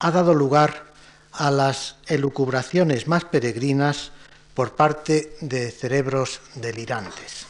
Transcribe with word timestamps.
ha 0.00 0.12
dado 0.12 0.32
lugar 0.32 0.92
a 1.32 1.50
las 1.50 1.96
elucubraciones 2.06 3.08
más 3.08 3.24
peregrinas 3.24 4.12
por 4.54 4.76
parte 4.76 5.36
de 5.40 5.72
cerebros 5.72 6.40
delirantes. 6.54 7.46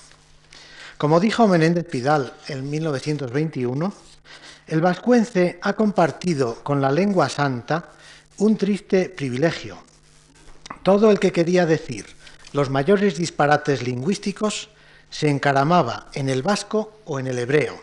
Como 0.96 1.20
dijo 1.20 1.46
Menéndez 1.46 1.84
Pidal 1.84 2.32
en 2.48 2.70
1921, 2.70 3.92
el 4.66 4.80
vascuence 4.80 5.58
ha 5.60 5.74
compartido 5.74 6.62
con 6.62 6.80
la 6.80 6.90
lengua 6.90 7.28
santa 7.28 7.90
un 8.38 8.56
triste 8.56 9.10
privilegio. 9.10 9.76
Todo 10.82 11.10
el 11.10 11.20
que 11.20 11.32
quería 11.32 11.66
decir 11.66 12.06
los 12.52 12.70
mayores 12.70 13.18
disparates 13.18 13.82
lingüísticos 13.82 14.70
se 15.10 15.28
encaramaba 15.28 16.06
en 16.14 16.30
el 16.30 16.42
vasco 16.42 17.00
o 17.04 17.20
en 17.20 17.26
el 17.26 17.38
hebreo 17.38 17.78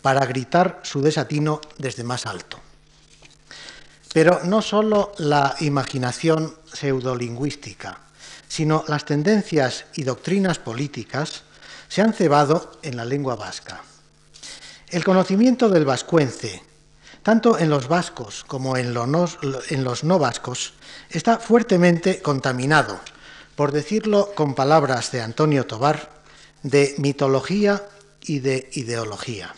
para 0.00 0.24
gritar 0.24 0.80
su 0.84 1.02
desatino 1.02 1.60
desde 1.76 2.02
más 2.02 2.24
alto. 2.24 2.65
Pero 4.16 4.40
no 4.44 4.62
sólo 4.62 5.12
la 5.18 5.56
imaginación 5.60 6.56
pseudolingüística, 6.72 7.98
sino 8.48 8.82
las 8.88 9.04
tendencias 9.04 9.84
y 9.94 10.04
doctrinas 10.04 10.58
políticas 10.58 11.42
se 11.88 12.00
han 12.00 12.14
cebado 12.14 12.78
en 12.80 12.96
la 12.96 13.04
lengua 13.04 13.36
vasca. 13.36 13.82
El 14.88 15.04
conocimiento 15.04 15.68
del 15.68 15.84
vascuence, 15.84 16.62
tanto 17.22 17.58
en 17.58 17.68
los 17.68 17.88
vascos 17.88 18.42
como 18.44 18.78
en, 18.78 18.94
los 18.94 20.04
no 20.04 20.18
vascos, 20.18 20.72
está 21.10 21.38
fuertemente 21.38 22.22
contaminado, 22.22 22.98
por 23.54 23.70
decirlo 23.70 24.32
con 24.34 24.54
palabras 24.54 25.12
de 25.12 25.20
Antonio 25.20 25.66
Tobar, 25.66 26.22
de 26.62 26.94
mitología 26.96 27.86
y 28.22 28.38
de 28.38 28.70
ideología. 28.72 29.54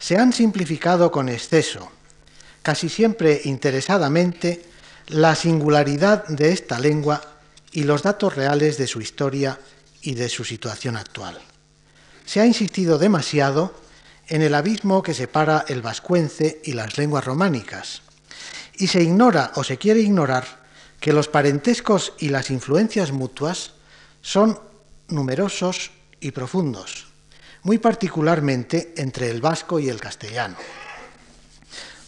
Se 0.00 0.18
han 0.18 0.32
simplificado 0.32 1.12
con 1.12 1.28
exceso 1.28 1.92
casi 2.62 2.88
siempre 2.88 3.40
interesadamente, 3.44 4.64
la 5.08 5.34
singularidad 5.34 6.26
de 6.28 6.52
esta 6.52 6.78
lengua 6.78 7.20
y 7.72 7.84
los 7.84 8.02
datos 8.02 8.34
reales 8.34 8.78
de 8.78 8.86
su 8.86 9.00
historia 9.00 9.58
y 10.00 10.14
de 10.14 10.28
su 10.28 10.44
situación 10.44 10.96
actual. 10.96 11.38
Se 12.24 12.40
ha 12.40 12.46
insistido 12.46 12.98
demasiado 12.98 13.74
en 14.28 14.42
el 14.42 14.54
abismo 14.54 15.02
que 15.02 15.14
separa 15.14 15.64
el 15.68 15.82
vascuence 15.82 16.60
y 16.64 16.72
las 16.72 16.96
lenguas 16.96 17.24
románicas, 17.24 18.02
y 18.76 18.86
se 18.86 19.02
ignora 19.02 19.52
o 19.56 19.64
se 19.64 19.76
quiere 19.76 20.00
ignorar 20.00 20.62
que 21.00 21.12
los 21.12 21.28
parentescos 21.28 22.14
y 22.18 22.28
las 22.28 22.50
influencias 22.50 23.12
mutuas 23.12 23.72
son 24.22 24.58
numerosos 25.08 25.90
y 26.20 26.30
profundos, 26.30 27.08
muy 27.64 27.78
particularmente 27.78 28.94
entre 28.96 29.30
el 29.30 29.40
vasco 29.40 29.78
y 29.78 29.88
el 29.88 30.00
castellano. 30.00 30.56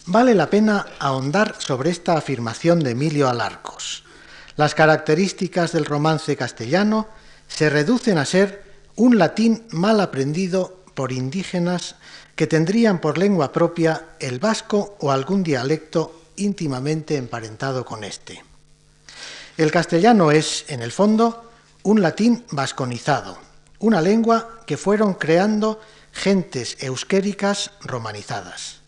Vale 0.06 0.34
la 0.34 0.50
pena 0.50 0.84
ahondar 0.98 1.56
sobre 1.58 1.88
esta 1.88 2.18
afirmación 2.18 2.80
de 2.80 2.90
Emilio 2.90 3.26
Alarcos. 3.26 4.04
Las 4.54 4.74
características 4.74 5.72
del 5.72 5.86
romance 5.86 6.36
castellano 6.36 7.08
se 7.48 7.70
reducen 7.70 8.18
a 8.18 8.26
ser 8.26 8.62
un 8.96 9.16
latín 9.16 9.66
mal 9.70 10.00
aprendido 10.00 10.84
por 10.92 11.10
indígenas 11.10 11.94
que 12.36 12.46
tendrían 12.46 13.00
por 13.00 13.16
lengua 13.16 13.50
propia 13.50 14.08
el 14.20 14.40
vasco 14.40 14.94
o 15.00 15.10
algún 15.10 15.42
dialecto 15.42 16.20
íntimamente 16.36 17.16
emparentado 17.16 17.86
con 17.86 18.04
éste. 18.04 18.44
El 19.56 19.70
castellano 19.70 20.32
es, 20.32 20.66
en 20.68 20.82
el 20.82 20.92
fondo, 20.92 21.50
un 21.82 22.02
latín 22.02 22.44
vasconizado, 22.50 23.38
una 23.78 24.02
lengua 24.02 24.60
que 24.66 24.76
fueron 24.76 25.14
creando 25.14 25.80
gentes 26.12 26.76
euskéricas 26.80 27.70
romanizadas. 27.80 28.83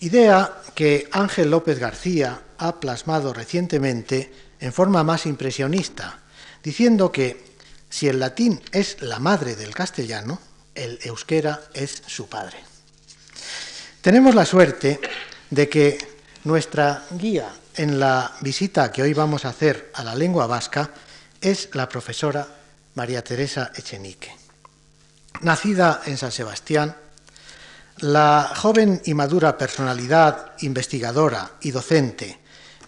Idea 0.00 0.62
que 0.74 1.08
Ángel 1.12 1.50
López 1.50 1.78
García 1.78 2.40
ha 2.56 2.80
plasmado 2.80 3.34
recientemente 3.34 4.32
en 4.58 4.72
forma 4.72 5.04
más 5.04 5.26
impresionista, 5.26 6.20
diciendo 6.62 7.12
que 7.12 7.44
si 7.90 8.08
el 8.08 8.18
latín 8.18 8.62
es 8.72 9.02
la 9.02 9.18
madre 9.18 9.56
del 9.56 9.74
castellano, 9.74 10.40
el 10.74 10.98
euskera 11.02 11.60
es 11.74 12.02
su 12.06 12.28
padre. 12.28 12.56
Tenemos 14.00 14.34
la 14.34 14.46
suerte 14.46 15.00
de 15.50 15.68
que 15.68 15.98
nuestra 16.44 17.04
guía 17.10 17.52
en 17.76 18.00
la 18.00 18.32
visita 18.40 18.90
que 18.90 19.02
hoy 19.02 19.12
vamos 19.12 19.44
a 19.44 19.50
hacer 19.50 19.90
a 19.94 20.02
la 20.02 20.14
lengua 20.14 20.46
vasca 20.46 20.90
es 21.42 21.68
la 21.74 21.88
profesora 21.88 22.48
María 22.94 23.22
Teresa 23.22 23.70
Echenique. 23.76 24.34
Nacida 25.42 26.00
en 26.06 26.16
San 26.16 26.32
Sebastián, 26.32 26.96
la 28.00 28.52
joven 28.56 29.02
y 29.04 29.14
madura 29.14 29.58
personalidad 29.58 30.52
investigadora 30.60 31.52
y 31.60 31.70
docente 31.70 32.38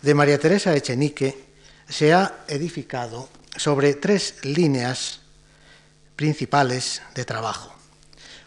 de 0.00 0.14
María 0.14 0.38
Teresa 0.38 0.74
Echenique 0.74 1.52
se 1.88 2.14
ha 2.14 2.44
edificado 2.48 3.28
sobre 3.54 3.94
tres 3.94 4.36
líneas 4.42 5.20
principales 6.16 7.02
de 7.14 7.24
trabajo. 7.24 7.74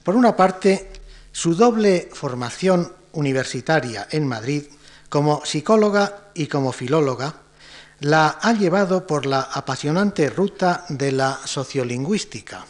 Por 0.03 0.15
una 0.15 0.35
parte, 0.35 0.91
su 1.31 1.55
doble 1.55 2.09
formación 2.11 2.91
universitaria 3.13 4.07
en 4.09 4.27
Madrid 4.27 4.63
como 5.09 5.45
psicóloga 5.45 6.29
y 6.33 6.47
como 6.47 6.71
filóloga 6.71 7.35
la 7.99 8.39
ha 8.41 8.53
llevado 8.53 9.05
por 9.05 9.25
la 9.25 9.41
apasionante 9.41 10.29
ruta 10.29 10.85
de 10.89 11.11
la 11.11 11.39
sociolingüística, 11.45 12.65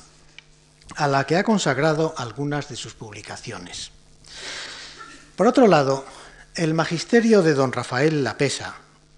a 0.96 1.08
la 1.08 1.26
que 1.26 1.38
ha 1.38 1.44
consagrado 1.44 2.14
algunas 2.18 2.70
de 2.70 2.76
sus 2.76 2.94
publicaciones. 2.94 3.92
Por 5.36 5.48
otro 5.48 5.68
lado, 5.68 6.06
el 6.56 6.74
magisterio 6.74 7.42
de 7.42 7.54
don 7.54 7.74
Rafael 7.74 8.24
Lapesa, 8.24 8.76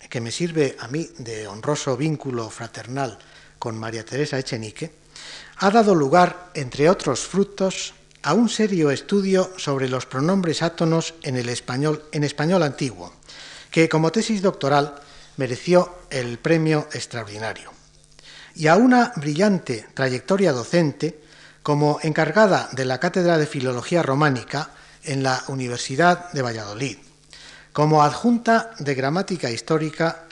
que 0.09 0.21
me 0.21 0.31
sirve 0.31 0.75
a 0.79 0.87
mí 0.87 1.07
de 1.19 1.47
honroso 1.47 1.95
vínculo 1.95 2.49
fraternal 2.49 3.19
con 3.59 3.77
María 3.77 4.03
Teresa 4.03 4.39
Echenique, 4.39 4.91
ha 5.57 5.69
dado 5.69 5.93
lugar, 5.93 6.49
entre 6.53 6.89
otros 6.89 7.21
frutos, 7.21 7.93
a 8.23 8.33
un 8.33 8.49
serio 8.49 8.91
estudio 8.91 9.51
sobre 9.57 9.89
los 9.89 10.05
pronombres 10.05 10.61
átonos 10.61 11.13
en 11.23 11.37
el 11.37 11.49
español, 11.49 12.03
en 12.11 12.23
español 12.23 12.63
antiguo, 12.63 13.13
que 13.71 13.87
como 13.87 14.11
tesis 14.11 14.41
doctoral 14.41 14.95
mereció 15.37 15.99
el 16.09 16.39
premio 16.39 16.87
extraordinario, 16.93 17.71
y 18.55 18.67
a 18.67 18.75
una 18.75 19.13
brillante 19.15 19.87
trayectoria 19.93 20.51
docente 20.51 21.26
como 21.67 21.99
encargada 22.01 22.69
de 22.71 22.85
la 22.85 22.97
Cátedra 22.97 23.37
de 23.37 23.45
Filología 23.45 24.01
Románica 24.01 24.69
en 25.03 25.21
la 25.21 25.43
Universidad 25.49 26.31
de 26.31 26.41
Valladolid, 26.41 26.95
como 27.73 28.03
adjunta 28.03 28.71
de 28.79 28.95
Gramática 28.95 29.51
Histórica 29.51 30.27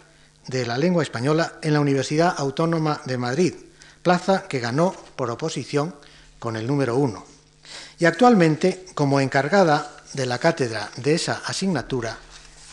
de 0.48 0.66
la 0.66 0.78
Lengua 0.78 1.04
Española 1.04 1.56
en 1.62 1.74
la 1.74 1.82
Universidad 1.82 2.36
Autónoma 2.38 3.02
de 3.04 3.18
Madrid, 3.18 3.54
plaza 4.02 4.48
que 4.48 4.62
ganó 4.62 4.96
por 5.18 5.30
oposición 5.30 5.94
con 6.40 6.56
el 6.56 6.66
número 6.66 6.96
uno, 6.96 7.26
y 8.00 8.06
actualmente 8.06 8.86
como 8.96 9.20
encargada 9.20 9.92
de 10.14 10.28
la 10.28 10.40
cátedra 10.40 10.90
de 10.96 11.16
esa 11.16 11.42
asignatura 11.46 12.18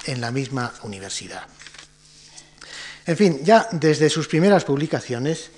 en 0.04 0.20
la 0.20 0.30
misma 0.30 0.72
universidad. 0.84 1.42
En 3.06 3.16
fin, 3.16 3.40
ya 3.42 3.66
desde 3.72 4.08
sus 4.08 4.28
primeras 4.28 4.64
publicaciones, 4.64 5.50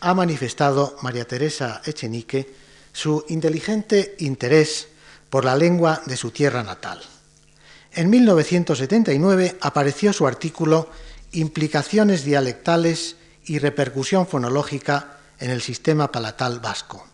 ha 0.00 0.14
manifestado 0.14 0.96
María 1.02 1.26
Teresa 1.26 1.82
Echenique 1.84 2.54
su 2.92 3.24
inteligente 3.28 4.16
interés 4.18 4.88
por 5.30 5.44
la 5.44 5.56
lengua 5.56 6.02
de 6.06 6.16
su 6.16 6.30
tierra 6.30 6.62
natal. 6.62 7.00
En 7.92 8.10
1979 8.10 9.58
apareció 9.60 10.12
su 10.12 10.26
artículo 10.26 10.90
Implicaciones 11.32 12.24
dialectales 12.24 13.16
y 13.44 13.58
repercusión 13.58 14.26
fonológica 14.26 15.18
en 15.38 15.50
el 15.50 15.60
sistema 15.60 16.10
palatal 16.10 16.60
vasco. 16.60 17.06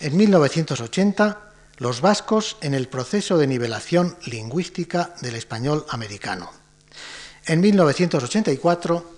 En 0.00 0.16
1980, 0.16 1.48
Los 1.78 2.00
vascos 2.00 2.56
en 2.60 2.74
el 2.74 2.88
proceso 2.88 3.38
de 3.38 3.46
nivelación 3.46 4.16
lingüística 4.26 5.14
del 5.20 5.36
español 5.36 5.86
americano. 5.90 6.50
En 7.46 7.60
1984, 7.60 9.17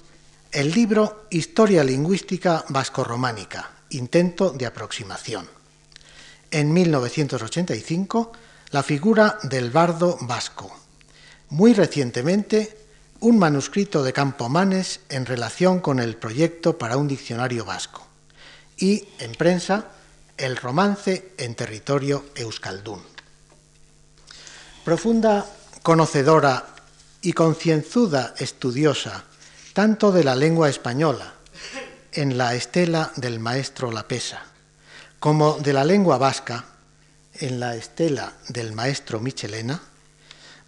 el 0.52 0.73
libro 0.73 1.26
Historia 1.31 1.85
Lingüística 1.85 2.64
Vasco-Románica, 2.69 3.70
intento 3.91 4.50
de 4.50 4.67
aproximación. 4.67 5.49
En 6.50 6.73
1985, 6.73 8.32
la 8.73 8.82
figura 8.82 9.38
del 9.44 9.70
bardo 9.70 10.19
vasco. 10.23 10.76
Muy 11.50 11.73
recientemente, 11.73 12.76
un 13.20 13.38
manuscrito 13.38 14.02
de 14.02 14.12
Campomanes 14.12 15.00
en 15.08 15.25
relación 15.25 15.79
con 15.79 16.00
el 16.00 16.17
proyecto 16.17 16.76
para 16.76 16.96
un 16.96 17.06
diccionario 17.06 17.64
vasco. 17.64 18.05
Y, 18.76 19.06
en 19.20 19.32
prensa, 19.32 19.93
el 20.37 20.56
romance 20.56 21.32
en 21.38 21.55
territorio 21.55 22.25
euskaldún. 22.35 23.03
Profunda 24.85 25.46
conocedora 25.82 26.75
y 27.23 27.35
concienzuda 27.35 28.35
estudiosa 28.38 29.30
tanto 29.81 30.12
de 30.12 30.25
la 30.25 30.37
lengua 30.37 30.69
española, 30.69 31.32
en 32.12 32.37
la 32.37 32.55
estela 32.55 33.12
del 33.17 33.41
maestro 33.41 33.91
Lapesa, 33.91 34.43
como 35.19 35.55
de 35.55 35.73
la 35.73 35.85
lengua 35.87 36.19
vasca, 36.19 36.67
en 37.32 37.59
la 37.59 37.75
estela 37.75 38.35
del 38.49 38.75
maestro 38.75 39.21
Michelena, 39.21 39.81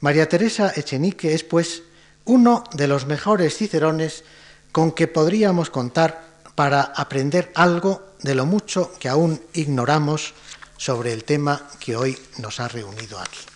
María 0.00 0.30
Teresa 0.30 0.72
Echenique 0.74 1.34
es, 1.34 1.44
pues, 1.44 1.82
uno 2.24 2.64
de 2.72 2.88
los 2.88 3.04
mejores 3.04 3.54
cicerones 3.54 4.24
con 4.72 4.92
que 4.92 5.08
podríamos 5.08 5.68
contar 5.68 6.24
para 6.54 6.80
aprender 6.80 7.52
algo 7.54 8.14
de 8.22 8.34
lo 8.34 8.46
mucho 8.46 8.94
que 8.98 9.10
aún 9.10 9.42
ignoramos 9.52 10.32
sobre 10.78 11.12
el 11.12 11.24
tema 11.24 11.68
que 11.78 11.96
hoy 11.96 12.18
nos 12.38 12.60
ha 12.60 12.68
reunido 12.68 13.20
aquí. 13.20 13.51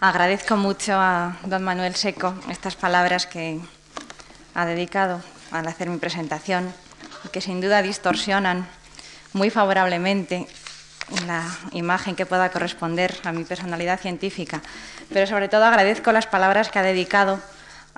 Agradezco 0.00 0.58
mucho 0.58 0.92
a 0.92 1.40
don 1.48 1.64
Manuel 1.64 1.96
Seco 1.96 2.36
estas 2.52 2.76
palabras 2.76 3.24
que 3.24 3.58
ha 4.52 4.66
dedicado 4.66 5.22
al 5.50 5.66
hacer 5.66 5.88
mi 5.88 5.96
presentación 5.96 6.68
y 7.24 7.28
que 7.28 7.40
sin 7.40 7.62
duda 7.62 7.80
distorsionan 7.80 8.68
muy 9.32 9.48
favorablemente 9.48 10.48
la 11.26 11.42
imagen 11.72 12.14
que 12.14 12.26
pueda 12.26 12.52
corresponder 12.52 13.16
a 13.24 13.32
mi 13.32 13.44
personalidad 13.44 13.98
científica, 13.98 14.60
pero 15.14 15.26
sobre 15.26 15.48
todo 15.48 15.64
agradezco 15.64 16.12
las 16.12 16.26
palabras 16.26 16.68
que 16.68 16.78
ha 16.78 16.82
dedicado 16.82 17.40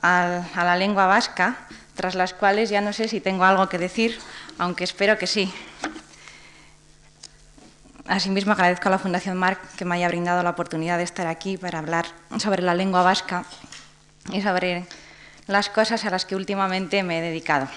a, 0.00 0.44
la 0.54 0.76
lengua 0.76 1.06
vasca, 1.06 1.56
tras 1.96 2.14
las 2.14 2.32
cuales 2.32 2.70
ya 2.70 2.80
no 2.80 2.92
sé 2.92 3.08
si 3.08 3.20
tengo 3.20 3.42
algo 3.42 3.68
que 3.68 3.78
decir, 3.78 4.20
aunque 4.58 4.84
espero 4.84 5.18
que 5.18 5.26
sí. 5.26 5.52
Asimismo, 8.08 8.52
agradezco 8.52 8.88
a 8.88 8.90
la 8.90 8.98
Fundación 8.98 9.36
Marc 9.36 9.60
que 9.76 9.84
me 9.84 9.96
haya 9.96 10.08
brindado 10.08 10.42
la 10.42 10.48
oportunidad 10.48 10.96
de 10.96 11.04
estar 11.04 11.26
aquí 11.26 11.58
para 11.58 11.78
hablar 11.78 12.06
sobre 12.38 12.62
la 12.62 12.74
lengua 12.74 13.02
vasca 13.02 13.44
y 14.32 14.40
sobre 14.40 14.86
las 15.46 15.68
cosas 15.68 16.06
a 16.06 16.10
las 16.10 16.24
que 16.24 16.34
últimamente 16.34 17.02
me 17.02 17.18
he 17.18 17.22
dedicado. 17.22 17.68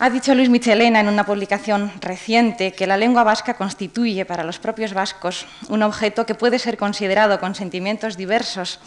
Ha 0.00 0.10
dicho 0.10 0.34
Luis 0.34 0.48
Michelena 0.48 0.98
en 0.98 1.08
una 1.08 1.24
publicación 1.24 1.92
reciente 2.00 2.72
que 2.72 2.88
la 2.88 2.96
lengua 2.96 3.22
vasca 3.22 3.54
constituye 3.54 4.24
para 4.24 4.42
los 4.42 4.58
propios 4.58 4.92
vascos 4.92 5.46
un 5.68 5.84
objeto 5.84 6.26
que 6.26 6.34
puede 6.34 6.58
ser 6.58 6.78
considerado 6.78 7.38
con 7.38 7.54
sentimientos 7.54 8.16
diversos, 8.16 8.80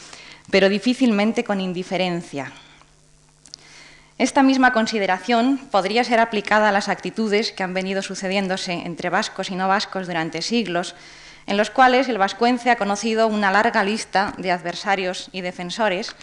pero 0.50 0.68
difícilmente 0.68 1.46
con 1.46 1.62
indiferencia. 1.62 2.52
Esta 4.22 4.44
misma 4.44 4.72
consideración 4.72 5.58
podría 5.72 6.04
ser 6.04 6.20
aplicada 6.20 6.70
a 6.70 6.72
las 6.72 6.90
actitudes 6.90 7.52
que 7.52 7.64
han 7.64 7.74
venido 7.74 8.04
sucediéndose 8.04 8.74
entre 8.74 9.10
vascos 9.10 9.50
y 9.50 9.56
no 9.56 9.68
vascos 9.68 10.06
durante 10.06 10.44
siglos, 10.44 10.94
en 11.48 11.58
los 11.58 11.72
cuales 11.72 12.08
el 12.08 12.20
vascuence 12.20 12.70
ha 12.70 12.76
conocido 12.76 13.28
una 13.28 13.50
larga 13.50 13.84
lista 13.84 14.36
de 14.38 14.52
adversarios 14.52 15.30
y 15.32 15.42
defensores, 15.42 16.16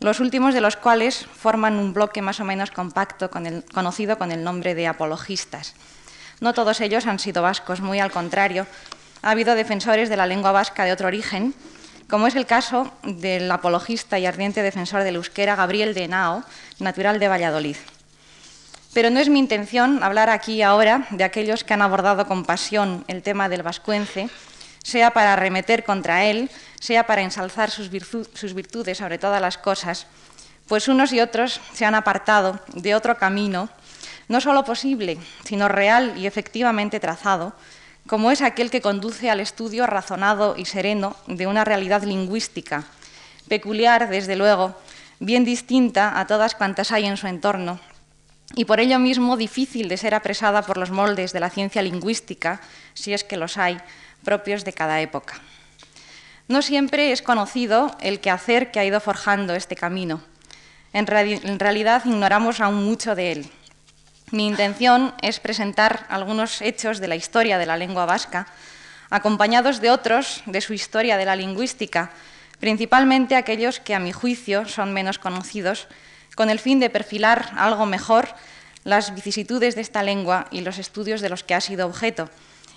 los 0.00 0.20
últimos 0.20 0.52
de 0.52 0.60
los 0.60 0.76
cuales 0.76 1.24
forman 1.34 1.78
un 1.78 1.94
bloque 1.94 2.20
más 2.20 2.40
o 2.40 2.44
menos 2.44 2.70
compacto 2.72 3.30
conocido 3.30 4.18
con 4.18 4.32
el 4.32 4.44
nombre 4.44 4.74
de 4.74 4.86
apologistas. 4.86 5.74
No 6.40 6.52
todos 6.52 6.82
ellos 6.82 7.06
han 7.06 7.18
sido 7.18 7.40
vascos, 7.40 7.80
muy 7.80 8.00
al 8.00 8.12
contrario. 8.12 8.66
Ha 9.22 9.30
habido 9.30 9.54
defensores 9.54 10.10
de 10.10 10.18
la 10.18 10.26
lengua 10.26 10.52
vasca 10.52 10.84
de 10.84 10.92
otro 10.92 11.06
origen, 11.06 11.54
como 12.10 12.26
es 12.26 12.34
el 12.34 12.46
caso 12.46 12.92
del 13.04 13.50
apologista 13.50 14.18
y 14.18 14.26
ardiente 14.26 14.62
defensor 14.62 15.04
del 15.04 15.16
euskera 15.16 15.54
Gabriel 15.54 15.94
de 15.94 16.08
Nao, 16.08 16.42
natural 16.80 17.18
de 17.20 17.28
Valladolid. 17.28 17.76
Pero 18.92 19.10
no 19.10 19.20
es 19.20 19.28
mi 19.28 19.38
intención 19.38 20.02
hablar 20.02 20.28
aquí 20.28 20.62
ahora 20.62 21.06
de 21.10 21.22
aquellos 21.22 21.62
que 21.62 21.74
han 21.74 21.82
abordado 21.82 22.26
con 22.26 22.44
pasión 22.44 23.04
el 23.06 23.22
tema 23.22 23.48
del 23.48 23.62
vascuence, 23.62 24.28
sea 24.82 25.12
para 25.12 25.34
arremeter 25.34 25.84
contra 25.84 26.24
él, 26.24 26.50
sea 26.80 27.06
para 27.06 27.22
ensalzar 27.22 27.70
sus, 27.70 27.90
virtudes 27.90 28.98
sobre 28.98 29.18
todas 29.18 29.40
las 29.40 29.58
cosas, 29.58 30.06
pues 30.66 30.88
unos 30.88 31.12
y 31.12 31.20
otros 31.20 31.60
se 31.72 31.84
han 31.84 31.94
apartado 31.94 32.58
de 32.74 32.94
otro 32.94 33.16
camino, 33.16 33.70
no 34.28 34.40
solo 34.40 34.64
posible, 34.64 35.18
sino 35.44 35.68
real 35.68 36.14
y 36.16 36.26
efectivamente 36.26 36.98
trazado, 36.98 37.52
como 38.10 38.32
es 38.32 38.42
aquel 38.42 38.72
que 38.72 38.80
conduce 38.80 39.30
al 39.30 39.38
estudio 39.38 39.86
razonado 39.86 40.56
y 40.56 40.64
sereno 40.64 41.14
de 41.28 41.46
una 41.46 41.64
realidad 41.64 42.02
lingüística, 42.02 42.82
peculiar, 43.46 44.08
desde 44.08 44.34
luego, 44.34 44.74
bien 45.20 45.44
distinta 45.44 46.18
a 46.18 46.26
todas 46.26 46.56
cuantas 46.56 46.90
hay 46.90 47.06
en 47.06 47.16
su 47.16 47.28
entorno, 47.28 47.78
y 48.56 48.64
por 48.64 48.80
ello 48.80 48.98
mismo 48.98 49.36
difícil 49.36 49.88
de 49.88 49.96
ser 49.96 50.16
apresada 50.16 50.62
por 50.62 50.76
los 50.76 50.90
moldes 50.90 51.32
de 51.32 51.38
la 51.38 51.50
ciencia 51.50 51.82
lingüística, 51.82 52.60
si 52.94 53.12
es 53.12 53.22
que 53.22 53.36
los 53.36 53.56
hay, 53.56 53.78
propios 54.24 54.64
de 54.64 54.72
cada 54.72 55.00
época. 55.00 55.34
No 56.48 56.62
siempre 56.62 57.12
es 57.12 57.22
conocido 57.22 57.96
el 58.00 58.18
quehacer 58.18 58.72
que 58.72 58.80
ha 58.80 58.84
ido 58.84 58.98
forjando 58.98 59.54
este 59.54 59.76
camino. 59.76 60.20
En, 60.92 61.06
realidad 61.06 62.02
ignoramos 62.04 62.58
aún 62.58 62.82
mucho 62.82 63.14
de 63.14 63.30
él. 63.30 63.50
Mi 64.32 64.46
intención 64.46 65.12
es 65.22 65.40
presentar 65.40 66.06
algunos 66.08 66.62
hechos 66.62 67.00
de 67.00 67.08
la 67.08 67.16
historia 67.16 67.58
de 67.58 67.66
la 67.66 67.76
lengua 67.76 68.06
vasca, 68.06 68.46
acompañados 69.10 69.80
de 69.80 69.90
otros 69.90 70.42
de 70.46 70.60
su 70.60 70.72
historia 70.72 71.16
de 71.16 71.24
la 71.24 71.34
lingüística, 71.34 72.12
principalmente 72.60 73.34
aquellos 73.34 73.80
que 73.80 73.94
a 73.94 73.98
mi 73.98 74.12
juicio 74.12 74.68
son 74.68 74.92
menos 74.92 75.18
conocidos, 75.18 75.88
con 76.36 76.48
el 76.48 76.60
fin 76.60 76.78
de 76.78 76.90
perfilar 76.90 77.50
algo 77.56 77.86
mejor 77.86 78.28
las 78.84 79.14
vicisitudes 79.16 79.74
de 79.74 79.80
esta 79.80 80.04
lengua 80.04 80.46
y 80.52 80.60
los 80.60 80.78
estudios 80.78 81.20
de 81.20 81.28
los 81.28 81.42
que 81.42 81.54
ha 81.54 81.60
sido 81.60 81.86
objeto 81.86 82.30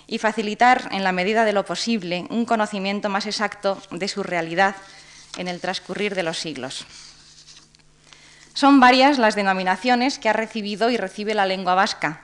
y 0.08 0.18
facilitar, 0.18 0.88
en 0.90 1.04
la 1.04 1.12
medida 1.12 1.44
de 1.44 1.52
lo 1.52 1.64
posible, 1.64 2.26
un 2.30 2.46
conocimiento 2.46 3.08
más 3.08 3.26
exacto 3.26 3.80
de 3.92 4.08
su 4.08 4.22
realidad 4.24 4.74
en 5.38 5.46
el 5.46 5.60
transcurrir 5.60 6.16
de 6.16 6.24
los 6.24 6.38
siglos. 6.38 6.84
Son 8.54 8.78
varias 8.78 9.18
las 9.18 9.34
denominaciones 9.34 10.20
que 10.20 10.28
ha 10.28 10.32
recibido 10.32 10.88
y 10.88 10.96
recibe 10.96 11.34
la 11.34 11.44
lengua 11.44 11.74
vasca. 11.74 12.20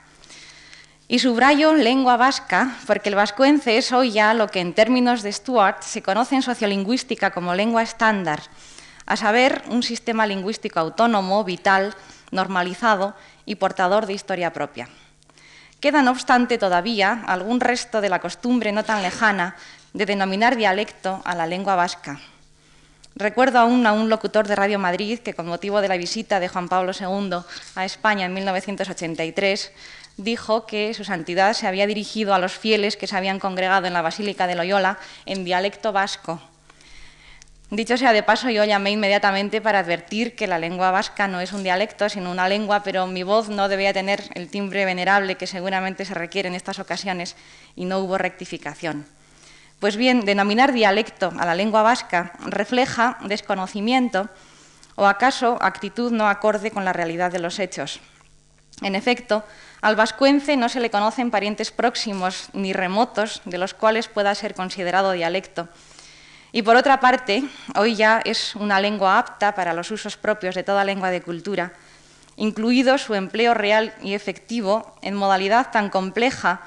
Y 1.09 1.19
subrayo 1.19 1.75
lengua 1.75 2.17
vasca 2.17 2.77
porque 2.87 3.09
el 3.09 3.17
vascuence 3.17 3.77
es 3.77 3.91
hoy 3.91 4.13
ya 4.13 4.33
lo 4.33 4.47
que 4.47 4.61
en 4.61 4.73
términos 4.73 5.23
de 5.23 5.33
Stuart 5.33 5.83
se 5.83 6.03
conoce 6.03 6.37
en 6.37 6.43
sociolingüística 6.43 7.33
como 7.33 7.57
lengua 7.57 7.83
estándar, 7.83 8.43
a 9.07 9.17
saber, 9.17 9.65
un 9.67 9.83
sistema 9.83 10.25
lingüístico 10.25 10.79
autónomo, 10.79 11.43
vital, 11.43 11.97
normalizado 12.31 13.17
y 13.45 13.57
portador 13.57 14.07
de 14.07 14.13
historia 14.13 14.53
propia. 14.53 14.89
Queda, 15.81 16.01
no 16.01 16.13
obstante, 16.13 16.59
todavía 16.59 17.25
algún 17.27 17.59
resto 17.59 18.01
de 18.01 18.09
la 18.09 18.21
costumbre 18.21 18.71
no 18.71 18.85
tan 18.85 19.03
lejana 19.03 19.57
de 19.95 20.07
denominar 20.07 20.55
dialecto 20.55 21.23
a 21.25 21.35
la 21.35 21.49
lengua 21.49 21.75
vasca. 21.75 22.21
Recuerdo 23.15 23.59
aún 23.59 23.87
a 23.87 23.93
un 23.93 24.09
locutor 24.09 24.47
de 24.47 24.57
Radio 24.57 24.79
Madrid 24.79 25.19
que, 25.19 25.35
con 25.35 25.47
motivo 25.47 25.81
de 25.81 25.89
la 25.89 25.97
visita 25.97 26.41
de 26.41 26.49
Juan 26.49 26.69
Pablo 26.69 26.93
II 26.99 27.39
a 27.75 27.85
España 27.85 28.27
en 28.27 28.35
1983, 28.35 29.73
dijo 30.17 30.67
que 30.67 30.95
su 30.95 31.05
santidad 31.05 31.53
se 31.53 31.67
había 31.67 31.87
dirigido 31.87 32.35
a 32.35 32.39
los 32.39 32.53
fieles 32.53 32.97
que 32.97 33.07
se 33.07 33.17
habían 33.17 33.39
congregado 33.39 33.87
en 33.87 33.93
la 33.93 34.03
Basílica 34.03 34.47
de 34.47 34.55
Loyola 34.55 34.99
en 35.27 35.45
dialecto 35.45 35.93
vasco 35.93 36.41
Dicho 37.71 37.97
sea 37.97 38.13
de 38.13 38.25
paso, 38.25 38.51
yo 38.51 38.65
llamé 38.65 38.91
inmediatamente 38.91 39.61
para 39.61 39.79
advertir 39.79 40.35
que 40.35 40.49
la 40.49 40.59
lengua 40.59 40.91
vasca 40.91 41.29
no 41.29 41.41
es 41.41 41.53
un 41.53 41.63
dialecto, 41.63 42.09
sino 42.09 42.33
una 42.33 42.49
lengua, 42.49 42.83
pero 42.83 43.07
mi 43.07 43.23
voz 43.23 43.49
no 43.49 43.69
debía 43.69 43.93
tener 43.93 44.25
el 44.35 44.49
timbre 44.49 44.85
venerable 44.85 45.37
que 45.37 45.47
seguramente 45.47 46.05
se 46.05 46.15
requiere 46.15 46.49
en 46.49 46.57
estas 46.57 46.81
ocasiones 46.81 47.37
y 47.77 47.85
no 47.85 48.01
hubo 48.01 48.19
rectificación. 48.19 49.07
Pues 49.81 49.97
bien, 49.97 50.25
denominar 50.25 50.73
dialecto 50.73 51.33
a 51.39 51.47
la 51.47 51.55
lengua 51.55 51.83
vasca 51.83 52.33
refleja 52.45 53.19
desconocimiento 53.23 54.29
o 54.95 55.07
acaso 55.07 55.59
actitud 55.61 56.13
no 56.13 56.29
acorde 56.29 56.71
con 56.71 56.85
la 56.85 56.93
realidad 56.93 57.33
de 57.33 57.41
los 57.41 57.59
hechos. 57.59 58.01
En 58.83 58.95
efecto, 58.95 59.43
al 59.81 59.97
vascuence 59.97 60.57
no 60.57 60.69
se 60.69 60.81
le 60.81 60.91
conocen 60.91 61.31
parientes 61.31 61.71
próximos 61.71 62.51
ni 62.53 62.73
remotos 62.73 63.43
de 63.45 63.59
los 63.59 63.75
cuales 63.75 64.09
pueda 64.09 64.35
ser 64.35 64.55
considerado 64.55 65.13
dialecto 65.13 65.69
y 66.53 66.63
por 66.63 66.77
otra 66.77 66.99
parte, 66.99 67.45
hoy 67.77 67.95
ya 67.95 68.21
es 68.25 68.57
una 68.57 68.81
lengua 68.81 69.19
apta 69.19 69.55
para 69.55 69.73
los 69.73 69.91
usos 69.91 70.17
propios 70.17 70.55
de 70.55 70.65
toda 70.65 70.85
lengua 70.85 71.11
de 71.11 71.23
cultura, 71.23 71.73
incluido 72.37 72.99
su 72.99 73.15
empleo 73.15 73.55
real 73.55 73.95
y 74.03 74.15
efectivo 74.15 74.97
en 75.03 75.15
modalidad 75.15 75.71
tan 75.71 75.91
compleja 75.91 76.63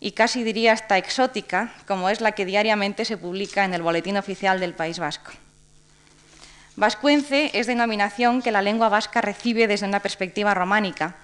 y 0.00 0.12
casi 0.12 0.44
diría 0.44 0.72
hasta 0.72 0.98
exótica 0.98 1.72
como 1.86 2.08
es 2.08 2.20
la 2.20 2.32
que 2.32 2.44
diariamente 2.44 3.04
se 3.04 3.16
publica 3.16 3.64
en 3.64 3.74
el 3.74 3.82
Boletín 3.82 4.16
Oficial 4.16 4.60
del 4.60 4.74
País 4.74 4.98
Vasco. 4.98 5.32
Vascuence 6.76 7.50
es 7.54 7.66
denominación 7.66 8.40
que 8.40 8.52
la 8.52 8.62
lengua 8.62 8.88
vasca 8.88 9.20
recibe 9.20 9.66
desde 9.66 9.86
una 9.86 10.00
perspectiva 10.00 10.54
románica 10.54 11.16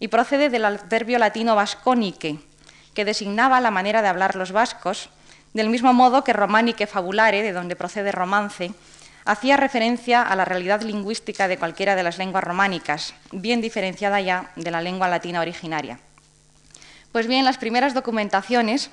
y 0.00 0.08
procede 0.08 0.50
del 0.50 0.64
adverbio 0.64 1.18
latino 1.18 1.54
vasconique, 1.54 2.40
que 2.94 3.04
designaba 3.04 3.60
la 3.60 3.70
manera 3.70 4.02
de 4.02 4.08
hablar 4.08 4.34
los 4.34 4.50
vascos 4.50 5.08
del 5.54 5.70
mismo 5.70 5.92
modo 5.92 6.24
que 6.24 6.32
romanique 6.32 6.86
fabulare, 6.86 7.42
de 7.42 7.52
donde 7.52 7.76
procede 7.76 8.12
romance, 8.12 8.72
hacía 9.24 9.56
referencia 9.56 10.22
a 10.22 10.34
la 10.34 10.44
realidad 10.44 10.82
lingüística 10.82 11.48
de 11.48 11.58
cualquiera 11.58 11.94
de 11.94 12.02
las 12.02 12.18
lenguas 12.18 12.44
románicas, 12.44 13.14
bien 13.30 13.60
diferenciada 13.60 14.20
ya 14.20 14.50
de 14.56 14.70
la 14.70 14.80
lengua 14.80 15.06
latina 15.06 15.40
originaria. 15.40 16.00
Pues 17.12 17.26
bien, 17.26 17.44
las 17.44 17.58
primeras 17.58 17.94
documentaciones 17.94 18.90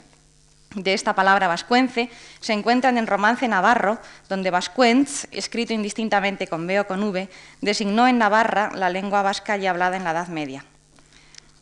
de 0.73 0.93
esta 0.93 1.15
palabra 1.15 1.47
vascuence 1.47 2.09
se 2.39 2.53
encuentran 2.53 2.97
en 2.97 3.07
Romance 3.07 3.47
Navarro, 3.47 3.99
donde 4.29 4.51
vascuence, 4.51 5.27
escrito 5.31 5.73
indistintamente 5.73 6.47
con 6.47 6.65
B 6.65 6.79
o 6.79 6.87
con 6.87 7.03
V, 7.03 7.29
designó 7.61 8.07
en 8.07 8.17
Navarra 8.17 8.71
la 8.73 8.89
lengua 8.89 9.21
vasca 9.21 9.57
ya 9.57 9.71
hablada 9.71 9.97
en 9.97 10.03
la 10.03 10.11
Edad 10.11 10.27
Media. 10.29 10.63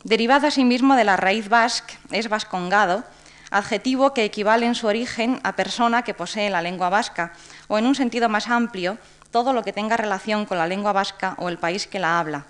Derivado 0.04 0.46
asimismo 0.46 0.94
de 0.94 1.04
la 1.04 1.16
raíz 1.16 1.48
vasc, 1.48 1.90
es 2.10 2.28
vascongado, 2.28 3.04
adjetivo 3.50 4.14
que 4.14 4.24
equivale 4.24 4.66
en 4.66 4.74
su 4.74 4.86
origen 4.86 5.40
a 5.42 5.56
persona 5.56 6.02
que 6.02 6.14
posee 6.14 6.50
la 6.50 6.62
lengua 6.62 6.88
vasca, 6.88 7.32
o 7.68 7.78
en 7.78 7.86
un 7.86 7.94
sentido 7.94 8.28
más 8.28 8.48
amplio, 8.48 8.98
todo 9.30 9.52
lo 9.52 9.64
que 9.64 9.72
tenga 9.72 9.96
relación 9.96 10.44
con 10.46 10.58
la 10.58 10.66
lengua 10.66 10.92
vasca 10.92 11.34
o 11.38 11.48
el 11.48 11.58
país 11.58 11.86
que 11.86 11.98
la 11.98 12.20
habla. 12.20 12.46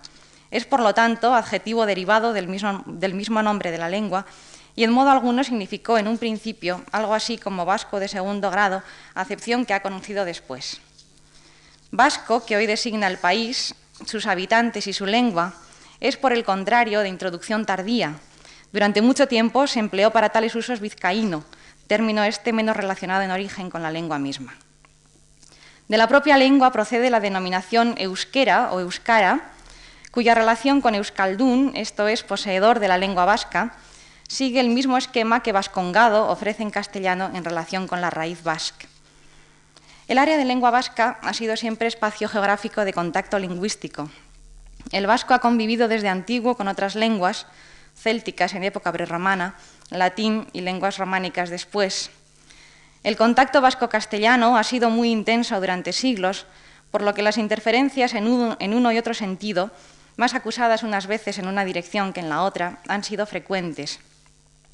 Es, 0.54 0.64
por 0.64 0.78
lo 0.78 0.94
tanto, 0.94 1.34
adjetivo 1.34 1.84
derivado 1.84 2.32
del 2.32 2.46
mismo, 2.46 3.42
nombre 3.42 3.73
de 3.73 3.78
la 3.78 3.88
lengua 3.88 4.25
y 4.76 4.84
en 4.84 4.92
modo 4.92 5.11
alguno 5.11 5.42
significó 5.42 5.99
en 5.99 6.06
un 6.06 6.16
principio 6.16 6.84
algo 6.92 7.12
así 7.12 7.38
como 7.38 7.64
vasco 7.64 7.99
de 7.99 8.06
segundo 8.06 8.52
grado, 8.52 8.84
acepción 9.14 9.66
que 9.66 9.75
ha 9.75 9.82
conocido 9.82 10.25
después. 10.25 10.80
Vasco, 11.90 12.46
que 12.46 12.54
hoy 12.54 12.66
designa 12.66 13.08
el 13.08 13.18
país, 13.18 13.75
sus 14.06 14.26
habitantes 14.26 14.87
y 14.87 14.92
su 14.92 15.06
lengua, 15.06 15.54
es 15.99 16.16
por 16.16 16.32
el 16.32 16.44
contrario 16.44 17.00
de 17.00 17.08
introducción 17.08 17.66
tardía, 17.66 18.14
durante 18.70 19.02
mucho 19.02 19.26
tiempo 19.26 19.66
se 19.66 19.80
empleó 19.80 20.12
para 20.12 20.28
tales 20.28 20.54
usos 20.54 20.78
vizcaíno, 20.78 21.42
término 21.88 22.23
este 22.23 22.52
menos 22.52 22.76
relacionado 22.76 23.23
en 23.23 23.32
origen 23.32 23.70
con 23.70 23.82
la 23.82 23.90
lengua 23.90 24.20
misma. 24.20 24.54
De 25.88 25.96
la 25.96 26.06
propia 26.06 26.38
lengua 26.38 26.70
procede 26.70 27.11
la 27.11 27.18
denominación 27.18 27.96
euskera 27.99 28.70
o 28.70 28.78
euskara, 28.78 29.50
cuya 30.14 30.37
relación 30.37 30.80
con 30.80 30.94
euskaldún, 30.94 31.73
esto 31.75 32.06
es, 32.06 32.23
poseedor 32.23 32.78
de 32.78 32.87
la 32.87 32.99
lengua 32.99 33.25
vasca, 33.25 33.75
sigue 34.28 34.61
el 34.61 34.68
mismo 34.68 34.97
esquema 34.97 35.42
que 35.42 35.50
vascongado 35.50 36.28
ofrece 36.28 36.62
en 36.62 36.71
castellano 36.71 37.33
en 37.35 37.42
relación 37.42 37.88
con 37.88 38.00
la 38.00 38.11
raíz 38.11 38.44
vasca. 38.44 38.87
El 40.06 40.18
área 40.18 40.37
de 40.38 40.44
lengua 40.44 40.71
vasca 40.71 41.18
ha 41.21 41.35
sido 41.35 41.56
siempre 41.56 41.88
espacio 41.88 42.28
geográfico 42.28 42.85
de 42.85 42.92
contacto 42.92 43.40
lingüístico. 43.40 44.09
El 44.92 45.09
vasco 45.09 45.35
ha 45.35 45.40
convivido 45.40 45.88
desde 45.88 46.09
antiguo 46.09 46.56
con 46.56 46.68
otras 46.68 46.94
lenguas, 46.94 47.49
célticas 47.97 48.54
en 48.54 48.62
época 48.62 48.92
prerromana, 48.92 49.56
latín 49.90 50.47
y 50.52 50.61
lenguas 50.61 50.97
románicas 50.99 51.50
después. 51.50 52.12
El 53.02 53.16
contacto 53.16 53.61
vasco-castellano 53.61 54.56
ha 54.56 54.62
sido 54.62 54.90
muy 54.90 55.11
intenso 55.11 55.59
durante 55.59 55.92
siglos, 55.92 56.47
por 56.92 57.02
lo 57.02 57.14
que 57.14 57.23
las 57.23 57.37
interferencias 57.37 58.14
en 58.14 58.28
uno, 58.28 58.92
y 58.92 58.99
otro 58.99 59.14
sentido, 59.14 59.73
más 60.16 60.35
acusadas 60.35 60.83
unas 60.83 61.06
veces 61.06 61.38
en 61.38 61.49
una 61.49 61.64
dirección 61.64 62.12
que 62.12 62.21
en 62.21 62.28
la 62.28 62.42
otra, 62.42 62.78
han 62.88 63.04
sido 63.04 63.26
frecuentes. 63.26 63.99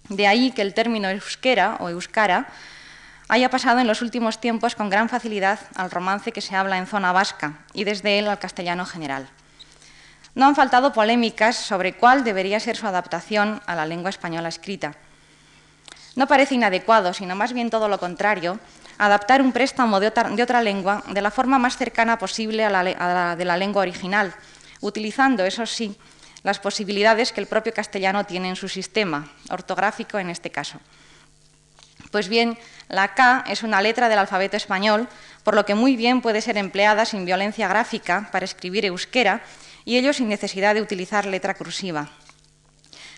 De 0.09 0.27
ahí 0.27 0.53
que 0.53 0.63
el 0.63 0.75
término 0.75 1.09
euskera 1.09 1.77
o 1.81 1.89
euskara 1.89 2.49
haya 3.29 3.49
pasado 3.49 3.79
en 3.79 3.87
los 3.87 4.03
últimos 4.03 4.41
tiempos 4.41 4.75
con 4.75 4.91
gran 4.91 5.09
facilidad 5.09 5.61
al 5.77 5.91
romance 5.91 6.33
que 6.33 6.41
se 6.41 6.57
habla 6.57 6.79
en 6.79 6.87
zona 6.87 7.13
vasca 7.13 7.61
y 7.73 7.85
desde 7.85 8.19
él 8.19 8.29
al 8.29 8.41
castellano 8.41 8.85
general. 8.85 9.29
No 10.35 10.47
han 10.47 10.57
faltado 10.57 10.93
polémicas 10.93 11.57
sobre 11.57 11.95
cuál 11.95 12.25
debería 12.25 12.61
ser 12.61 12.77
su 12.77 12.87
adaptación 12.87 13.63
a 13.67 13.75
la 13.75 13.87
lengua 13.87 14.11
española 14.11 14.49
escrita. 14.49 14.95
No 16.17 16.27
parece 16.27 16.57
inadecuado, 16.57 17.15
sino 17.15 17.37
más 17.37 17.53
bien 17.53 17.71
todo 17.71 17.89
lo 17.89 17.99
contrario, 17.99 18.59
adaptar 18.99 19.43
un 19.43 19.53
préstamo 19.53 20.01
de 20.01 20.09
otra, 20.09 20.63
lengua 20.63 21.05
de 21.09 21.23
la 21.23 21.31
forma 21.31 21.59
más 21.59 21.77
cercana 21.77 22.19
posible 22.19 22.65
a 22.65 22.71
la 22.71 23.37
de 23.37 23.45
la 23.45 23.57
lengua 23.57 23.83
original, 23.83 24.35
utilizando, 24.81 25.45
eso 25.45 25.67
sí, 25.67 25.97
las 26.43 26.59
posibilidades 26.59 27.33
que 27.33 27.41
el 27.41 27.47
propio 27.47 27.75
castellano 27.75 28.25
tiene 28.25 28.49
en 28.49 28.57
su 28.57 28.69
sistema, 28.69 29.31
ortográfico 29.51 30.19
en 30.19 30.31
este 30.31 30.51
caso. 30.51 30.81
Pues 32.11 32.29
bien, 32.29 32.59
la 32.89 33.15
K 33.15 33.45
es 33.47 33.63
una 33.63 33.81
letra 33.83 34.09
del 34.09 34.19
alfabeto 34.19 34.57
español, 34.57 35.09
por 35.45 35.55
lo 35.55 35.65
que 35.65 35.75
muy 35.75 35.97
bien 35.97 36.21
puede 36.21 36.41
ser 36.41 36.57
empleada 36.57 37.05
sin 37.05 37.25
violencia 37.25 37.69
gráfica 37.69 38.29
para 38.33 38.45
escribir 38.45 38.85
euskera 38.85 39.43
y 39.85 39.97
ello 39.97 40.13
sin 40.13 40.29
necesidad 40.29 40.75
de 40.75 40.83
utilizar 40.83 41.27
letra 41.27 41.55
cursiva. 41.55 42.11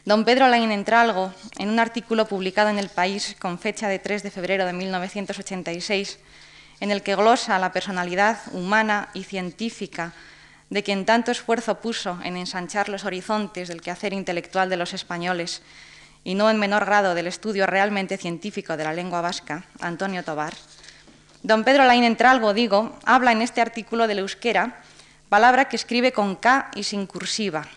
Don 0.05 0.25
Pedro 0.25 0.49
Lain 0.49 0.73
Entralgo, 0.73 1.33
en 1.59 1.69
un 1.69 1.79
artículo 1.79 2.27
publicado 2.27 2.69
en 2.69 2.79
El 2.79 2.89
País 2.89 3.37
con 3.39 3.59
fecha 3.59 3.89
de 3.89 4.01
3 4.01 4.25
de 4.25 4.31
febrero 4.31 4.67
de 4.67 4.73
1986, 4.73 6.19
en 6.81 6.91
el 6.91 7.03
que 7.03 7.15
glosa 7.15 7.59
la 7.61 7.73
personalidad 7.73 8.41
humana 8.53 9.11
y 9.15 9.23
científica 9.23 10.13
de 10.73 10.83
quien 10.83 11.05
tanto 11.05 11.31
esfuerzo 11.31 11.85
puso 11.85 12.19
en 12.25 12.39
ensanchar 12.39 12.89
los 12.89 13.05
horizontes 13.05 13.69
del 13.69 13.83
quehacer 13.83 14.15
intelectual 14.15 14.71
de 14.71 14.79
los 14.79 14.95
españoles 14.95 15.61
y 16.25 16.35
no 16.35 16.49
en 16.49 16.57
menor 16.57 16.87
grado 16.87 17.15
del 17.15 17.27
estudio 17.27 17.67
realmente 17.67 18.17
científico 18.17 18.79
de 18.79 18.85
la 18.85 18.95
lengua 18.95 19.21
vasca, 19.21 19.67
Antonio 19.81 20.25
Tobar, 20.25 20.55
don 21.43 21.63
Pedro 21.63 21.85
Lain 21.85 22.05
Entralgo, 22.05 22.55
digo, 22.55 22.97
habla 23.05 23.33
en 23.33 23.43
este 23.43 23.61
artículo 23.61 24.07
del 24.07 24.21
euskera 24.21 24.81
palabra 25.29 25.69
que 25.69 25.77
escribe 25.77 26.13
con 26.13 26.37
K 26.37 26.71
y 26.75 26.85
sin 26.85 27.05
cursiva. 27.05 27.69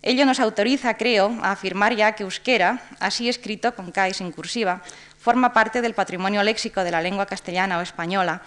Ello 0.00 0.24
nos 0.24 0.38
autoriza, 0.38 0.94
creo, 0.94 1.34
a 1.42 1.50
afirmar 1.50 1.96
ya 1.96 2.12
que 2.12 2.22
euskera, 2.22 2.82
así 3.00 3.28
escrito 3.28 3.74
con 3.74 3.90
K 3.90 4.10
y 4.10 4.14
sin 4.14 4.30
cursiva, 4.30 4.82
forma 5.18 5.52
parte 5.52 5.82
del 5.82 5.94
patrimonio 5.94 6.44
léxico 6.44 6.84
de 6.84 6.92
la 6.92 7.02
lengua 7.02 7.26
castellana 7.26 7.78
o 7.78 7.82
española, 7.82 8.42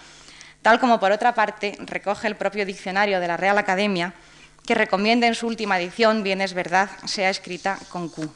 tal 0.66 0.80
como 0.80 0.98
por 0.98 1.12
otra 1.12 1.32
parte 1.32 1.78
recoge 1.78 2.26
el 2.26 2.34
propio 2.34 2.66
diccionario 2.66 3.20
de 3.20 3.28
la 3.28 3.36
Real 3.36 3.56
Academia, 3.56 4.14
que 4.66 4.74
recomienda 4.74 5.28
en 5.28 5.36
su 5.36 5.46
última 5.46 5.78
edición, 5.78 6.24
bien 6.24 6.40
es 6.40 6.54
verdad, 6.54 6.90
sea 7.04 7.30
escrita 7.30 7.78
con 7.88 8.08
Q. 8.08 8.28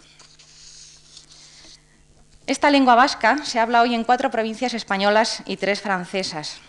Esta 2.47 2.71
lengua 2.71 2.95
vasca 2.95 3.39
se 3.43 3.59
habla 3.59 3.83
hoy 3.83 3.97
en 3.97 4.05
cuatro 4.05 4.31
provincias 4.31 4.75
españolas 4.75 5.43
y 5.45 5.57
tres 5.57 5.81
francesas. 5.81 6.61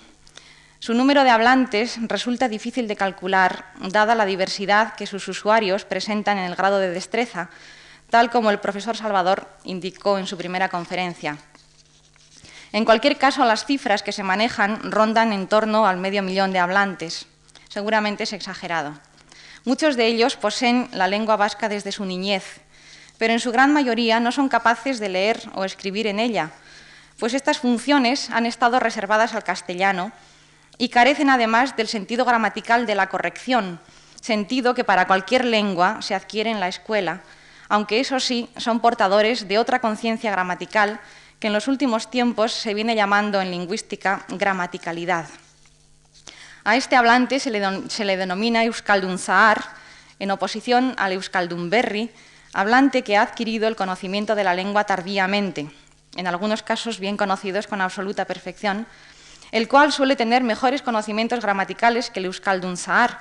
Su 0.79 0.95
número 0.95 1.23
de 1.23 1.29
hablantes 1.29 1.99
resulta 2.07 2.49
difícil 2.49 2.87
de 2.87 2.95
calcular, 2.95 3.65
dada 3.91 4.15
la 4.15 4.25
diversidad 4.25 4.95
que 4.95 5.05
sus 5.05 5.27
usuarios 5.27 5.85
presentan 5.85 6.39
en 6.39 6.45
el 6.45 6.55
grado 6.55 6.79
de 6.79 6.89
destreza, 6.89 7.51
tal 8.09 8.31
como 8.31 8.49
el 8.49 8.59
profesor 8.59 8.97
Salvador 8.97 9.47
indicó 9.63 10.17
en 10.17 10.25
su 10.25 10.39
primera 10.39 10.69
conferencia. 10.69 11.37
En 12.73 12.85
cualquier 12.85 13.17
caso, 13.17 13.43
las 13.43 13.65
cifras 13.65 14.03
que 14.03 14.11
se 14.11 14.23
manejan 14.23 14.91
rondan 14.91 15.33
en 15.33 15.47
torno 15.47 15.85
al 15.85 15.97
medio 15.97 16.23
millón 16.23 16.53
de 16.53 16.59
hablantes. 16.59 17.27
Seguramente 17.67 18.23
es 18.23 18.33
exagerado. 18.33 18.93
Muchos 19.65 19.95
de 19.95 20.07
ellos 20.07 20.37
poseen 20.37 20.89
la 20.91 21.07
lengua 21.07 21.35
vasca 21.35 21.69
desde 21.69 21.91
su 21.91 22.05
niñez, 22.05 22.61
pero 23.17 23.33
en 23.33 23.39
su 23.39 23.51
gran 23.51 23.73
mayoría 23.73 24.19
no 24.19 24.31
son 24.31 24.49
capaces 24.49 24.99
de 24.99 25.09
leer 25.09 25.39
o 25.53 25.65
escribir 25.65 26.07
en 26.07 26.19
ella, 26.19 26.49
pues 27.19 27.35
estas 27.35 27.59
funciones 27.59 28.31
han 28.31 28.47
estado 28.47 28.79
reservadas 28.79 29.35
al 29.35 29.43
castellano 29.43 30.11
y 30.79 30.89
carecen 30.89 31.29
además 31.29 31.75
del 31.75 31.87
sentido 31.87 32.25
gramatical 32.25 32.87
de 32.87 32.95
la 32.95 33.09
corrección, 33.09 33.79
sentido 34.19 34.73
que 34.73 34.83
para 34.83 35.05
cualquier 35.05 35.45
lengua 35.45 36.01
se 36.01 36.15
adquiere 36.15 36.49
en 36.49 36.59
la 36.59 36.67
escuela, 36.67 37.21
aunque 37.69 37.99
eso 37.99 38.19
sí 38.19 38.49
son 38.57 38.79
portadores 38.79 39.47
de 39.47 39.59
otra 39.59 39.79
conciencia 39.79 40.31
gramatical 40.31 40.99
que 41.41 41.47
en 41.47 41.53
los 41.53 41.67
últimos 41.67 42.11
tiempos 42.11 42.53
se 42.53 42.75
viene 42.75 42.95
llamando 42.95 43.41
en 43.41 43.49
lingüística 43.49 44.25
gramaticalidad. 44.29 45.25
A 46.63 46.75
este 46.75 46.95
hablante 46.95 47.39
se 47.39 47.49
le, 47.49 48.17
denomina 48.17 48.63
Euskaldun 48.63 49.17
Zahar, 49.17 49.59
en 50.19 50.29
oposición 50.29 50.93
al 50.97 51.13
Euskaldun 51.13 51.71
Berri, 51.71 52.11
hablante 52.53 53.01
que 53.01 53.17
ha 53.17 53.23
adquirido 53.23 53.67
el 53.67 53.75
conocimiento 53.75 54.35
de 54.35 54.43
la 54.43 54.53
lengua 54.53 54.83
tardíamente, 54.83 55.71
en 56.15 56.27
algunos 56.27 56.61
casos 56.61 56.99
bien 56.99 57.17
conocidos 57.17 57.65
con 57.65 57.81
absoluta 57.81 58.25
perfección, 58.25 58.85
el 59.51 59.67
cual 59.67 59.91
suele 59.91 60.15
tener 60.15 60.43
mejores 60.43 60.83
conocimientos 60.83 61.41
gramaticales 61.41 62.11
que 62.11 62.19
el 62.19 62.25
Euskaldun 62.25 62.77
Zahar, 62.77 63.17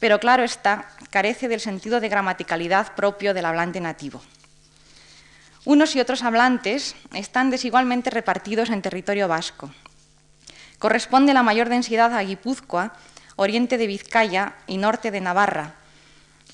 pero 0.00 0.18
claro 0.18 0.42
está, 0.42 0.90
carece 1.10 1.46
del 1.46 1.60
sentido 1.60 2.00
de 2.00 2.08
gramaticalidad 2.08 2.96
propio 2.96 3.32
del 3.32 3.44
hablante 3.44 3.80
nativo. 3.80 4.20
Unos 5.66 5.94
y 5.94 6.00
otros 6.00 6.22
hablantes 6.22 6.96
están 7.12 7.50
desigualmente 7.50 8.08
repartidos 8.08 8.70
en 8.70 8.80
territorio 8.80 9.28
vasco. 9.28 9.70
Corresponde 10.78 11.34
la 11.34 11.42
mayor 11.42 11.68
densidad 11.68 12.14
a 12.14 12.22
Guipúzcoa, 12.22 12.94
oriente 13.36 13.76
de 13.76 13.86
Vizcaya 13.86 14.54
y 14.66 14.78
norte 14.78 15.10
de 15.10 15.20
Navarra, 15.20 15.74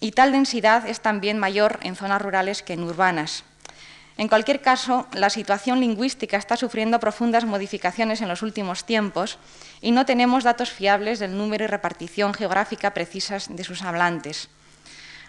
y 0.00 0.10
tal 0.10 0.32
densidad 0.32 0.88
es 0.88 1.00
también 1.00 1.38
mayor 1.38 1.78
en 1.82 1.94
zonas 1.94 2.20
rurales 2.20 2.64
que 2.64 2.72
en 2.72 2.82
urbanas. 2.82 3.44
En 4.18 4.26
cualquier 4.26 4.60
caso, 4.60 5.06
la 5.12 5.30
situación 5.30 5.78
lingüística 5.78 6.36
está 6.36 6.56
sufriendo 6.56 6.98
profundas 6.98 7.44
modificaciones 7.44 8.22
en 8.22 8.28
los 8.28 8.42
últimos 8.42 8.84
tiempos 8.84 9.38
y 9.80 9.92
no 9.92 10.04
tenemos 10.04 10.42
datos 10.42 10.70
fiables 10.70 11.20
del 11.20 11.36
número 11.36 11.64
y 11.64 11.68
repartición 11.68 12.34
geográfica 12.34 12.92
precisas 12.92 13.54
de 13.54 13.62
sus 13.62 13.82
hablantes. 13.82 14.48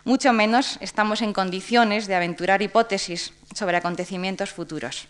Mucho 0.07 0.31
menos 0.31 0.77
estamos 0.79 1.21
en 1.21 1.33
condiciones 1.33 2.07
de 2.07 2.15
aventurar 2.15 2.61
hipótesis 2.61 3.33
sobre 3.53 3.75
acontecimientos 3.75 4.53
futuros. 4.55 5.09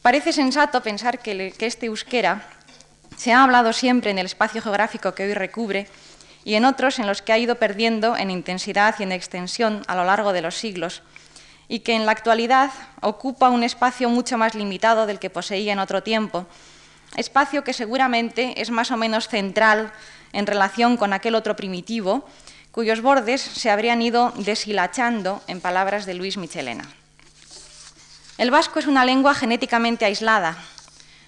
Parece 0.00 0.32
sensato 0.32 0.80
pensar 0.80 1.18
que, 1.18 1.52
este 1.58 1.86
euskera 1.86 2.46
se 3.16 3.32
ha 3.32 3.42
hablado 3.42 3.72
siempre 3.72 4.12
en 4.12 4.20
el 4.20 4.26
espacio 4.26 4.62
geográfico 4.62 5.12
que 5.12 5.24
hoy 5.24 5.34
recubre 5.34 5.88
y 6.44 6.54
en 6.54 6.64
otros 6.64 7.00
en 7.00 7.08
los 7.08 7.20
que 7.20 7.32
ha 7.32 7.38
ido 7.38 7.56
perdiendo 7.56 8.16
en 8.16 8.30
intensidad 8.30 8.94
y 9.00 9.02
en 9.02 9.10
extensión 9.10 9.82
a 9.88 9.96
lo 9.96 10.04
largo 10.04 10.32
de 10.32 10.42
los 10.42 10.54
siglos, 10.54 11.02
y 11.66 11.80
que 11.80 11.96
en 11.96 12.06
la 12.06 12.12
actualidad 12.12 12.70
ocupa 13.00 13.50
un 13.50 13.64
espacio 13.64 14.08
mucho 14.08 14.38
más 14.38 14.54
limitado 14.54 15.06
del 15.06 15.18
que 15.18 15.30
poseía 15.30 15.72
en 15.72 15.80
otro 15.80 16.04
tiempo, 16.04 16.46
espacio 17.16 17.64
que 17.64 17.72
seguramente 17.72 18.62
es 18.62 18.70
más 18.70 18.92
o 18.92 18.96
menos 18.96 19.26
central 19.26 19.92
en 20.32 20.46
relación 20.46 20.96
con 20.96 21.12
aquel 21.12 21.34
otro 21.34 21.56
primitivo, 21.56 22.24
cuyos 22.72 23.02
bordes 23.02 23.40
se 23.40 23.70
habrían 23.70 24.00
ido 24.02 24.32
deshilachando 24.36 25.42
en 25.48 25.60
palabras 25.60 26.06
de 26.06 26.14
Luis 26.14 26.36
Michelena. 26.36 26.84
El 28.38 28.50
vasco 28.50 28.78
es 28.78 28.86
una 28.86 29.04
lengua 29.04 29.34
genéticamente 29.34 30.04
aislada. 30.04 30.56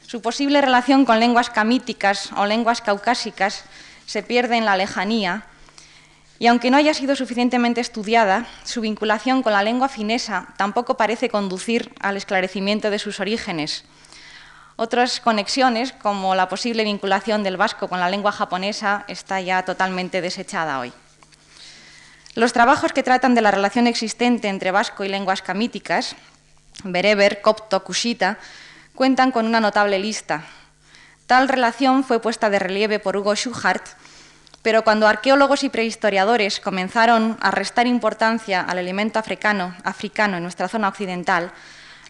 Su 0.06 0.22
posible 0.22 0.60
relación 0.60 1.04
con 1.04 1.20
lenguas 1.20 1.50
camíticas 1.50 2.30
o 2.36 2.46
lenguas 2.46 2.80
caucásicas 2.80 3.64
se 4.06 4.22
pierde 4.22 4.56
en 4.56 4.64
la 4.64 4.76
lejanía 4.76 5.46
y 6.38 6.46
aunque 6.46 6.70
no 6.70 6.76
haya 6.76 6.94
sido 6.94 7.14
suficientemente 7.14 7.80
estudiada, 7.80 8.46
su 8.64 8.80
vinculación 8.80 9.42
con 9.42 9.52
la 9.52 9.62
lengua 9.62 9.88
finesa 9.88 10.48
tampoco 10.56 10.96
parece 10.96 11.28
conducir 11.28 11.92
al 12.00 12.16
esclarecimiento 12.16 12.90
de 12.90 12.98
sus 12.98 13.20
orígenes. 13.20 13.84
Otras 14.76 15.20
conexiones, 15.20 15.92
como 15.92 16.34
la 16.34 16.48
posible 16.48 16.82
vinculación 16.82 17.42
del 17.42 17.56
vasco 17.56 17.88
con 17.88 18.00
la 18.00 18.10
lengua 18.10 18.32
japonesa, 18.32 19.04
está 19.06 19.40
ya 19.40 19.64
totalmente 19.64 20.20
desechada 20.20 20.80
hoy. 20.80 20.92
Los 22.34 22.54
trabajos 22.54 22.94
que 22.94 23.02
tratan 23.02 23.34
de 23.34 23.42
la 23.42 23.50
relación 23.50 23.86
existente 23.86 24.48
entre 24.48 24.70
vasco 24.70 25.04
y 25.04 25.08
lenguas 25.08 25.42
camíticas, 25.42 26.16
bereber, 26.82 27.42
copto, 27.42 27.84
kushita, 27.84 28.38
cuentan 28.94 29.32
con 29.32 29.44
una 29.44 29.60
notable 29.60 29.98
lista. 29.98 30.44
Tal 31.26 31.46
relación 31.48 32.04
fue 32.04 32.20
puesta 32.20 32.48
de 32.48 32.58
relieve 32.58 32.98
por 32.98 33.18
Hugo 33.18 33.36
Schuchart, 33.36 33.86
pero 34.62 34.82
cuando 34.82 35.08
arqueólogos 35.08 35.62
y 35.62 35.68
prehistoriadores 35.68 36.58
comenzaron 36.58 37.36
a 37.42 37.50
restar 37.50 37.86
importancia 37.86 38.62
al 38.62 38.78
elemento 38.78 39.18
africano, 39.18 39.74
africano 39.84 40.38
en 40.38 40.42
nuestra 40.42 40.68
zona 40.68 40.88
occidental, 40.88 41.52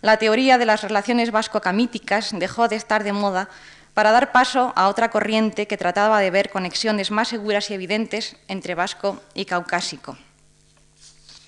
la 0.03 0.19
teoría 0.19 0.57
de 0.57 0.67
las 0.67 0.83
relaciones 0.83 1.33
vasco-camíticas 1.33 2.31
dejó 2.39 2.69
de 2.69 2.77
estar 2.77 3.03
de 3.03 3.13
moda 3.13 3.49
para 3.95 4.13
dar 4.13 4.33
paso 4.33 4.73
a 4.77 4.89
otra 4.89 5.11
corriente 5.11 5.67
que 5.67 5.77
trataba 5.77 6.21
de 6.21 6.31
ver 6.31 6.51
conexiones 6.51 7.11
más 7.11 7.29
seguras 7.29 7.71
y 7.71 7.75
evidentes 7.75 8.37
entre 8.49 8.75
vasco 8.75 9.21
y 9.35 9.45
caucásico. 9.45 10.17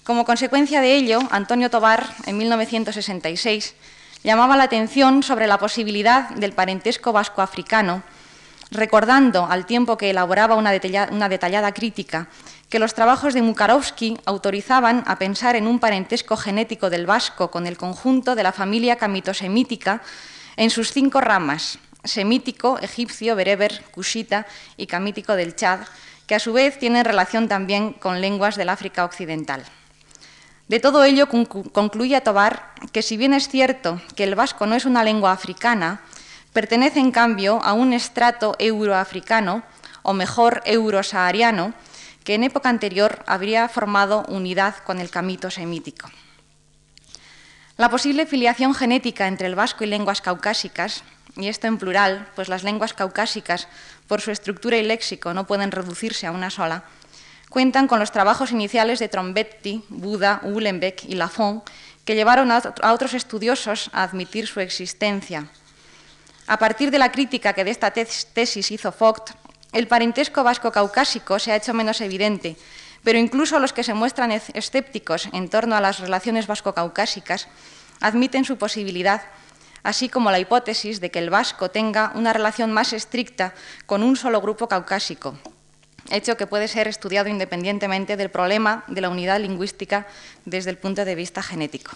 Como 0.04 0.26
consecuencia 0.26 0.82
de 0.82 0.96
ello, 0.96 1.20
Antonio 1.30 1.70
Tobar, 1.70 2.06
en 2.26 2.36
1966, 2.36 3.74
llamaba 4.22 4.56
la 4.56 4.64
atención 4.64 5.22
sobre 5.22 5.46
la 5.46 5.58
posibilidad 5.58 6.28
del 6.30 6.52
parentesco 6.52 7.12
vasco-africano, 7.12 8.02
recordando 8.70 9.46
al 9.46 9.64
tiempo 9.64 9.96
que 9.96 10.10
elaboraba 10.10 10.56
una 10.56 10.72
detallada, 10.72 11.72
crítica 11.72 12.28
que 12.68 12.78
los 12.78 12.94
trabajos 12.94 13.34
de 13.34 13.42
Mukarovsky 13.42 14.18
autorizaban 14.24 15.04
a 15.06 15.16
pensar 15.16 15.54
en 15.54 15.66
un 15.66 15.78
parentesco 15.78 16.36
genético 16.36 16.90
del 16.90 17.06
vasco 17.06 17.50
con 17.50 17.66
el 17.66 17.76
conjunto 17.76 18.34
de 18.34 18.42
la 18.42 18.52
familia 18.52 18.96
camitosemítica 18.96 20.02
en 20.56 20.70
sus 20.70 20.92
cinco 20.92 21.20
ramas, 21.20 21.78
semítico, 22.04 22.78
egipcio, 22.80 23.36
bereber, 23.36 23.82
cushita 23.90 24.46
y 24.76 24.86
camítico 24.86 25.34
del 25.34 25.56
Chad, 25.56 25.80
que 26.26 26.34
a 26.34 26.40
su 26.40 26.52
vez 26.52 26.78
tienen 26.78 27.04
relación 27.04 27.48
también 27.48 27.92
con 27.92 28.20
lenguas 28.20 28.56
del 28.56 28.68
África 28.68 29.04
Occidental. 29.04 29.64
De 30.68 30.80
todo 30.80 31.04
ello 31.04 31.28
concluye 31.28 32.20
Tobar 32.22 32.72
que 32.92 33.02
si 33.02 33.16
bien 33.16 33.34
es 33.34 33.48
cierto 33.48 34.00
que 34.16 34.24
el 34.24 34.34
vasco 34.34 34.66
no 34.66 34.74
es 34.74 34.86
una 34.86 35.04
lengua 35.04 35.32
africana, 35.32 36.00
pertenece 36.54 37.00
en 37.00 37.10
cambio 37.10 37.60
a 37.62 37.74
un 37.74 37.92
estrato 37.92 38.54
euroafricano, 38.58 39.62
o 40.02 40.12
mejor 40.12 40.62
eurosahariano, 40.64 41.74
que 42.24 42.34
en 42.34 42.44
época 42.44 42.68
anterior 42.68 43.24
habría 43.26 43.68
formado 43.68 44.24
unidad 44.28 44.76
con 44.84 45.00
el 45.00 45.10
camito 45.10 45.50
semítico. 45.50 46.08
La 47.76 47.90
posible 47.90 48.24
filiación 48.24 48.74
genética 48.74 49.26
entre 49.26 49.48
el 49.48 49.56
vasco 49.56 49.82
y 49.82 49.88
lenguas 49.88 50.20
caucásicas, 50.20 51.04
y 51.36 51.48
esto 51.48 51.66
en 51.66 51.78
plural, 51.78 52.28
pues 52.34 52.48
las 52.48 52.62
lenguas 52.62 52.94
caucásicas, 52.94 53.68
por 54.06 54.20
su 54.20 54.30
estructura 54.30 54.76
y 54.76 54.82
léxico, 54.82 55.34
no 55.34 55.46
pueden 55.46 55.72
reducirse 55.72 56.26
a 56.26 56.32
una 56.32 56.50
sola, 56.50 56.84
cuentan 57.48 57.88
con 57.88 57.98
los 57.98 58.12
trabajos 58.12 58.52
iniciales 58.52 58.98
de 58.98 59.08
Trombetti, 59.08 59.84
Buda, 59.88 60.40
Uhlenbeck 60.42 61.04
y 61.04 61.14
Lafont, 61.14 61.64
que 62.04 62.14
llevaron 62.14 62.50
a 62.50 62.92
otros 62.92 63.14
estudiosos 63.14 63.90
a 63.92 64.02
admitir 64.02 64.46
su 64.46 64.60
existencia. 64.60 65.46
A 66.46 66.58
partir 66.58 66.90
de 66.90 66.98
la 66.98 67.10
crítica 67.10 67.54
que 67.54 67.64
de 67.64 67.70
esta 67.70 67.90
tesis 67.90 68.70
hizo 68.70 68.92
Vogt, 68.92 69.30
el 69.72 69.88
parentesco 69.88 70.44
vasco-caucásico 70.44 71.38
se 71.38 71.52
ha 71.52 71.56
hecho 71.56 71.72
menos 71.74 72.00
evidente, 72.00 72.56
pero 73.02 73.18
incluso 73.18 73.58
los 73.58 73.72
que 73.72 73.84
se 73.84 73.94
muestran 73.94 74.30
escépticos 74.32 75.28
en 75.32 75.48
torno 75.48 75.76
a 75.76 75.80
las 75.80 76.00
relaciones 76.00 76.46
vasco-caucásicas 76.46 77.48
admiten 78.00 78.44
su 78.44 78.56
posibilidad, 78.56 79.22
así 79.84 80.08
como 80.08 80.32
la 80.32 80.40
hipótesis 80.40 81.00
de 81.00 81.12
que 81.12 81.20
el 81.20 81.30
vasco 81.30 81.70
tenga 81.70 82.10
una 82.16 82.32
relación 82.32 82.72
más 82.72 82.92
estricta 82.92 83.54
con 83.86 84.02
un 84.02 84.16
solo 84.16 84.40
grupo 84.40 84.66
caucásico, 84.66 85.38
hecho 86.10 86.36
que 86.36 86.48
puede 86.48 86.66
ser 86.66 86.88
estudiado 86.88 87.28
independientemente 87.28 88.16
del 88.16 88.30
problema 88.30 88.82
de 88.88 89.00
la 89.00 89.10
unidad 89.10 89.38
lingüística 89.40 90.06
desde 90.44 90.70
el 90.70 90.78
punto 90.78 91.04
de 91.04 91.14
vista 91.14 91.42
genético. 91.42 91.92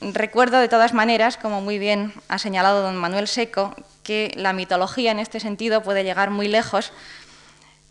Recuerdo 0.00 0.58
de 0.58 0.68
todas 0.68 0.94
maneras, 0.94 1.36
como 1.36 1.60
muy 1.60 1.78
bien 1.78 2.12
ha 2.28 2.38
señalado 2.38 2.82
don 2.82 2.96
Manuel 2.96 3.28
Seco, 3.28 3.74
que 4.02 4.32
la 4.34 4.52
mitología 4.52 5.12
en 5.12 5.20
este 5.20 5.38
sentido 5.38 5.82
puede 5.82 6.02
llegar 6.02 6.30
muy 6.30 6.48
lejos 6.48 6.92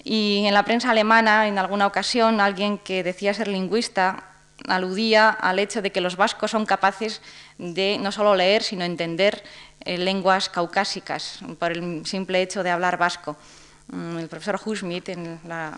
y 0.03 0.43
en 0.45 0.53
la 0.53 0.65
prensa 0.65 0.91
alemana, 0.91 1.47
en 1.47 1.57
alguna 1.57 1.87
ocasión, 1.87 2.41
alguien 2.41 2.77
que 2.79 3.03
decía 3.03 3.33
ser 3.33 3.47
lingüista 3.47 4.30
aludía 4.67 5.29
al 5.29 5.59
hecho 5.59 5.81
de 5.81 5.91
que 5.91 6.01
los 6.01 6.15
vascos 6.15 6.51
son 6.51 6.65
capaces 6.65 7.21
de 7.57 7.97
no 7.99 8.11
solo 8.11 8.35
leer, 8.35 8.63
sino 8.63 8.83
entender 8.85 9.43
eh, 9.81 9.97
lenguas 9.97 10.49
caucásicas 10.49 11.39
por 11.59 11.71
el 11.71 12.05
simple 12.05 12.41
hecho 12.41 12.63
de 12.63 12.69
hablar 12.69 12.97
vasco. 12.97 13.37
Mm, 13.91 14.19
el 14.19 14.27
profesor 14.27 14.59
Huschmidt 14.63 15.09
en 15.09 15.39
la 15.47 15.77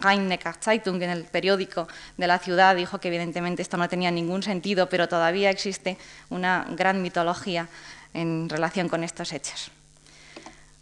Rhein-Neckar-Zeitung, 0.00 1.02
en 1.02 1.10
el 1.10 1.24
periódico 1.24 1.88
de 2.16 2.26
la 2.26 2.38
ciudad, 2.38 2.76
dijo 2.76 2.98
que 2.98 3.08
evidentemente 3.08 3.62
esto 3.62 3.76
no 3.76 3.88
tenía 3.88 4.10
ningún 4.10 4.42
sentido, 4.42 4.88
pero 4.88 5.08
todavía 5.08 5.50
existe 5.50 5.96
una 6.30 6.66
gran 6.70 7.02
mitología 7.02 7.68
en 8.14 8.48
relación 8.48 8.88
con 8.88 9.02
estos 9.02 9.32
hechos. 9.32 9.70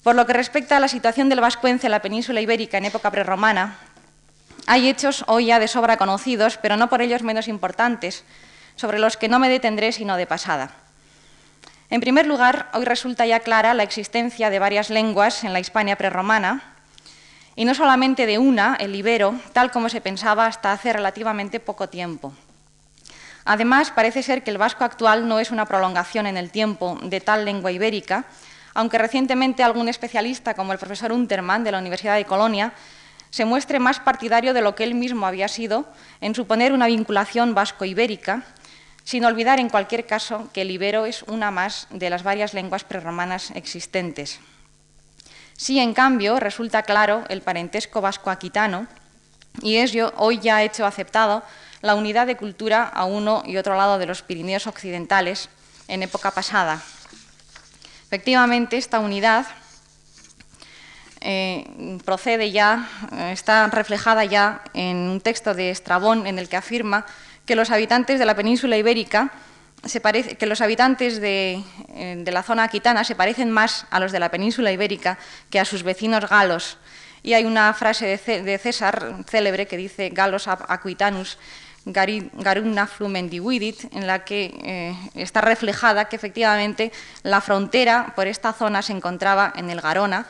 Por 0.03 0.15
lo 0.15 0.27
que 0.27 0.35
respecta 0.35 0.77
a 0.77 0.81
la 0.81 0.89
situación 0.89 1.29
del 1.29 1.41
vascuence 1.41 1.87
en 1.87 1.91
la 1.91 2.03
península 2.03 2.41
ibérica 2.41 2.79
en 2.79 2.85
época 2.85 3.11
prerromana, 3.11 3.79
hay 4.67 4.89
hechos 4.89 5.25
hoy 5.29 5.47
ya 5.47 5.59
de 5.59 5.69
sobra 5.69 5.97
conocidos, 5.97 6.59
pero 6.59 6.77
no 6.77 6.89
por 6.89 7.03
ellos 7.03 7.23
menos 7.23 7.49
importantes, 7.49 8.25
sobre 8.75 8.99
los 8.99 9.17
que 9.17 9.29
no 9.29 9.39
me 9.39 9.49
detendré 9.49 9.93
sino 9.93 10.17
de 10.17 10.27
pasada. 10.27 10.71
En 11.89 12.01
primer 12.01 12.27
lugar, 12.27 12.69
hoy 12.73 12.85
resulta 12.85 13.27
ya 13.27 13.41
clara 13.41 13.75
la 13.75 13.85
existencia 13.85 14.51
de 14.51 14.59
varias 14.59 14.91
lenguas 14.91 15.45
en 15.45 15.53
la 15.53 15.61
Hispania 15.61 15.97
prerromana, 15.97 16.75
y 17.55 17.65
no 17.65 17.75
solamente 17.75 18.27
de 18.27 18.39
una, 18.39 18.77
el 18.79 18.95
ibero, 18.95 19.35
tal 19.53 19.71
como 19.71 19.89
se 19.89 20.01
pensaba 20.03 20.47
hasta 20.47 20.73
hace 20.73 20.93
relativamente 20.93 21.59
poco 21.59 21.89
tiempo. 21.89 22.35
Además, 23.47 23.93
parece 23.93 24.23
ser 24.23 24.43
que 24.43 24.51
el 24.51 24.59
vasco 24.59 24.85
actual 24.85 25.29
no 25.29 25.39
es 25.39 25.53
una 25.53 25.65
prolongación 25.65 26.27
en 26.27 26.37
el 26.37 26.51
tiempo 26.51 26.99
de 27.03 27.21
tal 27.21 27.45
lengua 27.45 27.71
ibérica, 27.71 28.25
aunque 28.75 28.99
recientemente 28.99 29.63
algún 29.63 29.89
especialista, 29.89 30.53
como 30.55 30.73
el 30.73 30.79
profesor 30.79 31.13
Untermann 31.13 31.65
de 31.65 31.71
la 31.71 31.79
Universidad 31.79 32.17
de 32.17 32.27
Colonia, 32.27 32.75
se 33.31 33.45
muestre 33.45 33.79
más 33.79 34.01
partidario 34.01 34.55
de 34.55 34.63
lo 34.63 34.75
que 34.75 34.85
él 34.85 34.95
mismo 34.95 35.27
había 35.27 35.49
sido 35.49 35.87
en 36.21 36.35
suponer 36.35 36.73
una 36.73 36.87
vinculación 36.87 37.55
vasco-ibérica, 37.55 38.43
sin 39.05 39.25
olvidar 39.25 39.61
en 39.61 39.69
cualquier 39.69 40.07
caso 40.07 40.51
que 40.53 40.63
el 40.63 40.71
ibero 40.71 41.07
es 41.07 41.23
una 41.25 41.51
más 41.51 41.87
de 41.91 42.11
las 42.11 42.23
varias 42.23 42.55
lenguas 42.55 42.85
prerromanas 42.85 43.53
existentes. 43.55 44.41
Sí, 45.57 45.79
en 45.79 45.95
cambio, 45.95 46.41
resulta 46.41 46.83
claro 46.83 47.25
el 47.29 47.41
parentesco 47.41 48.01
vasco-aquitano, 48.01 48.87
y 49.63 49.77
es 49.77 49.93
hoy 50.17 50.39
ya 50.39 50.63
hecho 50.63 50.85
aceptado 50.85 51.43
la 51.83 51.95
unidad 51.95 52.27
de 52.27 52.37
cultura 52.37 52.85
a 52.85 53.05
uno 53.05 53.43
y 53.47 53.57
otro 53.57 53.77
lado 53.77 53.99
de 53.99 54.07
los 54.07 54.23
Pirineos 54.23 54.67
occidentales 54.67 55.49
en 55.89 56.03
época 56.03 56.31
pasada. 56.31 56.83
Efectivamente, 58.07 58.77
esta 58.77 58.99
unidad 58.99 59.47
eh, 61.21 61.99
procede 62.05 62.51
ya, 62.51 62.89
eh, 63.13 63.33
está 63.33 63.67
reflejada 63.69 64.25
ya 64.25 64.63
en 64.75 64.97
un 64.97 65.21
texto 65.21 65.55
de 65.55 65.71
Estrabón 65.71 66.27
en 66.27 66.39
el 66.39 66.49
que 66.49 66.57
afirma 66.57 67.07
que 67.47 67.57
los 67.57 67.71
habitantes 67.71 68.19
de 68.19 68.27
la 68.27 68.35
península 68.35 68.77
ibérica 68.77 69.33
que 70.39 70.47
los 70.47 70.61
habitantes 70.63 71.21
de, 71.21 71.63
eh, 71.95 72.25
la 72.27 72.43
zona 72.43 72.65
aquitana 72.65 73.05
se 73.05 73.15
parecen 73.15 73.53
más 73.53 73.87
a 73.91 74.01
los 74.01 74.11
de 74.11 74.19
la 74.19 74.31
península 74.31 74.73
ibérica 74.73 75.17
que 75.49 75.61
a 75.61 75.65
sus 75.65 75.85
vecinos 75.85 76.29
galos. 76.29 76.79
Y 77.23 77.35
hay 77.35 77.45
una 77.45 77.73
frase 77.73 78.19
de, 78.19 78.59
César 78.59 79.25
célebre 79.29 79.67
que 79.67 79.77
dice 79.77 80.09
Galos 80.09 80.49
aquitanus 80.49 81.39
Garuna 81.85 82.89
Flumendividit, 82.89 83.95
en 83.95 84.09
la 84.09 84.25
que 84.25 84.97
está 85.15 85.41
reflejada 85.41 86.07
que 86.07 86.17
efectivamente 86.17 86.91
la 87.23 87.41
frontera 87.41 88.13
por 88.17 88.27
esta 88.27 88.53
zona 88.53 88.83
se 88.83 88.93
encontraba 88.93 89.53
en 89.55 89.71
el 89.71 89.81
Garona, 89.81 90.27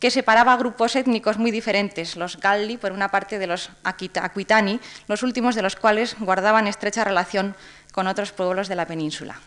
que 0.00 0.10
separaba 0.10 0.56
grupos 0.56 0.96
étnicos 0.96 1.36
muy 1.36 1.50
diferentes, 1.50 2.16
los 2.16 2.40
Galli 2.40 2.78
por 2.78 2.92
una 2.92 3.10
parte 3.10 3.38
de 3.38 3.46
los 3.46 3.70
Aquitani, 3.84 4.80
los 5.06 5.22
últimos 5.22 5.54
de 5.54 5.62
los 5.62 5.76
cuales 5.76 6.16
guardaban 6.18 6.66
estrecha 6.66 7.04
relación 7.04 7.54
con 7.92 8.06
otros 8.06 8.32
pueblos 8.32 8.66
de 8.68 8.76
la 8.76 8.86
península. 8.86 9.38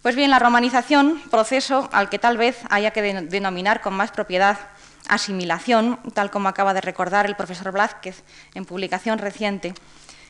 Pues 0.00 0.16
bien, 0.16 0.30
la 0.30 0.40
romanización, 0.40 1.22
proceso 1.30 1.88
al 1.92 2.08
que 2.08 2.18
tal 2.18 2.36
vez 2.36 2.58
haya 2.70 2.90
que 2.90 3.02
denominar 3.02 3.82
con 3.82 3.94
más 3.94 4.10
propiedad 4.10 4.58
asimilación, 5.06 6.00
tal 6.14 6.30
como 6.30 6.48
acaba 6.48 6.74
de 6.74 6.80
recordar 6.80 7.26
el 7.26 7.36
profesor 7.36 7.72
Blázquez 7.72 8.24
en 8.54 8.64
publicación 8.64 9.18
reciente, 9.18 9.74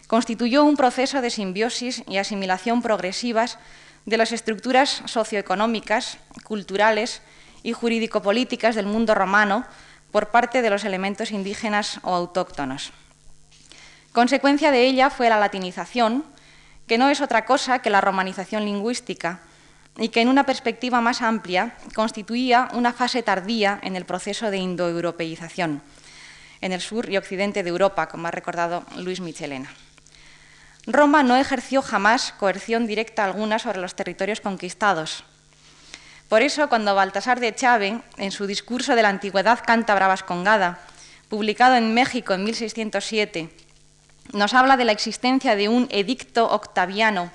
constituyó 0.08 0.64
un 0.64 0.76
proceso 0.76 1.22
de 1.22 1.30
simbiosis 1.30 2.02
y 2.08 2.18
asimilación 2.18 2.82
progresivas 2.82 3.58
de 4.04 4.16
las 4.16 4.32
estructuras 4.32 5.02
socioeconómicas, 5.06 6.18
culturales 6.44 7.22
y 7.62 7.72
jurídico-políticas 7.72 8.74
del 8.74 8.86
mundo 8.86 9.14
romano 9.14 9.64
por 10.10 10.30
parte 10.30 10.62
de 10.62 10.70
los 10.70 10.84
elementos 10.84 11.30
indígenas 11.30 12.00
o 12.02 12.14
autóctonos. 12.14 12.92
Consecuencia 14.12 14.70
de 14.70 14.86
ella 14.86 15.10
fue 15.10 15.28
la 15.28 15.40
latinización, 15.40 16.24
que 16.86 16.98
no 16.98 17.08
es 17.08 17.20
otra 17.20 17.44
cosa 17.44 17.80
que 17.80 17.90
la 17.90 18.00
romanización 18.00 18.64
lingüística, 18.64 19.40
y 19.98 20.08
que 20.08 20.20
en 20.22 20.28
una 20.28 20.44
perspectiva 20.44 21.00
más 21.00 21.20
amplia 21.20 21.74
constituía 21.94 22.68
una 22.72 22.92
fase 22.92 23.22
tardía 23.22 23.78
en 23.82 23.94
el 23.96 24.06
proceso 24.06 24.50
de 24.50 24.56
indoeuropeización 24.56 25.82
en 26.62 26.72
el 26.72 26.80
sur 26.80 27.10
y 27.10 27.18
occidente 27.18 27.62
de 27.62 27.68
Europa, 27.68 28.08
como 28.08 28.28
ha 28.28 28.30
recordado 28.30 28.84
Luis 28.96 29.20
Michelena. 29.20 29.68
Roma 30.86 31.22
no 31.22 31.36
ejerció 31.36 31.82
jamás 31.82 32.32
coerción 32.32 32.86
directa 32.86 33.24
alguna 33.24 33.58
sobre 33.58 33.80
los 33.80 33.94
territorios 33.94 34.40
conquistados. 34.40 35.24
Por 36.32 36.40
eso, 36.40 36.70
cuando 36.70 36.94
Baltasar 36.94 37.40
de 37.40 37.54
Chave, 37.54 38.00
en 38.16 38.32
su 38.32 38.46
discurso 38.46 38.96
de 38.96 39.02
la 39.02 39.10
antigüedad 39.10 39.58
cántabra 39.66 40.08
vascongada, 40.08 40.78
publicado 41.28 41.74
en 41.74 41.92
México 41.92 42.32
en 42.32 42.44
1607, 42.44 43.50
nos 44.32 44.54
habla 44.54 44.78
de 44.78 44.86
la 44.86 44.92
existencia 44.92 45.56
de 45.56 45.68
un 45.68 45.88
edicto 45.90 46.50
octaviano. 46.50 47.30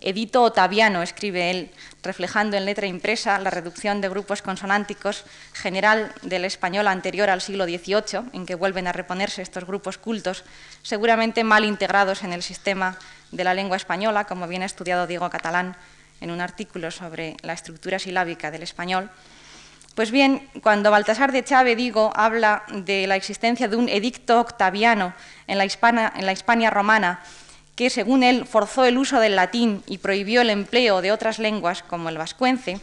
Edito 0.00 0.42
Otaviano, 0.42 1.02
escribe 1.02 1.52
él, 1.52 1.70
reflejando 2.02 2.56
en 2.56 2.64
letra 2.64 2.88
impresa 2.88 3.38
la 3.38 3.50
reducción 3.50 4.00
de 4.00 4.08
grupos 4.08 4.42
consonánticos 4.42 5.22
general 5.52 6.12
del 6.22 6.46
español 6.46 6.88
anterior 6.88 7.30
al 7.30 7.40
siglo 7.40 7.64
XVIII, 7.64 8.30
en 8.32 8.44
que 8.44 8.56
vuelven 8.56 8.88
a 8.88 8.92
reponerse 8.92 9.40
estos 9.40 9.66
grupos 9.66 9.98
cultos, 9.98 10.42
seguramente 10.82 11.44
mal 11.44 11.64
integrados 11.64 12.24
en 12.24 12.32
el 12.32 12.42
sistema 12.42 12.98
de 13.30 13.44
la 13.44 13.54
lengua 13.54 13.76
española, 13.76 14.24
como 14.24 14.48
bien 14.48 14.64
ha 14.64 14.66
estudiado 14.66 15.06
Diego 15.06 15.30
Catalán 15.30 15.76
en 16.20 16.30
un 16.30 16.40
artículo 16.40 16.90
sobre 16.90 17.36
la 17.42 17.52
estructura 17.52 17.98
silábica 17.98 18.50
del 18.50 18.62
español. 18.62 19.10
Pues 19.94 20.10
bien, 20.10 20.46
cuando 20.62 20.90
Baltasar 20.90 21.32
de 21.32 21.42
Chave, 21.42 21.74
digo, 21.74 22.12
habla 22.14 22.64
de 22.70 23.06
la 23.06 23.16
existencia 23.16 23.66
de 23.66 23.76
un 23.76 23.88
edicto 23.88 24.40
octaviano 24.40 25.14
en 25.46 25.56
la, 25.56 25.64
en 25.64 26.26
la 26.26 26.32
Hispania 26.32 26.68
romana, 26.70 27.20
que, 27.74 27.88
según 27.88 28.22
él, 28.22 28.46
forzó 28.46 28.84
el 28.84 28.98
uso 28.98 29.20
del 29.20 29.36
latín 29.36 29.82
y 29.86 29.98
prohibió 29.98 30.42
el 30.42 30.50
empleo 30.50 31.00
de 31.00 31.12
otras 31.12 31.38
lenguas, 31.38 31.82
como 31.82 32.08
el 32.08 32.18
vascuence, 32.18 32.80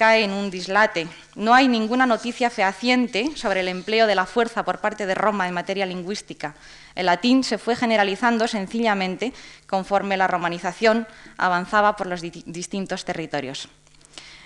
cae 0.00 0.24
en 0.24 0.32
un 0.32 0.50
dislate. 0.50 1.08
No 1.34 1.52
hay 1.52 1.68
ninguna 1.68 2.06
noticia 2.06 2.48
fehaciente 2.48 3.36
sobre 3.36 3.60
el 3.60 3.68
empleo 3.68 4.06
de 4.06 4.14
la 4.14 4.24
fuerza 4.24 4.64
por 4.64 4.78
parte 4.78 5.04
de 5.04 5.14
Roma 5.14 5.46
en 5.46 5.52
materia 5.52 5.84
lingüística. 5.84 6.54
El 6.94 7.04
latín 7.04 7.44
se 7.44 7.58
fue 7.58 7.76
generalizando 7.76 8.48
sencillamente 8.48 9.34
conforme 9.66 10.16
la 10.16 10.26
romanización 10.26 11.06
avanzaba 11.36 11.96
por 11.96 12.06
los 12.06 12.22
distintos 12.22 13.04
territorios. 13.04 13.68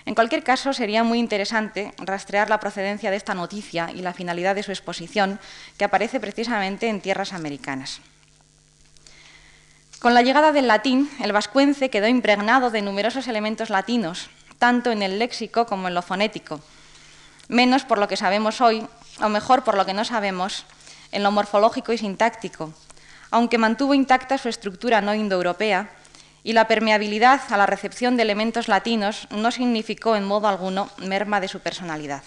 En 0.07 0.17
cualquier 0.17 0.43
caso, 0.43 0.73
sería 0.73 1.05
muy 1.05 1.21
interesante 1.21 1.95
rastrear 1.99 2.51
la 2.51 2.59
procedencia 2.59 3.13
de 3.13 3.17
esta 3.17 3.35
noticia 3.35 3.93
y 3.95 4.03
la 4.03 4.13
finalidad 4.13 4.57
de 4.57 4.65
su 4.65 4.73
exposición, 4.73 5.39
que 5.79 5.85
aparece 5.85 6.19
precisamente 6.19 6.89
en 6.89 7.01
tierras 7.01 7.33
americanas. 7.33 8.01
Con 10.01 10.15
la 10.15 10.23
llegada 10.23 10.51
del 10.51 10.67
latín, 10.67 11.09
el 11.23 11.33
vascuence 11.33 11.91
quedó 11.91 12.09
impregnado 12.09 12.71
de 12.73 12.83
numerosos 12.83 13.29
elementos 13.29 13.71
latinos, 13.71 14.29
tanto 14.59 14.91
en 14.91 15.03
el 15.03 15.19
léxico 15.19 15.67
como 15.67 15.89
en 15.89 15.95
lo 15.95 16.03
fonético, 16.03 16.61
menos 17.49 17.85
por 17.85 17.99
lo 17.99 18.09
que 18.09 18.17
sabemos 18.17 18.61
hoy, 18.61 18.87
o 19.23 19.29
mejor 19.29 19.65
por 19.65 19.77
lo 19.77 19.87
que 19.87 19.95
no 19.95 20.05
sabemos, 20.05 20.65
en 21.13 21.23
lo 21.23 21.31
morfológico 21.31 21.93
y 21.93 21.99
sintáctico, 21.99 22.73
aunque 23.31 23.59
mantuvo 23.59 23.95
intacta 23.95 24.39
su 24.39 24.49
estructura 24.49 25.01
no 25.01 25.15
indoeuropea 25.15 25.91
y 26.43 26.53
la 26.53 26.69
permeabilidad 26.69 27.41
a 27.51 27.57
la 27.57 27.67
recepción 27.67 28.17
de 28.17 28.23
elementos 28.23 28.69
latinos 28.69 29.27
no 29.31 29.51
significó 29.51 30.15
en 30.15 30.25
modo 30.25 30.47
alguno 30.47 30.91
merma 30.99 31.41
de 31.41 31.49
su 31.49 31.61
personalidad. 31.61 32.23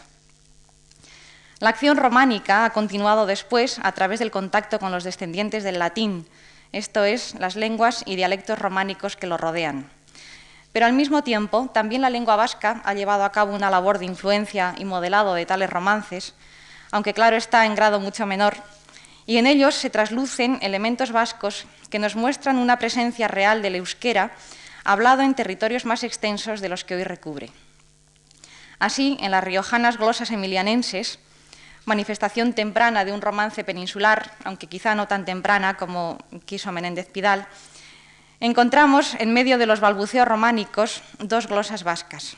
La 1.59 1.69
acción 1.69 1.97
románica 1.97 2.65
ha 2.65 2.71
continuado 2.71 3.25
después 3.25 3.79
a 3.81 3.91
través 3.91 4.19
del 4.19 4.31
contacto 4.31 4.79
con 4.79 4.91
los 4.91 5.03
descendientes 5.03 5.63
del 5.63 5.79
latín, 5.79 6.27
esto 6.71 7.03
es, 7.03 7.35
las 7.35 7.55
lenguas 7.55 8.03
y 8.05 8.15
dialectos 8.15 8.59
románicos 8.59 9.15
que 9.15 9.27
lo 9.27 9.37
rodean. 9.37 9.89
Pero 10.77 10.85
al 10.85 10.93
mismo 10.93 11.23
tiempo, 11.23 11.71
también 11.73 12.03
la 12.03 12.11
lengua 12.11 12.35
vasca 12.35 12.83
ha 12.85 12.93
llevado 12.93 13.23
a 13.23 13.31
cabo 13.31 13.55
una 13.55 13.71
labor 13.71 13.97
de 13.97 14.05
influencia 14.05 14.75
y 14.77 14.85
modelado 14.85 15.33
de 15.33 15.43
tales 15.43 15.71
romances, 15.71 16.35
aunque 16.91 17.15
claro 17.15 17.35
está 17.35 17.65
en 17.65 17.73
grado 17.73 17.99
mucho 17.99 18.27
menor, 18.27 18.57
y 19.25 19.37
en 19.37 19.47
ellos 19.47 19.73
se 19.73 19.89
traslucen 19.89 20.59
elementos 20.61 21.11
vascos 21.11 21.65
que 21.89 21.97
nos 21.97 22.15
muestran 22.15 22.59
una 22.59 22.77
presencia 22.77 23.27
real 23.27 23.63
del 23.63 23.73
euskera 23.73 24.33
hablado 24.83 25.23
en 25.23 25.33
territorios 25.33 25.83
más 25.85 26.03
extensos 26.03 26.61
de 26.61 26.69
los 26.69 26.83
que 26.83 26.93
hoy 26.93 27.03
recubre. 27.03 27.49
Así, 28.77 29.17
en 29.19 29.31
las 29.31 29.43
riojanas 29.43 29.97
glosas 29.97 30.29
emilianenses, 30.29 31.17
manifestación 31.85 32.53
temprana 32.53 33.03
de 33.03 33.13
un 33.13 33.21
romance 33.21 33.63
peninsular, 33.63 34.31
aunque 34.43 34.67
quizá 34.67 34.93
no 34.93 35.07
tan 35.07 35.25
temprana 35.25 35.75
como 35.75 36.19
quiso 36.45 36.71
Menéndez 36.71 37.07
Pidal, 37.07 37.47
encontramos 38.39 39.15
en 39.19 39.33
medio 39.33 39.57
de 39.57 39.65
los 39.65 39.79
balbuceos 39.79 40.27
románicos 40.27 41.01
dos 41.19 41.47
glosas 41.47 41.83
vascas. 41.83 42.37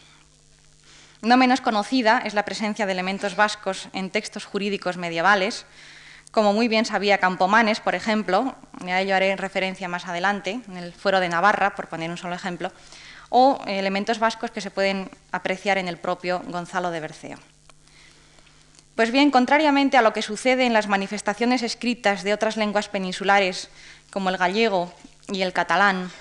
No 1.22 1.36
menos 1.36 1.60
conocida 1.60 2.22
es 2.24 2.34
la 2.34 2.46
presencia 2.46 2.86
de 2.86 2.94
elementos 2.94 3.36
vascos 3.36 3.90
en 3.92 4.10
textos 4.10 4.46
jurídicos 4.46 4.96
medievales, 4.96 5.66
como 6.32 6.54
muy 6.54 6.68
bien 6.68 6.86
sabía 6.86 7.18
Campomanes, 7.18 7.80
por 7.80 7.96
ejemplo, 7.96 8.56
y 8.86 8.90
a 8.92 9.02
ello 9.02 9.16
haré 9.16 9.36
referencia 9.36 9.90
más 9.90 10.08
adelante, 10.08 10.62
en 10.68 10.78
el 10.78 10.94
Fuero 10.94 11.20
de 11.20 11.28
Navarra, 11.28 11.76
por 11.76 11.90
poner 11.90 12.10
un 12.10 12.18
solo 12.18 12.36
ejemplo, 12.36 12.72
o 13.30 13.60
elementos 13.66 14.20
vascos 14.20 14.52
que 14.52 14.62
se 14.62 14.72
pueden 14.72 15.10
apreciar 15.32 15.78
en 15.78 15.88
el 15.88 15.98
propio 15.98 16.42
Gonzalo 16.48 16.92
de 16.92 17.00
Berceo. 17.00 17.38
Pues 18.96 19.12
bien, 19.12 19.32
contrariamente 19.32 19.98
a 19.98 20.02
lo 20.02 20.14
que 20.14 20.22
sucede 20.22 20.66
en 20.66 20.74
las 20.74 20.88
manifestaciones 20.88 21.64
escritas 21.64 22.24
de 22.24 22.34
otras 22.34 22.58
lenguas 22.58 22.90
peninsulares, 22.90 23.70
como 24.12 24.30
el 24.30 24.38
gallego 24.38 24.94
y 25.32 25.42
el 25.42 25.54
catalán, 25.54 26.12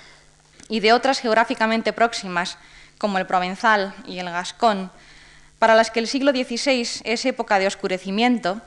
y 0.67 0.79
de 0.79 0.93
otras 0.93 1.19
geográficamente 1.19 1.93
próximas, 1.93 2.57
como 2.97 3.17
el 3.17 3.25
provenzal 3.25 3.93
y 4.05 4.19
el 4.19 4.29
gascón, 4.29 4.91
para 5.57 5.75
las 5.75 5.91
que 5.91 5.99
el 5.99 6.07
siglo 6.07 6.31
XVI 6.31 7.01
es 7.03 7.25
época 7.25 7.59
de 7.59 7.67
oscurecimiento, 7.67 8.61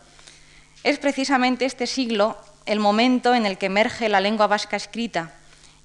es 0.84 0.98
precisamente 0.98 1.64
este 1.64 1.86
siglo 1.86 2.36
el 2.66 2.80
momento 2.80 3.34
en 3.34 3.46
el 3.46 3.58
que 3.58 3.66
emerge 3.66 4.08
la 4.08 4.20
lengua 4.20 4.46
vasca 4.46 4.76
escrita 4.76 5.32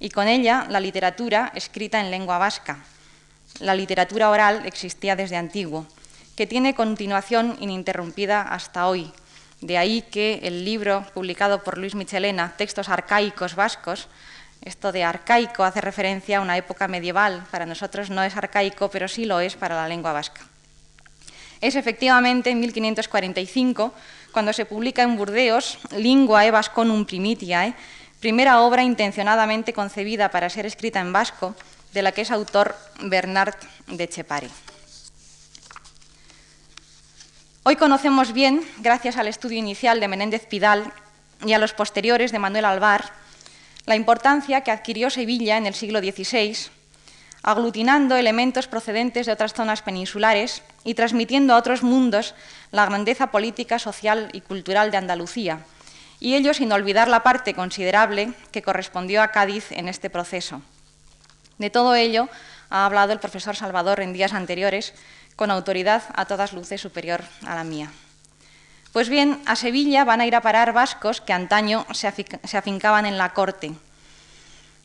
y 0.00 0.10
con 0.10 0.28
ella 0.28 0.66
la 0.68 0.80
literatura 0.80 1.52
escrita 1.54 2.00
en 2.00 2.10
lengua 2.10 2.38
vasca. 2.38 2.78
La 3.60 3.74
literatura 3.74 4.30
oral 4.30 4.66
existía 4.66 5.16
desde 5.16 5.36
antiguo 5.36 5.86
que 6.36 6.46
tiene 6.46 6.74
continuación 6.74 7.56
ininterrumpida 7.58 8.42
hasta 8.42 8.86
hoy. 8.86 9.10
De 9.60 9.76
ahí 9.76 10.02
que 10.02 10.38
el 10.44 10.64
libro 10.64 11.04
publicado 11.12 11.64
por 11.64 11.78
Luis 11.78 11.96
Michelena, 11.96 12.54
Textos 12.56 12.88
arcaicos 12.88 13.56
vascos, 13.56 14.06
esto 14.62 14.92
de 14.92 15.04
arcaico 15.04 15.64
hace 15.64 15.80
referencia 15.80 16.38
a 16.38 16.40
una 16.40 16.56
época 16.56 16.88
medieval. 16.88 17.44
Para 17.50 17.66
nosotros 17.66 18.10
no 18.10 18.22
es 18.22 18.36
arcaico, 18.36 18.90
pero 18.90 19.08
sí 19.08 19.24
lo 19.24 19.40
es 19.40 19.56
para 19.56 19.76
la 19.76 19.88
lengua 19.88 20.12
vasca. 20.12 20.42
Es 21.60 21.74
efectivamente 21.74 22.50
en 22.50 22.60
1545 22.60 23.92
cuando 24.32 24.52
se 24.52 24.66
publica 24.66 25.02
en 25.02 25.16
Burdeos 25.16 25.78
Linguae 25.96 26.50
Vasconum 26.50 27.04
Primitiae, 27.04 27.74
primera 28.20 28.60
obra 28.60 28.82
intencionadamente 28.82 29.72
concebida 29.72 30.30
para 30.30 30.50
ser 30.50 30.66
escrita 30.66 31.00
en 31.00 31.12
vasco, 31.12 31.54
de 31.92 32.02
la 32.02 32.12
que 32.12 32.22
es 32.22 32.30
autor 32.30 32.76
Bernard 33.00 33.54
de 33.86 34.08
Chepari. 34.08 34.50
Hoy 37.64 37.76
conocemos 37.76 38.32
bien, 38.32 38.62
gracias 38.78 39.16
al 39.16 39.28
estudio 39.28 39.58
inicial 39.58 40.00
de 40.00 40.08
Menéndez 40.08 40.46
Pidal 40.46 40.92
y 41.44 41.52
a 41.52 41.58
los 41.58 41.72
posteriores 41.72 42.32
de 42.32 42.38
Manuel 42.38 42.64
Alvar, 42.64 43.12
la 43.88 43.96
importancia 43.96 44.60
que 44.60 44.70
adquirió 44.70 45.08
Sevilla 45.08 45.56
en 45.56 45.64
el 45.64 45.72
siglo 45.72 46.00
XVI, 46.00 46.54
aglutinando 47.42 48.16
elementos 48.16 48.68
procedentes 48.68 49.24
de 49.24 49.32
otras 49.32 49.54
zonas 49.54 49.80
peninsulares 49.80 50.62
y 50.84 50.92
transmitiendo 50.92 51.54
a 51.54 51.56
otros 51.56 51.82
mundos 51.82 52.34
la 52.70 52.84
grandeza 52.84 53.30
política, 53.30 53.78
social 53.78 54.28
y 54.34 54.42
cultural 54.42 54.90
de 54.90 54.98
Andalucía, 54.98 55.60
y 56.20 56.34
ello 56.34 56.52
sin 56.52 56.70
olvidar 56.70 57.08
la 57.08 57.22
parte 57.22 57.54
considerable 57.54 58.34
que 58.52 58.60
correspondió 58.60 59.22
a 59.22 59.28
Cádiz 59.28 59.72
en 59.72 59.88
este 59.88 60.10
proceso. 60.10 60.60
De 61.56 61.70
todo 61.70 61.94
ello 61.94 62.28
ha 62.68 62.84
hablado 62.84 63.14
el 63.14 63.20
profesor 63.20 63.56
Salvador 63.56 64.00
en 64.00 64.12
días 64.12 64.34
anteriores, 64.34 64.92
con 65.34 65.50
autoridad 65.50 66.02
a 66.14 66.26
todas 66.26 66.52
luces 66.52 66.82
superior 66.82 67.24
a 67.46 67.54
la 67.54 67.64
mía. 67.64 67.90
Pues 68.92 69.08
bien, 69.08 69.40
a 69.44 69.54
Sevilla 69.54 70.04
van 70.04 70.20
a 70.20 70.26
ir 70.26 70.34
a 70.34 70.40
parar 70.40 70.72
vascos 70.72 71.20
que 71.20 71.32
antaño 71.32 71.86
se, 71.92 72.08
afincaban 72.56 73.04
en 73.04 73.18
la 73.18 73.34
corte. 73.34 73.72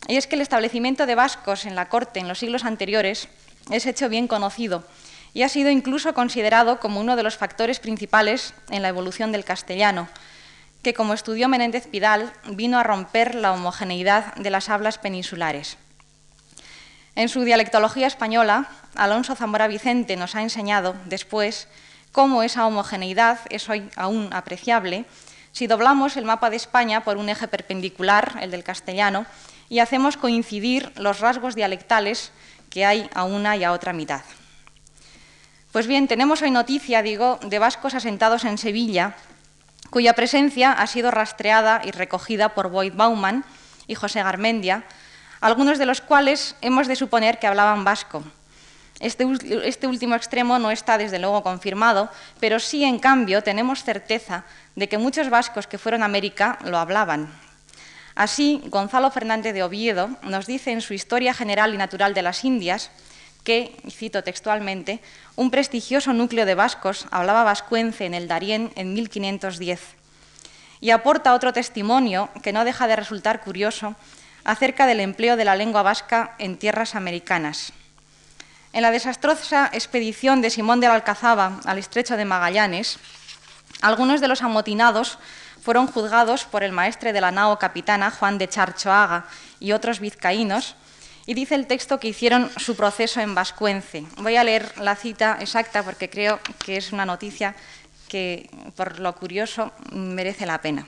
Y 0.07 0.17
es 0.17 0.27
que 0.27 0.35
el 0.35 0.41
establecimiento 0.41 1.05
de 1.05 1.15
vascos 1.15 1.65
en 1.65 1.75
la 1.75 1.87
corte 1.87 2.19
en 2.19 2.27
los 2.27 2.39
siglos 2.39 2.65
anteriores 2.65 3.29
es 3.71 3.85
hecho 3.85 4.09
bien 4.09 4.27
conocido 4.27 4.83
y 5.33 5.43
ha 5.43 5.49
sido 5.49 5.69
incluso 5.69 6.13
considerado 6.13 6.79
como 6.79 6.99
uno 6.99 7.15
de 7.15 7.23
los 7.23 7.37
factores 7.37 7.79
principales 7.79 8.53
en 8.69 8.81
la 8.81 8.89
evolución 8.89 9.31
del 9.31 9.45
castellano, 9.45 10.09
que, 10.83 10.93
como 10.93 11.13
estudió 11.13 11.47
Menéndez 11.47 11.87
Pidal, 11.87 12.33
vino 12.49 12.77
a 12.77 12.83
romper 12.83 13.35
la 13.35 13.53
homogeneidad 13.53 14.35
de 14.35 14.49
las 14.49 14.69
hablas 14.69 14.97
peninsulares. 14.97 15.77
En 17.15 17.29
su 17.29 17.43
dialectología 17.43 18.07
española, 18.07 18.67
Alonso 18.95 19.35
Zamora 19.35 19.67
Vicente 19.67 20.17
nos 20.17 20.35
ha 20.35 20.41
enseñado 20.41 20.95
después 21.05 21.67
cómo 22.13 22.43
esa 22.43 22.65
homogeneidad 22.67 23.39
es 23.49 23.67
hoy 23.67 23.89
aún 23.97 24.29
apreciable 24.31 25.05
si 25.51 25.67
doblamos 25.67 26.15
el 26.15 26.25
mapa 26.25 26.49
de 26.49 26.55
España 26.55 27.03
por 27.03 27.17
un 27.17 27.27
eje 27.27 27.47
perpendicular, 27.47 28.37
el 28.39 28.51
del 28.51 28.63
castellano, 28.63 29.25
y 29.67 29.79
hacemos 29.79 30.15
coincidir 30.15 30.93
los 30.95 31.19
rasgos 31.19 31.55
dialectales 31.55 32.31
que 32.69 32.85
hay 32.85 33.09
a 33.13 33.23
una 33.23 33.57
y 33.57 33.63
a 33.63 33.71
otra 33.71 33.93
mitad. 33.93 34.21
Pues 35.71 35.87
bien, 35.87 36.07
tenemos 36.07 36.41
hoy 36.41 36.51
noticia, 36.51 37.01
digo, 37.01 37.39
de 37.43 37.59
vascos 37.59 37.95
asentados 37.95 38.45
en 38.45 38.57
Sevilla, 38.57 39.15
cuya 39.89 40.13
presencia 40.13 40.71
ha 40.71 40.85
sido 40.87 41.11
rastreada 41.11 41.81
y 41.83 41.91
recogida 41.91 42.49
por 42.49 42.69
Boyd 42.69 42.93
Bauman 42.93 43.43
y 43.87 43.95
José 43.95 44.21
Garmendia, 44.21 44.83
algunos 45.41 45.77
de 45.77 45.87
los 45.87 46.01
cuales 46.01 46.55
hemos 46.61 46.87
de 46.87 46.95
suponer 46.95 47.39
que 47.39 47.47
hablaban 47.47 47.83
vasco. 47.83 48.23
Este, 48.99 49.27
este, 49.65 49.87
último 49.87 50.15
extremo 50.15 50.59
no 50.59 50.71
está 50.71 50.97
desde 50.97 51.19
luego 51.19 51.43
confirmado, 51.43 52.09
pero 52.39 52.59
sí, 52.59 52.83
en 52.83 52.99
cambio, 52.99 53.41
tenemos 53.41 53.83
certeza 53.83 54.45
de 54.75 54.87
que 54.87 54.97
muchos 54.97 55.29
vascos 55.29 55.67
que 55.67 55.77
fueron 55.77 56.03
a 56.03 56.05
América 56.05 56.59
lo 56.63 56.77
hablaban. 56.77 57.29
Así, 58.15 58.61
Gonzalo 58.67 59.09
Fernández 59.09 59.53
de 59.53 59.63
Oviedo 59.63 60.09
nos 60.21 60.45
dice 60.45 60.71
en 60.71 60.81
su 60.81 60.93
Historia 60.93 61.33
General 61.33 61.73
y 61.73 61.77
Natural 61.77 62.13
de 62.13 62.21
las 62.21 62.45
Indias 62.45 62.91
que, 63.43 63.75
cito 63.89 64.23
textualmente, 64.23 65.01
un 65.35 65.51
prestigioso 65.51 66.13
núcleo 66.13 66.45
de 66.45 66.55
vascos 66.55 67.07
hablaba 67.11 67.43
vascuence 67.43 68.05
en 68.05 68.13
el 68.13 68.27
Darién 68.27 68.71
en 68.75 68.93
1510. 68.93 69.81
Y 70.79 70.91
aporta 70.91 71.33
otro 71.33 71.53
testimonio 71.53 72.29
que 72.41 72.53
no 72.53 72.65
deja 72.65 72.87
de 72.87 72.95
resultar 72.95 73.41
curioso 73.41 73.95
acerca 74.43 74.85
del 74.85 74.99
empleo 74.99 75.35
de 75.35 75.45
la 75.45 75.55
lengua 75.55 75.81
vasca 75.81 76.35
en 76.37 76.57
tierras 76.57 76.95
americanas. 76.95 77.73
En 78.73 78.81
la 78.81 78.89
desastrosa 78.89 79.69
expedición 79.71 80.41
de 80.41 80.49
Simón 80.49 80.79
de 80.79 80.87
la 80.87 80.95
Alcazaba 80.95 81.59
al 81.63 81.77
estrecho 81.77 82.17
de 82.17 82.25
Magallanes, 82.25 82.97
algunos 83.81 84.19
de 84.19 84.27
los 84.27 84.41
amotinados 84.41 85.19
fueron 85.61 85.85
juzgados 85.85 86.45
por 86.45 86.63
el 86.63 86.71
maestre 86.71 87.13
de 87.13 87.21
la 87.21 87.29
nao 87.29 87.59
capitana, 87.61 88.09
Juan 88.09 88.39
de 88.41 88.49
Charchoaga, 88.49 89.29
y 89.59 89.73
otros 89.73 89.99
vizcaínos, 89.99 90.75
y 91.27 91.35
dice 91.35 91.53
el 91.53 91.67
texto 91.67 91.99
que 91.99 92.07
hicieron 92.07 92.49
su 92.57 92.75
proceso 92.75 93.21
en 93.21 93.35
vascuence. 93.35 94.05
Voy 94.17 94.37
a 94.37 94.43
leer 94.43 94.73
la 94.81 94.95
cita 94.95 95.37
exacta 95.39 95.83
porque 95.83 96.09
creo 96.09 96.39
que 96.65 96.75
es 96.75 96.91
una 96.91 97.05
noticia 97.05 97.53
que, 98.09 98.49
por 98.75 98.99
lo 98.99 99.13
curioso, 99.13 99.71
merece 99.91 100.47
la 100.47 100.61
pena. 100.61 100.87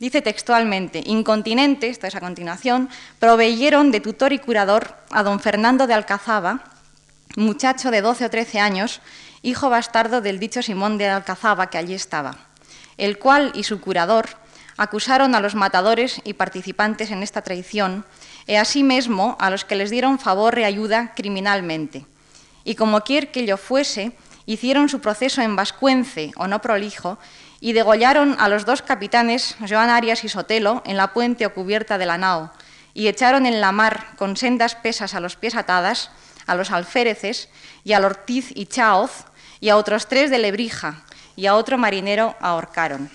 Dice 0.00 0.22
textualmente, 0.22 1.02
incontinente, 1.04 1.90
esto 1.90 2.06
es 2.06 2.14
a 2.14 2.20
continuación, 2.20 2.88
proveyeron 3.18 3.92
de 3.92 4.00
tutor 4.00 4.32
y 4.32 4.38
curador 4.38 4.96
a 5.10 5.22
don 5.22 5.40
Fernando 5.40 5.86
de 5.86 5.92
Alcazaba, 5.92 6.71
muchacho 7.36 7.90
de 7.90 8.00
12 8.00 8.26
o 8.26 8.30
13 8.30 8.60
años, 8.60 9.00
hijo 9.42 9.70
bastardo 9.70 10.20
del 10.20 10.38
dicho 10.38 10.62
Simón 10.62 10.98
de 10.98 11.08
Alcazaba 11.08 11.70
que 11.70 11.78
allí 11.78 11.94
estaba 11.94 12.52
el 12.98 13.18
cual 13.18 13.52
y 13.54 13.64
su 13.64 13.80
curador 13.80 14.28
acusaron 14.76 15.34
a 15.34 15.40
los 15.40 15.54
matadores 15.54 16.20
y 16.24 16.34
participantes 16.34 17.10
en 17.10 17.22
esta 17.22 17.42
traición 17.42 18.04
e 18.46 18.58
asimismo 18.58 19.36
a 19.38 19.50
los 19.50 19.64
que 19.64 19.76
les 19.76 19.90
dieron 19.90 20.18
favor 20.18 20.58
y 20.58 20.64
ayuda 20.64 21.12
criminalmente. 21.14 22.06
Y 22.64 22.74
como 22.74 23.02
quier 23.02 23.30
que 23.30 23.40
ello 23.40 23.56
fuese, 23.56 24.12
hicieron 24.46 24.88
su 24.88 25.00
proceso 25.00 25.42
en 25.42 25.56
vascuence 25.56 26.32
o 26.36 26.48
no 26.48 26.60
prolijo 26.60 27.18
y 27.60 27.74
degollaron 27.74 28.36
a 28.40 28.48
los 28.48 28.64
dos 28.64 28.82
capitanes, 28.82 29.56
Joan 29.68 29.90
Arias 29.90 30.24
y 30.24 30.28
Sotelo, 30.28 30.82
en 30.84 30.96
la 30.96 31.12
puente 31.12 31.46
o 31.46 31.54
cubierta 31.54 31.98
de 31.98 32.06
la 32.06 32.18
nao, 32.18 32.50
y 32.94 33.06
echaron 33.06 33.46
en 33.46 33.60
la 33.60 33.72
mar 33.72 34.14
con 34.16 34.36
sendas 34.36 34.74
pesas 34.74 35.14
a 35.14 35.20
los 35.20 35.36
pies 35.36 35.54
atadas, 35.54 36.10
a 36.46 36.54
los 36.54 36.70
alféreces 36.70 37.48
y 37.84 37.92
al 37.92 38.04
Ortiz 38.04 38.50
y 38.54 38.66
Chaoz, 38.66 39.24
y 39.60 39.68
a 39.68 39.76
otros 39.76 40.08
tres 40.08 40.30
de 40.30 40.38
Lebrija, 40.38 41.02
y 41.36 41.46
a 41.46 41.54
otro 41.54 41.78
marinero 41.78 42.34
ahorcaron. 42.40 43.10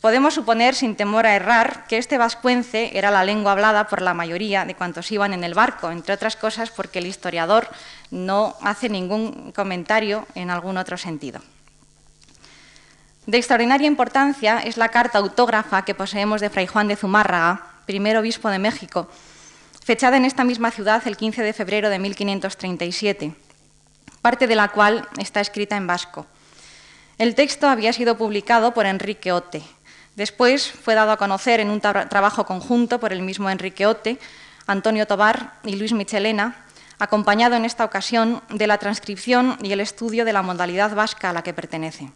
Podemos 0.00 0.34
suponer, 0.34 0.74
sin 0.74 0.94
temor 0.94 1.26
a 1.26 1.34
errar, 1.34 1.86
que 1.88 1.98
este 1.98 2.18
vascuence 2.18 2.96
era 2.96 3.10
la 3.10 3.24
lengua 3.24 3.52
hablada 3.52 3.88
por 3.88 4.02
la 4.02 4.14
mayoría 4.14 4.64
de 4.64 4.76
cuantos 4.76 5.10
iban 5.10 5.32
en 5.32 5.42
el 5.42 5.54
barco, 5.54 5.90
entre 5.90 6.14
otras 6.14 6.36
cosas 6.36 6.70
porque 6.70 7.00
el 7.00 7.06
historiador 7.06 7.68
no 8.10 8.54
hace 8.62 8.88
ningún 8.88 9.50
comentario 9.52 10.26
en 10.34 10.50
algún 10.50 10.76
otro 10.76 10.96
sentido. 10.96 11.40
De 13.26 13.38
extraordinaria 13.38 13.88
importancia 13.88 14.60
es 14.60 14.76
la 14.76 14.90
carta 14.90 15.18
autógrafa 15.18 15.84
que 15.84 15.96
poseemos 15.96 16.40
de 16.40 16.50
Fray 16.50 16.68
Juan 16.68 16.86
de 16.86 16.94
Zumárraga, 16.94 17.66
primer 17.84 18.16
obispo 18.16 18.48
de 18.50 18.60
México, 18.60 19.08
fechada 19.86 20.16
en 20.16 20.24
esta 20.24 20.42
misma 20.42 20.72
ciudad 20.72 21.06
el 21.06 21.16
15 21.16 21.44
de 21.44 21.52
febrero 21.52 21.88
de 21.90 22.00
1537, 22.00 23.32
parte 24.20 24.48
de 24.48 24.56
la 24.56 24.66
cual 24.66 25.08
está 25.16 25.40
escrita 25.40 25.76
en 25.76 25.86
vasco. 25.86 26.26
El 27.18 27.36
texto 27.36 27.68
había 27.68 27.92
sido 27.92 28.18
publicado 28.18 28.74
por 28.74 28.84
Enrique 28.84 29.30
Ote. 29.30 29.62
Después 30.16 30.68
fue 30.68 30.96
dado 30.96 31.12
a 31.12 31.16
conocer 31.16 31.60
en 31.60 31.70
un 31.70 31.80
trabajo 31.80 32.44
conjunto 32.46 32.98
por 32.98 33.12
el 33.12 33.22
mismo 33.22 33.48
Enrique 33.48 33.86
Ote, 33.86 34.18
Antonio 34.66 35.06
Tobar 35.06 35.60
y 35.62 35.76
Luis 35.76 35.92
Michelena, 35.92 36.64
acompañado 36.98 37.54
en 37.54 37.64
esta 37.64 37.84
ocasión 37.84 38.42
de 38.48 38.66
la 38.66 38.78
transcripción 38.78 39.56
y 39.62 39.70
el 39.70 39.78
estudio 39.78 40.24
de 40.24 40.32
la 40.32 40.42
modalidad 40.42 40.96
vasca 40.96 41.30
a 41.30 41.32
la 41.32 41.44
que 41.44 41.54
pertenece. 41.54 42.10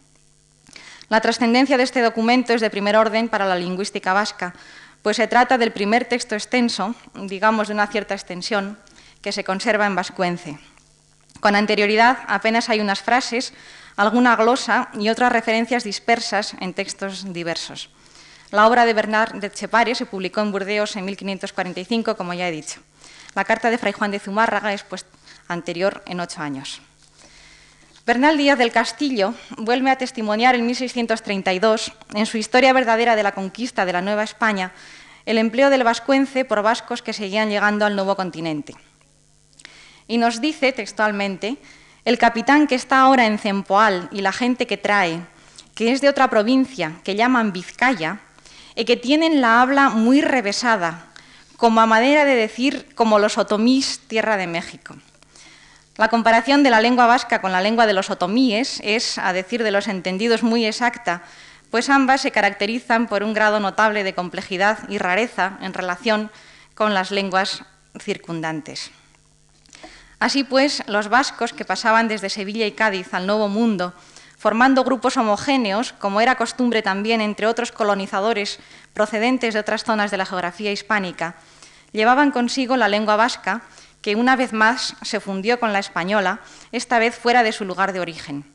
La 1.07 1.21
trascendencia 1.21 1.77
de 1.77 1.83
este 1.83 2.01
documento 2.01 2.51
es 2.53 2.59
de 2.59 2.69
primer 2.69 2.97
orden 2.97 3.29
para 3.29 3.45
la 3.45 3.55
lingüística 3.55 4.11
vasca, 4.11 4.53
pues 5.01 5.17
se 5.17 5.27
trata 5.27 5.57
del 5.57 5.71
primer 5.71 6.05
texto 6.05 6.35
extenso, 6.35 6.95
digamos 7.13 7.67
de 7.67 7.73
una 7.73 7.87
cierta 7.87 8.13
extensión, 8.13 8.77
que 9.21 9.31
se 9.31 9.43
conserva 9.43 9.85
en 9.85 9.95
vascuence. 9.95 10.59
Con 11.39 11.55
anterioridad 11.55 12.19
apenas 12.27 12.69
hay 12.69 12.81
unas 12.81 13.01
frases 13.01 13.53
alguna 13.97 14.35
glosa 14.35 14.89
y 14.93 15.09
otras 15.09 15.31
referencias 15.31 15.83
dispersas 15.83 16.55
en 16.59 16.73
textos 16.73 17.33
diversos. 17.33 17.89
La 18.51 18.67
obra 18.67 18.85
de 18.85 18.93
Bernard 18.93 19.35
de 19.35 19.51
Chepare 19.51 19.95
se 19.95 20.05
publicó 20.05 20.41
en 20.41 20.51
Burdeos 20.51 20.95
en 20.95 21.05
1545, 21.05 22.17
como 22.17 22.33
ya 22.33 22.47
he 22.47 22.51
dicho. 22.51 22.81
La 23.33 23.45
carta 23.45 23.69
de 23.69 23.77
Fray 23.77 23.93
Juan 23.93 24.11
de 24.11 24.19
Zumárraga 24.19 24.73
es 24.73 24.83
pues, 24.83 25.05
anterior 25.47 26.03
en 26.05 26.19
ocho 26.19 26.41
años. 26.41 26.81
Bernal 28.03 28.35
Díaz 28.35 28.57
del 28.57 28.71
Castillo 28.71 29.35
vuelve 29.57 29.91
a 29.91 29.95
testimoniar 29.95 30.55
en 30.55 30.65
1632, 30.65 31.93
en 32.15 32.25
su 32.25 32.37
historia 32.37 32.73
verdadera 32.73 33.15
de 33.15 33.21
la 33.21 33.33
conquista 33.33 33.85
de 33.85 33.93
la 33.93 34.01
Nueva 34.01 34.23
España, 34.23 34.71
el 35.27 35.37
empleo 35.37 35.69
del 35.69 35.83
vascuence 35.83 36.43
por 36.43 36.63
vascos 36.63 37.03
que 37.03 37.13
seguían 37.13 37.49
llegando 37.49 37.85
al 37.85 37.95
nuevo 37.95 38.15
continente. 38.15 38.73
Y 40.07 40.17
nos 40.17 40.41
dice 40.41 40.71
textualmente 40.71 41.57
el 42.03 42.17
capitán 42.17 42.65
que 42.65 42.73
está 42.73 43.01
ahora 43.01 43.27
en 43.27 43.37
Cempoal 43.37 44.09
y 44.11 44.21
la 44.21 44.31
gente 44.31 44.65
que 44.65 44.77
trae, 44.77 45.21
que 45.75 45.91
es 45.91 46.01
de 46.01 46.09
otra 46.09 46.27
provincia, 46.27 46.93
que 47.03 47.15
llaman 47.15 47.53
Vizcaya, 47.53 48.19
y 48.75 48.85
que 48.85 48.97
tienen 48.97 49.41
la 49.41 49.61
habla 49.61 49.89
muy 49.89 50.21
revesada, 50.21 51.05
como 51.55 51.81
a 51.81 51.85
manera 51.85 52.25
de 52.25 52.33
decir 52.33 52.95
como 52.95 53.19
los 53.19 53.37
otomís, 53.37 53.99
tierra 54.07 54.37
de 54.37 54.47
México. 54.47 54.95
La 55.97 56.07
comparación 56.07 56.63
de 56.63 56.69
la 56.69 56.81
lengua 56.81 57.05
vasca 57.05 57.41
con 57.41 57.51
la 57.51 57.61
lengua 57.61 57.85
de 57.85 57.93
los 57.93 58.09
otomíes 58.09 58.79
es, 58.83 59.17
a 59.17 59.33
decir 59.33 59.63
de 59.63 59.71
los 59.71 59.87
entendidos, 59.87 60.41
muy 60.41 60.65
exacta, 60.65 61.23
pues 61.69 61.89
ambas 61.89 62.21
se 62.21 62.31
caracterizan 62.31 63.07
por 63.07 63.23
un 63.23 63.33
grado 63.33 63.59
notable 63.59 64.03
de 64.03 64.13
complejidad 64.13 64.89
y 64.89 64.97
rareza 64.97 65.57
en 65.61 65.73
relación 65.73 66.31
con 66.75 66.93
las 66.93 67.11
lenguas 67.11 67.63
circundantes. 67.99 68.91
Así 70.19 70.43
pues, 70.43 70.83
los 70.87 71.09
vascos 71.09 71.51
que 71.51 71.65
pasaban 71.65 72.07
desde 72.07 72.29
Sevilla 72.29 72.67
y 72.67 72.73
Cádiz 72.73 73.13
al 73.13 73.25
Nuevo 73.25 73.47
Mundo, 73.47 73.93
formando 74.37 74.83
grupos 74.83 75.17
homogéneos, 75.17 75.93
como 75.93 76.21
era 76.21 76.35
costumbre 76.35 76.81
también 76.81 77.21
entre 77.21 77.47
otros 77.47 77.71
colonizadores 77.71 78.59
procedentes 78.93 79.53
de 79.53 79.59
otras 79.59 79.83
zonas 79.83 80.11
de 80.11 80.17
la 80.17 80.25
geografía 80.25 80.71
hispánica, 80.71 81.35
llevaban 81.91 82.31
consigo 82.31 82.77
la 82.77 82.87
lengua 82.87 83.15
vasca, 83.15 83.61
que 84.01 84.15
una 84.15 84.35
vez 84.35 84.53
más 84.53 84.95
se 85.01 85.19
fundió 85.19 85.59
con 85.59 85.73
la 85.73 85.79
española, 85.79 86.39
esta 86.71 86.99
vez 86.99 87.17
fuera 87.17 87.43
de 87.43 87.51
su 87.51 87.65
lugar 87.65 87.93
de 87.93 87.99
origen. 87.99 88.45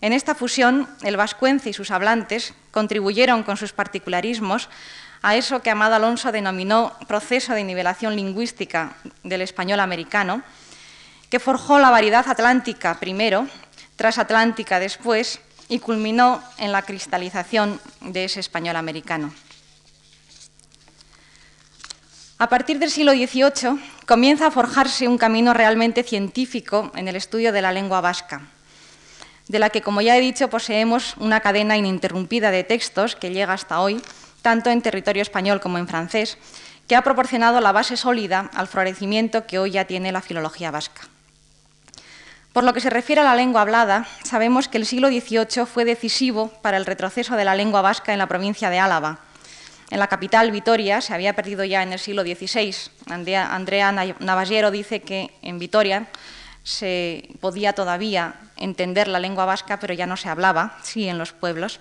En 0.00 0.12
esta 0.12 0.34
fusión, 0.34 0.88
el 1.02 1.16
vascuence 1.16 1.70
y 1.70 1.72
sus 1.72 1.90
hablantes 1.90 2.54
contribuyeron 2.72 3.44
con 3.44 3.56
sus 3.56 3.72
particularismos 3.72 4.68
a 5.22 5.36
eso 5.36 5.62
que 5.62 5.70
Amado 5.70 5.94
Alonso 5.94 6.32
denominó 6.32 6.92
proceso 7.06 7.54
de 7.54 7.62
nivelación 7.62 8.16
lingüística 8.16 8.96
del 9.22 9.42
español 9.42 9.78
americano, 9.78 10.42
que 11.30 11.38
forjó 11.38 11.78
la 11.78 11.90
variedad 11.90 12.28
atlántica 12.28 12.98
primero, 12.98 13.46
transatlántica 13.96 14.80
después, 14.80 15.40
y 15.68 15.78
culminó 15.78 16.42
en 16.58 16.72
la 16.72 16.82
cristalización 16.82 17.80
de 18.00 18.24
ese 18.24 18.40
español 18.40 18.76
americano. 18.76 19.32
A 22.42 22.48
partir 22.48 22.80
del 22.80 22.90
siglo 22.90 23.12
XVIII 23.12 23.78
comienza 24.04 24.48
a 24.48 24.50
forjarse 24.50 25.06
un 25.06 25.16
camino 25.16 25.54
realmente 25.54 26.02
científico 26.02 26.90
en 26.96 27.06
el 27.06 27.14
estudio 27.14 27.52
de 27.52 27.62
la 27.62 27.70
lengua 27.70 28.00
vasca. 28.00 28.40
de 29.46 29.60
la 29.60 29.70
que, 29.70 29.80
como 29.80 30.00
ya 30.00 30.16
he 30.16 30.20
dicho, 30.20 30.50
poseemos 30.50 31.14
una 31.18 31.38
cadena 31.38 31.76
ininterrumpida 31.76 32.50
de 32.50 32.64
textos 32.64 33.14
que 33.14 33.30
llega 33.30 33.52
hasta 33.52 33.80
hoy, 33.80 34.02
tanto 34.42 34.70
en 34.70 34.82
territorio 34.82 35.22
español 35.22 35.60
como 35.60 35.78
en 35.78 35.86
francés, 35.86 36.36
que 36.88 36.96
ha 36.96 37.02
proporcionado 37.02 37.60
la 37.60 37.70
base 37.70 37.96
sólida 37.96 38.50
al 38.54 38.66
florecimiento 38.66 39.46
que 39.46 39.60
hoy 39.60 39.70
ya 39.70 39.84
tiene 39.84 40.10
la 40.10 40.20
filología 40.20 40.72
vasca. 40.72 41.02
Por 42.52 42.64
lo 42.64 42.72
que 42.72 42.80
se 42.80 42.90
refiere 42.90 43.20
a 43.20 43.24
la 43.24 43.36
lengua 43.36 43.60
hablada, 43.60 44.08
sabemos 44.24 44.66
que 44.66 44.78
el 44.78 44.86
siglo 44.86 45.06
XVIII 45.06 45.64
fue 45.64 45.84
decisivo 45.84 46.48
para 46.60 46.76
el 46.76 46.86
retroceso 46.86 47.36
de 47.36 47.44
la 47.44 47.54
lengua 47.54 47.82
vasca 47.82 48.12
en 48.12 48.18
la 48.18 48.26
provincia 48.26 48.68
de 48.68 48.80
Álava. 48.80 49.20
En 49.92 49.98
la 49.98 50.06
capital, 50.06 50.50
Vitoria, 50.50 51.02
se 51.02 51.12
había 51.12 51.34
perdido 51.34 51.64
ya 51.64 51.82
en 51.82 51.92
el 51.92 51.98
siglo 51.98 52.22
XVI. 52.22 52.74
Andrea 53.10 53.92
Navallero 54.20 54.70
dice 54.70 55.02
que 55.02 55.30
en 55.42 55.58
Vitoria 55.58 56.06
se 56.62 57.28
podía 57.42 57.74
todavía 57.74 58.36
entender 58.56 59.06
la 59.06 59.18
lengua 59.18 59.44
vasca, 59.44 59.78
pero 59.78 59.92
ya 59.92 60.06
no 60.06 60.16
se 60.16 60.30
hablaba, 60.30 60.78
sí 60.82 61.10
en 61.10 61.18
los 61.18 61.34
pueblos. 61.34 61.78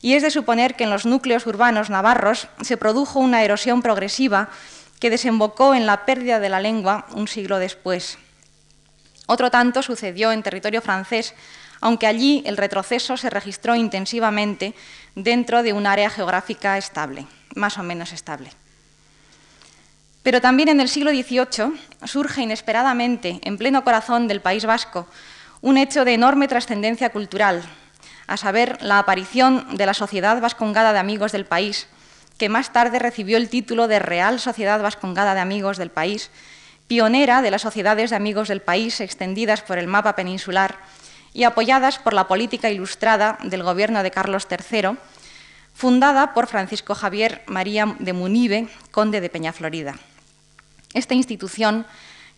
Y 0.00 0.14
es 0.14 0.22
de 0.22 0.30
suponer 0.30 0.76
que 0.76 0.84
en 0.84 0.90
los 0.90 1.06
núcleos 1.06 1.44
urbanos 1.48 1.90
navarros 1.90 2.46
se 2.60 2.76
produjo 2.76 3.18
una 3.18 3.42
erosión 3.42 3.82
progresiva 3.82 4.48
que 5.00 5.10
desembocó 5.10 5.74
en 5.74 5.86
la 5.86 6.06
pérdida 6.06 6.38
de 6.38 6.50
la 6.50 6.60
lengua 6.60 7.06
un 7.16 7.26
siglo 7.26 7.58
después. 7.58 8.16
Otro 9.26 9.50
tanto 9.50 9.82
sucedió 9.82 10.30
en 10.30 10.44
territorio 10.44 10.80
francés, 10.82 11.34
aunque 11.80 12.06
allí 12.06 12.44
el 12.46 12.56
retroceso 12.56 13.16
se 13.16 13.28
registró 13.28 13.74
intensivamente 13.74 14.74
dentro 15.14 15.62
de 15.62 15.72
un 15.72 15.86
área 15.86 16.10
geográfica 16.10 16.78
estable, 16.78 17.26
más 17.54 17.78
o 17.78 17.82
menos 17.82 18.12
estable. 18.12 18.50
Pero 20.22 20.40
también 20.40 20.68
en 20.68 20.80
el 20.80 20.88
siglo 20.88 21.10
XVIII 21.10 21.74
surge 22.04 22.42
inesperadamente, 22.42 23.40
en 23.42 23.58
pleno 23.58 23.84
corazón 23.84 24.26
del 24.26 24.40
País 24.40 24.64
Vasco, 24.64 25.06
un 25.60 25.76
hecho 25.76 26.04
de 26.04 26.14
enorme 26.14 26.48
trascendencia 26.48 27.10
cultural, 27.10 27.62
a 28.26 28.36
saber, 28.36 28.82
la 28.82 28.98
aparición 28.98 29.76
de 29.76 29.86
la 29.86 29.94
Sociedad 29.94 30.40
Vascongada 30.40 30.92
de 30.92 30.98
Amigos 30.98 31.32
del 31.32 31.44
País, 31.44 31.88
que 32.38 32.48
más 32.48 32.72
tarde 32.72 32.98
recibió 32.98 33.36
el 33.36 33.48
título 33.48 33.86
de 33.86 33.98
Real 33.98 34.40
Sociedad 34.40 34.80
Vascongada 34.82 35.34
de 35.34 35.40
Amigos 35.40 35.76
del 35.76 35.90
País, 35.90 36.30
pionera 36.86 37.42
de 37.42 37.50
las 37.50 37.62
sociedades 37.62 38.10
de 38.10 38.16
amigos 38.16 38.48
del 38.48 38.60
país 38.60 39.00
extendidas 39.00 39.62
por 39.62 39.78
el 39.78 39.86
mapa 39.86 40.16
peninsular 40.16 40.76
y 41.34 41.42
apoyadas 41.42 41.98
por 41.98 42.14
la 42.14 42.28
política 42.28 42.70
ilustrada 42.70 43.38
del 43.42 43.64
gobierno 43.64 44.02
de 44.02 44.12
Carlos 44.12 44.46
III, 44.48 44.96
fundada 45.74 46.32
por 46.32 46.46
Francisco 46.46 46.94
Javier 46.94 47.42
María 47.46 47.96
de 47.98 48.12
Munive, 48.12 48.68
conde 48.92 49.20
de 49.20 49.28
Peñaflorida. 49.28 49.96
Esta 50.94 51.14
institución, 51.14 51.84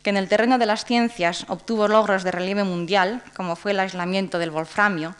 que 0.03 0.11
en 0.11 0.17
el 0.17 0.29
terreno 0.29 0.57
de 0.57 0.67
las 0.67 0.87
ciencias 0.87 1.45
obtuvo 1.49 1.89
logros 1.89 2.25
de 2.25 2.33
relieve 2.33 2.65
mundial, 2.65 3.23
como 3.37 3.55
fue 3.55 3.73
el 3.73 3.81
aislamiento 3.81 4.39
del 4.39 4.51
wolframio, 4.51 5.15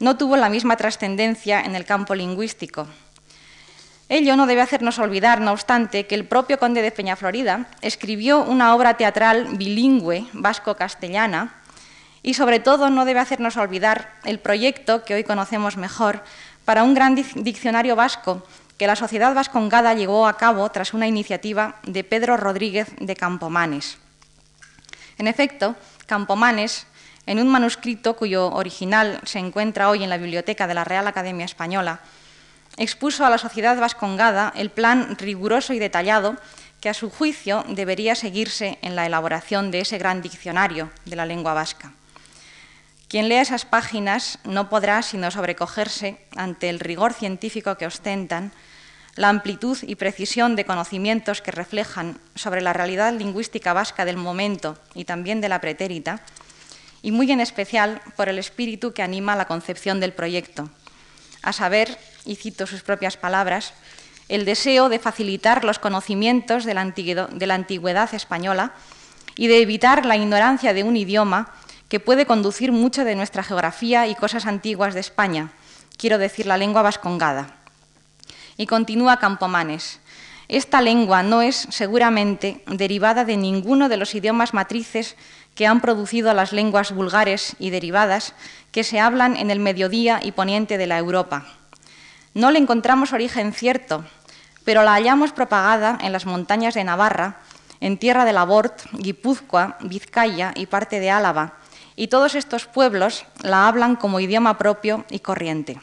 no 0.00 0.16
tuvo 0.16 0.36
la 0.36 0.48
misma 0.48 0.76
trascendencia 0.76 1.60
en 1.60 1.76
el 1.76 1.84
campo 1.84 2.14
lingüístico. 2.14 2.88
Ello 4.08 4.36
no 4.36 4.46
debe 4.46 4.62
hacernos 4.62 4.98
olvidar, 4.98 5.40
no 5.40 5.52
obstante, 5.52 6.06
que 6.06 6.14
el 6.14 6.24
propio 6.24 6.58
conde 6.58 6.82
de 6.82 6.90
Peñaflorida 6.90 7.68
escribió 7.82 8.42
una 8.42 8.74
obra 8.74 8.96
teatral 8.96 9.56
bilingüe 9.56 10.26
vasco-castellana 10.32 11.61
y 12.22 12.34
sobre 12.34 12.60
todo 12.60 12.90
no 12.90 13.04
debe 13.04 13.20
hacernos 13.20 13.56
olvidar 13.56 14.12
el 14.24 14.38
proyecto 14.38 15.04
que 15.04 15.14
hoy 15.14 15.24
conocemos 15.24 15.76
mejor 15.76 16.22
para 16.64 16.84
un 16.84 16.94
gran 16.94 17.14
diccionario 17.14 17.96
vasco 17.96 18.46
que 18.78 18.86
la 18.86 18.96
Sociedad 18.96 19.34
Vascongada 19.34 19.94
llevó 19.94 20.26
a 20.26 20.36
cabo 20.36 20.68
tras 20.70 20.94
una 20.94 21.06
iniciativa 21.06 21.76
de 21.84 22.04
Pedro 22.04 22.36
Rodríguez 22.36 22.88
de 22.98 23.16
Campomanes. 23.16 23.98
En 25.18 25.28
efecto, 25.28 25.76
Campomanes, 26.06 26.86
en 27.26 27.38
un 27.38 27.48
manuscrito 27.48 28.16
cuyo 28.16 28.50
original 28.50 29.20
se 29.24 29.38
encuentra 29.38 29.88
hoy 29.88 30.02
en 30.02 30.10
la 30.10 30.18
biblioteca 30.18 30.66
de 30.66 30.74
la 30.74 30.84
Real 30.84 31.06
Academia 31.06 31.44
Española, 31.44 32.00
expuso 32.76 33.24
a 33.24 33.30
la 33.30 33.38
sociedad 33.38 33.78
vascongada 33.78 34.52
el 34.56 34.70
plan 34.70 35.16
riguroso 35.18 35.72
y 35.74 35.78
detallado 35.78 36.36
que 36.80 36.88
a 36.88 36.94
su 36.94 37.10
juicio 37.10 37.64
debería 37.68 38.14
seguirse 38.14 38.78
en 38.82 38.96
la 38.96 39.06
elaboración 39.06 39.70
de 39.70 39.80
ese 39.80 39.98
gran 39.98 40.22
diccionario 40.22 40.90
de 41.04 41.16
la 41.16 41.26
lengua 41.26 41.54
vasca. 41.54 41.92
Quien 43.12 43.28
lea 43.28 43.42
esas 43.42 43.66
páginas 43.66 44.38
no 44.44 44.70
podrá 44.70 45.02
sino 45.02 45.30
sobrecogerse 45.30 46.16
ante 46.34 46.70
el 46.70 46.80
rigor 46.80 47.12
científico 47.12 47.76
que 47.76 47.84
ostentan 47.84 48.52
la 49.16 49.28
amplitud 49.28 49.76
y 49.82 49.96
precisión 49.96 50.56
de 50.56 50.64
conocimientos 50.64 51.42
que 51.42 51.50
reflejan 51.50 52.18
sobre 52.34 52.62
la 52.62 52.72
realidad 52.72 53.12
lingüística 53.12 53.74
vasca 53.74 54.06
del 54.06 54.16
momento 54.16 54.78
y 54.94 55.04
también 55.04 55.42
de 55.42 55.50
la 55.50 55.60
pretérita, 55.60 56.22
y 57.02 57.12
muy 57.12 57.30
en 57.30 57.40
especial 57.40 58.00
por 58.16 58.30
el 58.30 58.38
espíritu 58.38 58.94
que 58.94 59.02
anima 59.02 59.36
la 59.36 59.46
concepción 59.46 60.00
del 60.00 60.14
proyecto, 60.14 60.70
a 61.42 61.52
saber, 61.52 61.98
y 62.24 62.36
cito 62.36 62.66
sus 62.66 62.80
propias 62.80 63.18
palabras, 63.18 63.74
el 64.30 64.46
deseo 64.46 64.88
de 64.88 64.98
facilitar 64.98 65.64
los 65.64 65.78
conocimientos 65.78 66.64
de 66.64 66.72
la, 66.72 67.54
antigüedad 67.54 68.14
española 68.14 68.72
y 69.36 69.48
de 69.48 69.60
evitar 69.60 70.06
la 70.06 70.16
ignorancia 70.16 70.72
de 70.72 70.82
un 70.82 70.96
idioma 70.96 71.52
que 71.92 72.00
puede 72.00 72.24
conducir 72.24 72.72
mucho 72.72 73.04
de 73.04 73.14
nuestra 73.14 73.42
geografía 73.42 74.06
y 74.06 74.14
cosas 74.14 74.46
antiguas 74.46 74.94
de 74.94 75.00
España, 75.00 75.50
quiero 75.98 76.16
decir 76.16 76.46
la 76.46 76.56
lengua 76.56 76.80
vascongada. 76.80 77.56
Y 78.56 78.64
continúa 78.64 79.18
Campomanes. 79.18 80.00
Esta 80.48 80.80
lengua 80.80 81.22
no 81.22 81.42
es 81.42 81.68
seguramente 81.68 82.64
derivada 82.66 83.26
de 83.26 83.36
ninguno 83.36 83.90
de 83.90 83.98
los 83.98 84.14
idiomas 84.14 84.54
matrices 84.54 85.16
que 85.54 85.66
han 85.66 85.82
producido 85.82 86.32
las 86.32 86.54
lenguas 86.54 86.92
vulgares 86.92 87.56
y 87.58 87.68
derivadas 87.68 88.32
que 88.70 88.84
se 88.84 88.98
hablan 88.98 89.36
en 89.36 89.50
el 89.50 89.60
mediodía 89.60 90.18
y 90.22 90.32
poniente 90.32 90.78
de 90.78 90.86
la 90.86 90.96
Europa. 90.96 91.44
No 92.32 92.50
le 92.50 92.58
encontramos 92.58 93.12
origen 93.12 93.52
cierto, 93.52 94.02
pero 94.64 94.82
la 94.82 94.94
hallamos 94.94 95.32
propagada 95.32 95.98
en 96.00 96.12
las 96.12 96.24
montañas 96.24 96.72
de 96.72 96.84
Navarra, 96.84 97.40
en 97.80 97.98
tierra 97.98 98.24
de 98.24 98.32
Labort, 98.32 98.80
Guipúzcoa, 98.94 99.76
Vizcaya 99.82 100.54
y 100.56 100.64
parte 100.64 100.98
de 100.98 101.10
Álava, 101.10 101.58
y 102.02 102.08
todos 102.08 102.34
estos 102.34 102.66
pueblos 102.66 103.24
la 103.42 103.68
hablan 103.68 103.94
como 103.94 104.18
idioma 104.18 104.58
propio 104.58 105.04
y 105.08 105.20
corriente. 105.20 105.80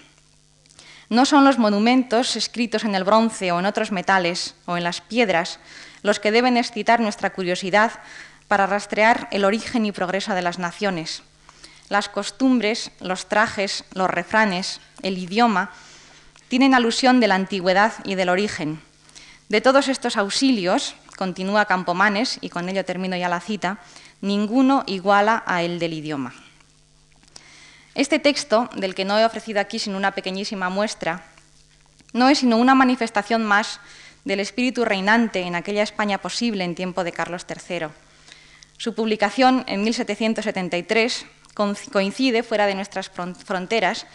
No 1.08 1.24
son 1.24 1.46
los 1.46 1.58
monumentos 1.58 2.36
escritos 2.36 2.84
en 2.84 2.94
el 2.94 3.06
bronce 3.06 3.54
o 3.54 3.60
en 3.60 3.66
otros 3.66 3.94
metales 3.94 4.54
o 4.66 4.76
en 4.76 4.84
las 4.84 5.00
piedras 5.00 5.60
los 6.02 6.20
que 6.20 6.34
deben 6.34 6.58
excitar 6.58 7.00
nuestra 7.00 7.30
curiosidad 7.30 7.94
para 8.50 8.68
rastrear 8.68 9.30
el 9.32 9.46
origen 9.46 9.86
y 9.86 9.94
progreso 9.94 10.34
de 10.36 10.42
las 10.42 10.60
naciones. 10.60 11.24
Las 11.88 12.10
costumbres, 12.10 12.92
los 13.00 13.30
trajes, 13.30 13.86
los 13.94 14.10
refranes, 14.10 14.82
el 15.04 15.18
idioma, 15.18 15.72
tienen 16.50 16.74
alusión 16.74 17.22
de 17.22 17.30
la 17.30 17.36
antigüedad 17.36 17.94
y 18.04 18.16
del 18.16 18.28
origen. 18.28 18.82
De 19.48 19.62
todos 19.62 19.88
estos 19.88 20.18
auxilios, 20.18 20.96
continúa 21.16 21.64
Campomanes, 21.64 22.40
y 22.42 22.50
con 22.50 22.68
ello 22.68 22.84
termino 22.84 23.16
ya 23.16 23.30
la 23.30 23.40
cita, 23.40 23.80
ninguno 24.22 24.84
iguala 24.88 25.44
a 25.46 25.64
el 25.64 25.80
del 25.80 25.94
idioma. 25.94 26.34
Este 27.96 28.20
texto, 28.20 28.70
del 28.76 28.96
que 28.96 29.06
no 29.06 29.18
he 29.18 29.26
ofrecido 29.26 29.60
aquí 29.60 29.80
sino 29.80 29.98
una 29.98 30.12
pequeñísima 30.12 30.70
muestra, 30.70 31.26
no 32.14 32.30
es 32.30 32.40
sino 32.40 32.58
una 32.58 32.76
manifestación 32.76 33.44
más 33.44 33.80
del 34.26 34.40
espíritu 34.40 34.86
reinante 34.86 35.42
en 35.42 35.56
aquella 35.56 35.84
España 35.84 36.18
posible 36.18 36.64
en 36.64 36.76
tiempo 36.76 37.04
de 37.04 37.12
Carlos 37.12 37.46
III. 37.50 37.88
Su 38.78 38.96
publicación 38.96 39.64
en 39.68 39.84
1773 39.84 41.26
coincide 41.92 42.44
fuera 42.44 42.68
de 42.68 42.76
nuestras 42.76 43.10
fronteras 43.10 44.06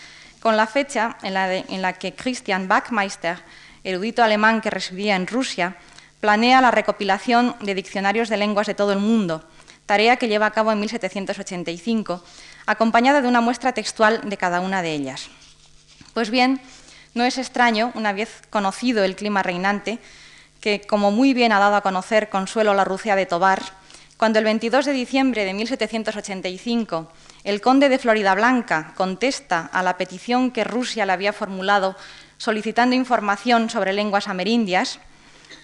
con 0.41 0.57
la 0.57 0.67
fecha 0.67 1.19
en 1.23 1.35
la, 1.35 1.55
en 1.55 1.83
la, 1.83 1.95
que 1.95 2.15
Christian 2.15 2.69
Backmeister, 2.69 3.39
erudito 3.83 4.23
alemán 4.23 4.61
que 4.61 4.71
residía 4.71 5.17
en 5.17 5.27
Rusia, 5.27 5.77
planea 6.21 6.61
la 6.61 6.71
recopilación 6.71 7.57
de 7.61 7.75
diccionarios 7.75 8.29
de 8.29 8.39
lenguas 8.39 8.67
de 8.67 8.75
todo 8.75 8.93
el 8.93 8.99
mundo, 8.99 9.45
tarea 9.87 10.17
que 10.17 10.29
lleva 10.29 10.47
a 10.47 10.53
cabo 10.53 10.73
en 10.73 10.81
1785 10.81 12.23
acompañada 12.67 13.21
de 13.21 13.29
una 13.29 13.41
muestra 13.41 13.73
textual 13.73 14.29
de 14.29 14.37
cada 14.37 14.61
una 14.61 14.83
de 14.83 14.93
ellas. 14.93 15.29
Pues 16.15 16.31
bien, 16.31 16.61
no 17.15 17.25
es 17.25 17.39
extraño, 17.39 17.93
una 17.95 18.13
vez 18.13 18.43
conocido 18.51 19.05
el 19.05 19.17
clima 19.17 19.43
reinante, 19.43 19.99
que, 20.61 20.81
como 20.81 21.11
muy 21.11 21.35
bien 21.35 21.53
ha 21.53 21.59
dado 21.59 21.77
a 21.77 21.83
conocer 21.83 22.31
Consuelo 22.31 22.73
Larrucea 22.73 23.17
de 23.17 23.27
Tobar, 23.27 23.63
cuando 24.17 24.39
el 24.39 24.45
22 24.45 24.87
de 24.87 24.93
diciembre 24.93 25.45
de 25.45 25.53
1785 25.53 27.13
el 27.43 27.61
conde 27.61 27.89
de 27.89 27.99
Florida 27.99 28.35
Blanca 28.35 28.95
contesta 28.97 29.69
a 29.73 29.83
la 29.83 29.99
petición 29.99 30.51
que 30.51 30.65
Rusia 30.65 31.05
le 31.05 31.13
había 31.13 31.33
formulado 31.33 31.97
solicitando 32.39 32.97
información 32.97 33.69
sobre 33.69 33.93
lenguas 33.93 34.29
amerindias, 34.29 34.99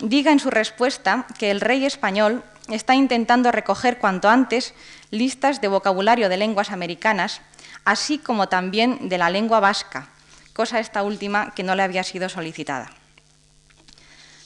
diga 0.01 0.33
en 0.33 0.41
su 0.41 0.51
respuesta 0.51 1.27
que 1.39 1.51
el 1.51 1.61
rey 1.61 1.85
español 1.87 2.45
está 2.77 2.95
intentando 2.95 3.53
recoger 3.53 3.99
cuanto 3.99 4.29
antes 4.29 4.75
listas 5.11 5.61
de 5.61 5.69
vocabulario 5.69 6.29
de 6.29 6.37
lenguas 6.37 6.71
americanas, 6.71 7.41
así 7.85 8.19
como 8.19 8.49
también 8.49 9.09
de 9.09 9.19
la 9.19 9.31
lengua 9.31 9.61
vasca, 9.61 10.09
cosa 10.53 10.81
esta 10.81 11.03
última 11.03 11.53
que 11.55 11.63
no 11.63 11.75
le 11.75 11.83
había 11.83 12.05
sido 12.05 12.29
solicitada. 12.29 12.91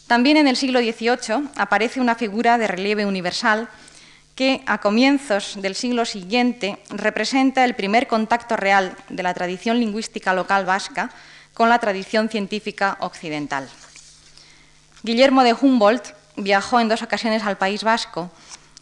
También 0.07 0.37
en 0.37 0.49
el 0.49 0.57
siglo 0.57 0.81
XVIII 0.81 1.49
aparece 1.57 2.01
una 2.01 2.15
figura 2.15 2.59
de 2.59 2.69
relieve 2.69 3.07
universal 3.07 3.69
que 4.35 4.63
a 4.67 4.79
comienzos 4.79 5.61
del 5.63 5.75
siglo 5.75 6.05
siguiente 6.05 6.79
representa 6.91 7.65
el 7.65 7.75
primer 7.75 8.07
contacto 8.07 8.57
real 8.57 8.97
de 9.09 9.23
la 9.23 9.33
tradición 9.33 9.79
lingüística 9.79 10.35
local 10.35 10.65
vasca 10.65 11.11
con 11.55 11.69
la 11.69 11.79
tradición 11.79 12.29
científica 12.29 12.97
occidental. 13.01 13.69
Guillermo 15.03 15.45
de 15.45 15.55
Humboldt 15.55 16.15
viajó 16.37 16.81
en 16.81 16.89
dos 16.89 17.03
ocasiones 17.03 17.43
al 17.45 17.59
País 17.59 17.85
Vasco, 17.85 18.31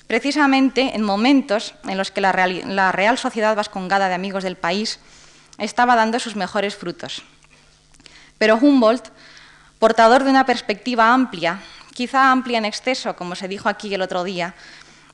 precisamente 0.07 0.95
en 0.95 1.03
momentos 1.03 1.75
en 1.85 1.97
los 1.97 2.11
que 2.11 2.21
la 2.21 2.33
Real, 2.33 3.19
Sociedad 3.19 3.57
Vascongada 3.57 4.09
de 4.09 4.15
Amigos 4.15 4.45
del 4.45 4.57
País 4.57 4.99
estaba 5.59 5.97
dando 5.97 6.19
sus 6.19 6.37
mejores 6.37 6.77
frutos. 6.77 7.23
Pero 8.39 8.57
Humboldt, 8.57 9.09
portador 9.79 10.25
de 10.25 10.31
una 10.31 10.47
perspectiva 10.47 11.13
amplia, 11.13 11.61
quizá 11.95 12.31
amplia 12.31 12.59
en 12.59 12.65
exceso, 12.65 13.17
como 13.17 13.35
se 13.35 13.49
dijo 13.49 13.69
aquí 13.69 13.95
el 13.95 14.03
otro 14.03 14.25
día, 14.25 14.55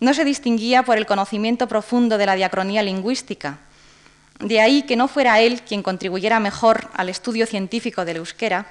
no 0.01 0.15
se 0.15 0.25
distinguía 0.25 0.85
por 0.85 0.97
el 0.97 1.07
conocimiento 1.07 1.67
profundo 1.67 2.19
de 2.19 2.27
la 2.27 2.37
diacronía 2.37 2.83
lingüística. 2.83 3.59
De 4.39 4.61
ahí 4.61 4.83
que 4.83 4.97
no 4.97 5.09
fuera 5.09 5.41
él 5.41 5.63
quien 5.63 5.83
contribuyera 5.83 6.39
mejor 6.39 6.89
al 6.95 7.09
estudio 7.09 7.47
científico 7.47 8.05
del 8.05 8.19
euskera, 8.19 8.67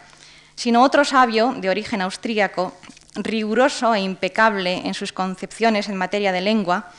sino 0.55 0.82
otro 0.82 1.03
sabio 1.03 1.53
de 1.57 1.70
origen 1.70 2.01
austríaco, 2.01 2.74
riguroso 3.18 3.93
e 3.93 3.99
impecable 3.99 4.88
en 4.88 4.93
sus 4.93 5.11
concepciones 5.11 5.89
en 5.89 5.97
materia 5.97 6.32
de 6.32 6.41
lengua, 6.41 6.91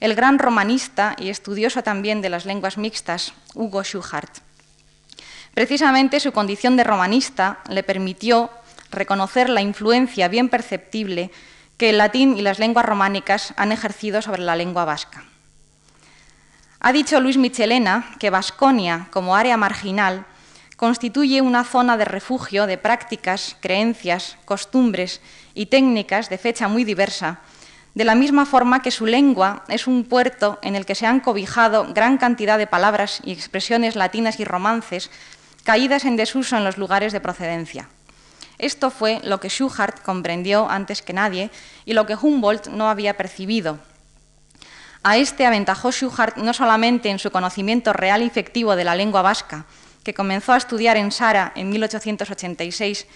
el 0.00 0.14
gran 0.14 0.38
romanista 0.38 1.16
y 1.18 1.30
estudioso 1.30 1.82
también 1.82 2.20
de 2.20 2.28
las 2.28 2.44
lenguas 2.44 2.76
mixtas, 2.78 3.32
Hugo 3.54 3.82
Schuchart. 3.82 4.38
Precisamente 5.54 6.20
su 6.20 6.32
condición 6.32 6.76
de 6.76 6.84
romanista 6.84 7.60
le 7.70 7.82
permitió 7.82 8.50
reconocer 8.90 9.48
la 9.48 9.62
influencia 9.62 10.28
bien 10.28 10.48
perceptible 10.48 11.30
que 11.76 11.90
el 11.90 11.98
latín 11.98 12.36
y 12.36 12.42
las 12.42 12.58
lenguas 12.58 12.84
románicas 12.84 13.54
han 13.56 13.72
ejercido 13.72 14.22
sobre 14.22 14.42
la 14.42 14.56
lengua 14.56 14.84
vasca. 14.84 15.24
Ha 16.80 16.92
dicho 16.92 17.20
Luis 17.20 17.36
Michelena 17.36 18.14
que 18.18 18.30
Vasconia, 18.30 19.08
como 19.10 19.34
área 19.34 19.56
marginal, 19.56 20.26
constituye 20.76 21.40
una 21.40 21.64
zona 21.64 21.96
de 21.96 22.04
refugio 22.04 22.66
de 22.66 22.78
prácticas, 22.78 23.56
creencias, 23.60 24.36
costumbres 24.44 25.20
y 25.54 25.66
técnicas 25.66 26.28
de 26.28 26.38
fecha 26.38 26.68
muy 26.68 26.84
diversa, 26.84 27.40
de 27.94 28.04
la 28.04 28.14
misma 28.14 28.44
forma 28.44 28.82
que 28.82 28.90
su 28.90 29.06
lengua 29.06 29.64
es 29.68 29.86
un 29.86 30.04
puerto 30.04 30.58
en 30.60 30.76
el 30.76 30.84
que 30.84 30.94
se 30.94 31.06
han 31.06 31.20
cobijado 31.20 31.92
gran 31.94 32.18
cantidad 32.18 32.58
de 32.58 32.66
palabras 32.66 33.20
y 33.24 33.32
expresiones 33.32 33.96
latinas 33.96 34.38
y 34.38 34.44
romances 34.44 35.10
caídas 35.64 36.04
en 36.04 36.16
desuso 36.16 36.58
en 36.58 36.64
los 36.64 36.76
lugares 36.76 37.14
de 37.14 37.20
procedencia. 37.20 37.88
Esto 38.58 38.90
fue 38.90 39.20
lo 39.24 39.40
que 39.40 39.48
Schuchart 39.48 40.02
comprendió 40.02 40.68
antes 40.68 41.00
que 41.00 41.14
nadie 41.14 41.50
y 41.86 41.94
lo 41.94 42.04
que 42.04 42.16
Humboldt 42.16 42.68
no 42.68 42.88
había 42.88 43.16
percibido. 43.16 43.78
A 45.02 45.16
este 45.16 45.46
aventajó 45.46 45.90
Schuchart 45.90 46.36
no 46.36 46.52
solamente 46.52 47.08
en 47.08 47.18
su 47.18 47.30
conocimiento 47.30 47.92
real 47.94 48.22
y 48.22 48.26
efectivo 48.26 48.76
de 48.76 48.84
la 48.84 48.94
lengua 48.94 49.22
vasca, 49.22 49.64
que 50.06 50.14
comenzó 50.14 50.52
a 50.52 50.56
estudiar 50.56 50.96
en 50.96 51.10
Sara 51.10 51.50
en 51.56 51.68
1886 51.68 53.08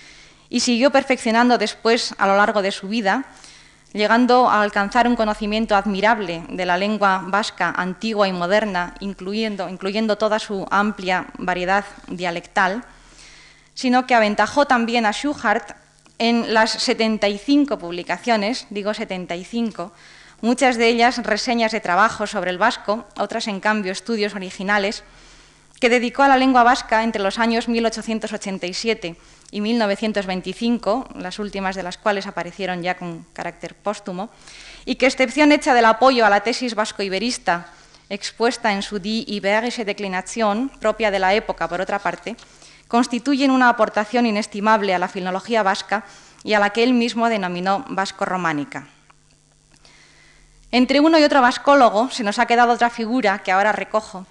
y 0.49 0.59
siguió 0.59 0.91
perfeccionando 0.91 1.57
después 1.57 2.17
a 2.19 2.27
lo 2.27 2.37
largo 2.37 2.63
de 2.63 2.73
su 2.73 2.89
vida, 2.89 3.27
llegando 3.93 4.51
a 4.51 4.61
alcanzar 4.61 5.07
un 5.07 5.15
conocimiento 5.15 5.77
admirable 5.77 6.43
de 6.49 6.67
la 6.67 6.77
lengua 6.77 7.23
vasca 7.25 7.73
antigua 7.77 8.27
y 8.27 8.33
moderna, 8.33 8.95
incluyendo, 8.99 9.69
incluyendo 9.69 10.19
toda 10.19 10.41
su 10.41 10.67
amplia 10.69 11.27
variedad 11.39 11.85
dialectal, 12.09 12.83
sino 13.75 14.05
que 14.05 14.17
aventajó 14.17 14.67
también 14.67 15.07
a 15.07 15.13
Schuchart 15.13 15.71
en 16.19 16.53
las 16.53 16.73
75 16.73 17.79
publicaciones, 17.79 18.67
digo 18.71 18.95
75, 18.95 19.93
muchas 20.41 20.77
de 20.77 20.89
ellas 20.89 21.23
reseñas 21.23 21.71
de 21.71 21.79
trabajo 21.79 22.27
sobre 22.27 22.51
el 22.51 22.59
vasco, 22.59 23.07
otras 23.17 23.47
en 23.47 23.61
cambio 23.61 23.93
estudios 23.93 24.35
originales, 24.35 25.05
que 25.81 25.89
dedicó 25.89 26.23
a 26.23 26.29
la 26.29 26.37
lengua 26.37 26.63
vasca 26.63 27.03
entre 27.03 27.23
los 27.23 27.39
años 27.39 27.67
1887 27.67 29.17
y 29.51 29.61
1925, 29.61 31.09
las 31.17 31.39
últimas 31.39 31.75
de 31.75 31.83
las 31.83 31.97
cuales 31.97 32.27
aparecieron 32.27 32.83
ya 32.83 32.97
con 32.97 33.25
carácter 33.33 33.75
póstumo, 33.75 34.29
y 34.85 34.97
que, 34.97 35.07
excepción 35.07 35.53
hecha 35.53 35.75
del 35.75 35.87
apoyo 35.87 36.25
a 36.25 36.31
la 36.31 36.41
tesis 36.41 36.75
vasco-iberista 36.75 37.73
expuesta 38.11 38.73
en 38.73 38.83
su 38.83 38.99
Die 38.99 39.25
Iberische 39.27 39.85
Declinación, 39.85 40.71
propia 40.81 41.11
de 41.11 41.19
la 41.19 41.33
época, 41.35 41.69
por 41.69 41.81
otra 41.81 41.99
parte, 41.99 42.37
constituyen 42.87 43.51
una 43.51 43.69
aportación 43.69 44.27
inestimable 44.27 44.95
a 44.95 44.99
la 44.99 45.09
filología 45.09 45.63
vasca 45.63 46.05
y 46.45 46.53
a 46.53 46.59
la 46.59 46.71
que 46.71 46.83
él 46.83 46.93
mismo 46.93 47.29
denominó 47.29 47.85
vasco-románica. 47.89 48.89
Entre 50.73 51.01
uno 51.01 51.19
y 51.19 51.25
otro 51.25 51.41
vascólogo 51.41 52.11
se 52.11 52.23
nos 52.23 52.39
ha 52.39 52.47
quedado 52.47 52.73
otra 52.73 52.91
figura 52.91 53.41
que 53.43 53.53
ahora 53.53 53.73
recojo, 53.73 54.27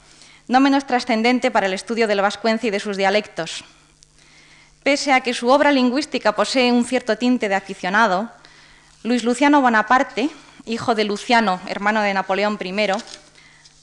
no 0.50 0.60
menos 0.60 0.86
trascendente 0.86 1.52
para 1.52 1.68
el 1.68 1.74
estudio 1.74 2.08
del 2.08 2.22
vascuence 2.22 2.68
y 2.68 2.70
de 2.72 2.80
sus 2.80 2.98
dialectos. 2.98 3.64
Pese 4.82 5.14
a 5.14 5.22
que 5.22 5.36
su 5.36 5.50
obra 5.50 5.72
lingüística 5.72 6.34
posee 6.34 6.72
un 6.72 6.86
cierto 6.86 7.18
tinte 7.18 7.48
de 7.48 7.56
aficionado, 7.56 8.32
Luis 9.04 9.24
Luciano 9.24 9.62
Bonaparte, 9.62 10.30
hijo 10.66 10.96
de 10.96 11.04
Luciano, 11.04 11.62
hermano 11.68 12.02
de 12.02 12.16
Napoleón 12.16 12.58
I, 12.60 12.74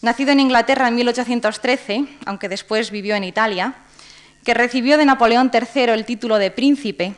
nacido 0.02 0.32
en 0.32 0.40
Inglaterra 0.40 0.88
en 0.88 0.96
1813, 0.96 2.04
aunque 2.26 2.48
después 2.48 2.90
vivió 2.90 3.14
en 3.14 3.22
Italia, 3.22 3.74
que 4.44 4.52
recibió 4.52 4.98
de 4.98 5.06
Napoleón 5.06 5.52
III 5.54 5.84
el 5.92 6.04
título 6.04 6.36
de 6.36 6.50
príncipe, 6.50 7.14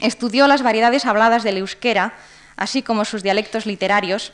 estudió 0.00 0.46
las 0.46 0.62
variedades 0.62 1.06
habladas 1.06 1.42
del 1.42 1.56
euskera, 1.56 2.18
así 2.56 2.82
como 2.82 3.06
sus 3.06 3.22
dialectos 3.22 3.64
literarios, 3.64 4.32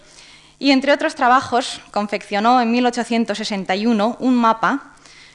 y 0.64 0.70
entre 0.70 0.94
otros 0.94 1.14
trabajos 1.14 1.82
confeccionó 1.90 2.58
en 2.58 2.70
1861 2.70 4.16
un 4.18 4.34
mapa 4.34 4.94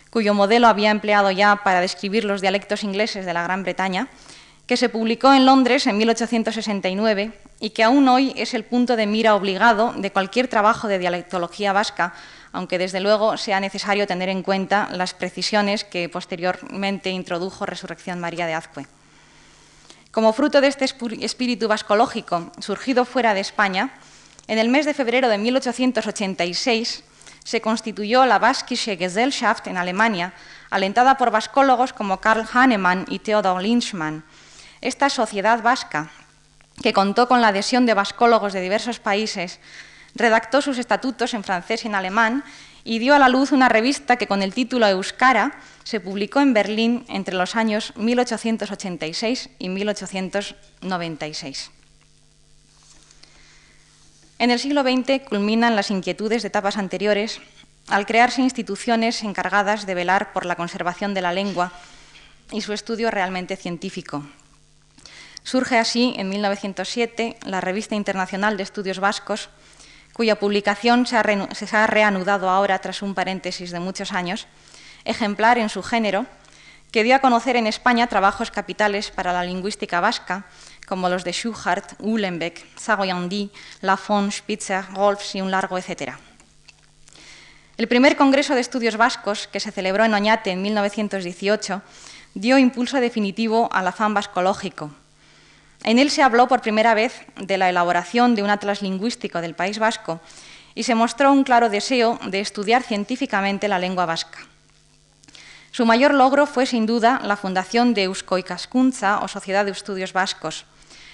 cuyo 0.09 0.33
modelo 0.33 0.67
había 0.67 0.89
empleado 0.89 1.29
ya 1.29 1.57
para 1.57 1.81
describir 1.81 2.23
los 2.23 2.41
dialectos 2.41 2.83
ingleses 2.83 3.27
de 3.27 3.33
la 3.35 3.43
Gran 3.43 3.61
Bretaña, 3.61 4.07
que 4.65 4.75
se 4.75 4.89
publicó 4.89 5.31
en 5.31 5.45
Londres 5.45 5.85
en 5.85 5.99
1869 5.99 7.31
y 7.59 7.69
que 7.69 7.83
aún 7.83 8.09
hoy 8.09 8.33
es 8.37 8.55
el 8.55 8.63
punto 8.63 8.95
de 8.95 9.05
mira 9.05 9.35
obligado 9.35 9.93
de 9.95 10.11
cualquier 10.11 10.47
trabajo 10.47 10.87
de 10.87 10.97
dialectología 10.97 11.73
vasca, 11.73 12.15
aunque 12.51 12.79
desde 12.79 12.99
luego 12.99 13.37
sea 13.37 13.59
necesario 13.59 14.07
tener 14.07 14.29
en 14.29 14.41
cuenta 14.41 14.89
las 14.91 15.13
precisiones 15.13 15.83
que 15.83 16.09
posteriormente 16.09 17.11
introdujo 17.11 17.67
Resurrección 17.67 18.19
María 18.19 18.47
de 18.47 18.55
Azcue. 18.55 18.87
Como 20.09 20.33
fruto 20.33 20.59
de 20.59 20.69
este 20.69 20.85
espíritu 20.85 21.67
vascológico 21.67 22.51
surgido 22.57 23.05
fuera 23.05 23.35
de 23.35 23.41
España, 23.41 23.93
en 24.49 24.57
el 24.57 24.67
mes 24.69 24.85
de 24.87 24.95
febrero 24.95 25.29
de 25.29 25.37
1886 25.37 27.03
se 27.43 27.61
constituyó 27.61 28.25
la 28.25 28.39
Baskische 28.39 28.97
Gesellschaft 28.97 29.67
en 29.67 29.77
Alemania, 29.77 30.33
alentada 30.71 31.17
por 31.17 31.29
vascólogos 31.29 31.93
como 31.93 32.19
Karl 32.19 32.47
Hahnemann 32.51 33.05
y 33.09 33.19
Theodor 33.19 33.61
Lynchmann. 33.61 34.23
Esta 34.81 35.11
sociedad 35.11 35.61
vasca, 35.61 36.09
que 36.81 36.93
contó 36.93 37.27
con 37.27 37.41
la 37.41 37.49
adhesión 37.49 37.85
de 37.85 37.93
vascólogos 37.93 38.51
de 38.51 38.61
diversos 38.61 38.99
países, 38.99 39.59
redactó 40.15 40.63
sus 40.63 40.79
estatutos 40.79 41.35
en 41.35 41.43
francés 41.43 41.85
y 41.85 41.87
en 41.87 41.93
alemán 41.93 42.43
y 42.83 42.97
dio 42.97 43.13
a 43.13 43.19
la 43.19 43.29
luz 43.29 43.51
una 43.51 43.69
revista 43.69 44.15
que 44.15 44.25
con 44.25 44.41
el 44.41 44.55
título 44.55 44.87
Euskara 44.87 45.59
se 45.83 45.99
publicó 45.99 46.39
en 46.39 46.55
Berlín 46.55 47.05
entre 47.07 47.35
los 47.35 47.55
años 47.55 47.93
1886 47.97 49.51
y 49.59 49.69
1896. 49.69 51.69
En 54.39 54.51
el 54.51 54.59
siglo 54.59 54.83
XX 54.83 55.27
culminan 55.27 55.75
las 55.75 55.91
inquietudes 55.91 56.43
de 56.43 56.47
etapas 56.47 56.77
anteriores 56.77 57.41
al 57.89 58.05
crearse 58.05 58.41
instituciones 58.41 59.21
encargadas 59.23 59.85
de 59.85 59.93
velar 59.93 60.31
por 60.31 60.45
la 60.45 60.55
conservación 60.55 61.13
de 61.13 61.21
la 61.21 61.33
lengua 61.33 61.73
y 62.49 62.61
su 62.61 62.71
estudio 62.71 63.11
realmente 63.11 63.57
científico. 63.57 64.23
Surge 65.43 65.77
así, 65.77 66.13
en 66.15 66.29
1907, 66.29 67.35
la 67.43 67.59
Revista 67.59 67.95
Internacional 67.95 68.55
de 68.55 68.63
Estudios 68.63 69.01
Vascos, 69.01 69.49
cuya 70.13 70.39
publicación 70.39 71.05
se 71.05 71.17
ha, 71.17 71.87
reanudado 71.87 72.49
ahora 72.49 72.79
tras 72.79 73.01
un 73.01 73.15
paréntesis 73.15 73.71
de 73.71 73.81
muchos 73.81 74.13
años, 74.13 74.47
ejemplar 75.03 75.57
en 75.57 75.67
su 75.67 75.83
género, 75.83 76.25
que 76.93 77.03
dio 77.03 77.15
a 77.15 77.19
conocer 77.19 77.57
en 77.57 77.67
España 77.67 78.07
trabajos 78.07 78.51
capitales 78.51 79.11
para 79.11 79.33
la 79.33 79.43
lingüística 79.43 79.99
vasca 79.99 80.45
como 80.89 81.07
los 81.07 81.23
de 81.23 81.31
Schuchart, 81.31 81.93
Uhlenbeck, 81.99 82.65
Sagoyandi, 82.75 83.51
Lafon, 83.81 84.31
Spitzer, 84.31 84.83
Rolfs 84.95 85.35
y 85.35 85.41
un 85.41 85.51
largo 85.51 85.77
etcétera. 85.77 86.19
El 87.77 87.87
primer 87.87 88.17
Congreso 88.17 88.55
de 88.55 88.61
Estudios 88.61 88.97
Vascos, 88.97 89.47
que 89.47 89.59
se 89.59 89.71
celebró 89.71 90.03
en 90.03 90.15
Oñate 90.15 90.49
en 90.49 90.63
1918, 90.63 91.81
dio 92.33 92.57
impulso 92.57 92.99
definitivo 92.99 93.69
al 93.71 93.87
afán 93.87 94.15
vascológico. 94.15 94.91
En 95.83 95.99
él 95.99 96.09
se 96.09 96.23
habló 96.23 96.47
por 96.47 96.61
primera 96.61 96.95
vez 96.95 97.21
de 97.37 97.57
la 97.59 97.69
elaboración 97.69 98.33
de 98.33 98.43
un 98.43 98.49
atlas 98.49 98.81
lingüístico 98.81 99.41
del 99.41 99.53
País 99.53 99.77
Vasco 99.77 100.19
y 100.73 100.83
se 100.83 100.95
mostró 100.95 101.31
un 101.31 101.43
claro 101.43 101.69
deseo 101.69 102.19
de 102.25 102.39
estudiar 102.39 102.81
científicamente 102.81 103.67
la 103.67 103.79
lengua 103.79 104.07
vasca. 104.07 104.39
Su 105.71 105.85
mayor 105.85 106.15
logro 106.15 106.47
fue 106.47 106.65
sin 106.65 106.87
duda 106.87 107.21
la 107.23 107.37
fundación 107.37 107.93
de 107.93 108.03
Euskoikaskuntza 108.03 109.19
o 109.19 109.27
Sociedad 109.27 109.65
de 109.65 109.71
Estudios 109.71 110.13
Vascos, 110.13 110.65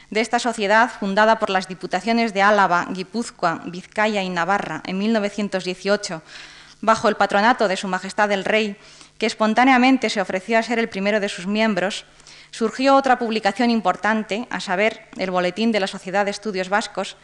de 0.09 0.21
esta 0.21 0.39
sociedad, 0.39 0.91
fundada 0.99 1.39
por 1.39 1.49
las 1.49 1.67
diputaciones 1.67 2.33
de 2.33 2.41
Álava, 2.41 2.87
Guipúzcoa, 2.91 3.61
Vizcaya 3.65 4.23
y 4.23 4.29
Navarra 4.29 4.81
en 4.85 4.97
1918, 4.97 6.21
bajo 6.81 7.09
el 7.09 7.15
patronato 7.15 7.67
de 7.67 7.77
Su 7.77 7.87
Majestad 7.87 8.31
el 8.31 8.45
Rey, 8.45 8.77
que 9.17 9.25
espontáneamente 9.25 10.09
se 10.09 10.21
ofreció 10.21 10.59
a 10.59 10.63
ser 10.63 10.79
el 10.79 10.89
primero 10.89 11.19
de 11.19 11.29
sus 11.29 11.47
miembros, 11.47 12.05
surgió 12.51 12.95
otra 12.95 13.19
publicación 13.19 13.69
importante, 13.69 14.47
a 14.49 14.59
saber, 14.59 15.07
el 15.17 15.31
Boletín 15.31 15.71
de 15.71 15.79
la 15.79 15.87
Sociedad 15.87 16.25
de 16.25 16.31
Estudios 16.31 16.69
Vascos, 16.69 17.17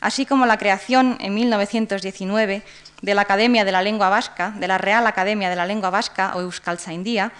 así 0.00 0.26
como 0.26 0.46
la 0.46 0.58
creación 0.58 1.16
en 1.20 1.34
1919 1.34 2.62
de 3.02 3.14
la 3.14 3.22
Academia 3.22 3.64
de 3.64 3.72
la 3.72 3.82
Lengua 3.82 4.08
Vasca, 4.08 4.52
de 4.56 4.68
la 4.68 4.78
Real 4.78 5.06
Academia 5.06 5.50
de 5.50 5.56
la 5.56 5.66
Lengua 5.66 5.90
Vasca 5.90 6.32
o 6.34 6.40
Euskaltzaindia, 6.40 7.32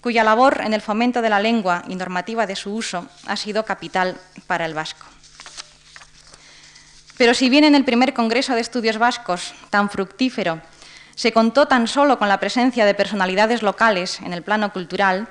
cuya 0.00 0.24
labor 0.24 0.60
en 0.64 0.74
el 0.74 0.80
fomento 0.80 1.22
de 1.22 1.30
la 1.30 1.40
lengua 1.40 1.82
y 1.88 1.94
normativa 1.96 2.46
de 2.46 2.56
su 2.56 2.74
uso 2.74 3.06
ha 3.26 3.36
sido 3.36 3.64
capital 3.64 4.16
para 4.46 4.66
el 4.66 4.74
vasco. 4.74 5.06
Pero 7.16 7.34
si 7.34 7.50
bien 7.50 7.64
en 7.64 7.74
el 7.74 7.84
primer 7.84 8.14
Congreso 8.14 8.54
de 8.54 8.60
Estudios 8.60 8.98
Vascos, 8.98 9.52
tan 9.70 9.90
fructífero, 9.90 10.60
se 11.16 11.32
contó 11.32 11.66
tan 11.66 11.88
solo 11.88 12.16
con 12.16 12.28
la 12.28 12.38
presencia 12.38 12.86
de 12.86 12.94
personalidades 12.94 13.62
locales 13.62 14.20
en 14.20 14.32
el 14.32 14.42
plano 14.42 14.72
cultural, 14.72 15.26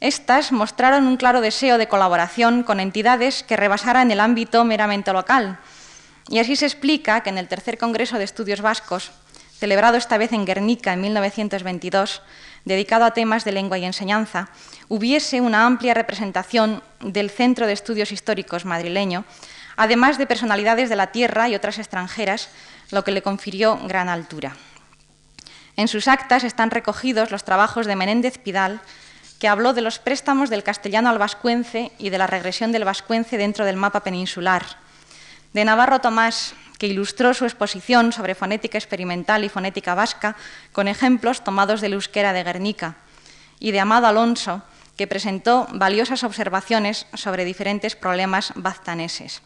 estas 0.00 0.50
mostraron 0.50 1.06
un 1.06 1.16
claro 1.16 1.40
deseo 1.40 1.78
de 1.78 1.86
colaboración 1.86 2.64
con 2.64 2.80
entidades 2.80 3.44
que 3.44 3.56
rebasaran 3.56 4.10
el 4.10 4.18
ámbito 4.18 4.64
meramente 4.64 5.12
local. 5.12 5.58
Y 6.28 6.40
así 6.40 6.56
se 6.56 6.66
explica 6.66 7.22
que 7.22 7.30
en 7.30 7.38
el 7.38 7.48
tercer 7.48 7.78
Congreso 7.78 8.18
de 8.18 8.24
Estudios 8.24 8.60
Vascos, 8.60 9.12
celebrado 9.56 9.96
esta 9.96 10.18
vez 10.18 10.32
en 10.32 10.44
Guernica 10.44 10.92
en 10.92 11.00
1922, 11.00 12.22
dedicado 12.64 13.04
a 13.04 13.12
temas 13.12 13.44
de 13.44 13.52
lengua 13.52 13.78
y 13.78 13.84
enseñanza, 13.84 14.48
hubiese 14.88 15.40
una 15.40 15.66
amplia 15.66 15.94
representación 15.94 16.82
del 17.00 17.30
Centro 17.30 17.66
de 17.66 17.72
Estudios 17.72 18.12
Históricos 18.12 18.64
madrileño, 18.64 19.24
además 19.76 20.18
de 20.18 20.26
personalidades 20.26 20.88
de 20.88 20.96
la 20.96 21.12
tierra 21.12 21.48
y 21.48 21.54
otras 21.54 21.78
extranjeras, 21.78 22.48
lo 22.90 23.04
que 23.04 23.12
le 23.12 23.22
confirió 23.22 23.78
gran 23.86 24.08
altura. 24.08 24.56
En 25.76 25.88
sus 25.88 26.08
actas 26.08 26.44
están 26.44 26.70
recogidos 26.70 27.30
los 27.30 27.44
trabajos 27.44 27.86
de 27.86 27.96
Menéndez 27.96 28.38
Pidal, 28.38 28.80
que 29.38 29.48
habló 29.48 29.72
de 29.72 29.82
los 29.82 29.98
préstamos 29.98 30.48
del 30.48 30.62
castellano 30.62 31.10
al 31.10 31.18
vascuence 31.18 31.92
y 31.98 32.10
de 32.10 32.18
la 32.18 32.26
regresión 32.26 32.72
del 32.72 32.84
vascuence 32.84 33.36
dentro 33.36 33.64
del 33.64 33.76
mapa 33.76 34.00
peninsular, 34.04 34.64
de 35.52 35.64
Navarro 35.64 36.00
Tomás, 36.00 36.54
que 36.84 36.92
ilustró 36.92 37.32
su 37.32 37.46
exposición 37.46 38.12
sobre 38.12 38.34
fonética 38.34 38.76
experimental 38.76 39.42
y 39.42 39.48
fonética 39.48 39.94
vasca 39.94 40.36
con 40.70 40.86
ejemplos 40.86 41.40
tomados 41.40 41.80
del 41.80 41.94
euskera 41.94 42.34
de 42.34 42.44
Guernica, 42.44 43.00
y 43.58 43.72
de 43.72 43.80
Amado 43.80 44.06
Alonso, 44.06 44.60
que 44.94 45.06
presentó 45.06 45.66
valiosas 45.72 46.24
observaciones 46.24 47.06
sobre 47.14 47.46
diferentes 47.46 47.96
problemas 47.96 48.52
baztaneses. 48.54 49.40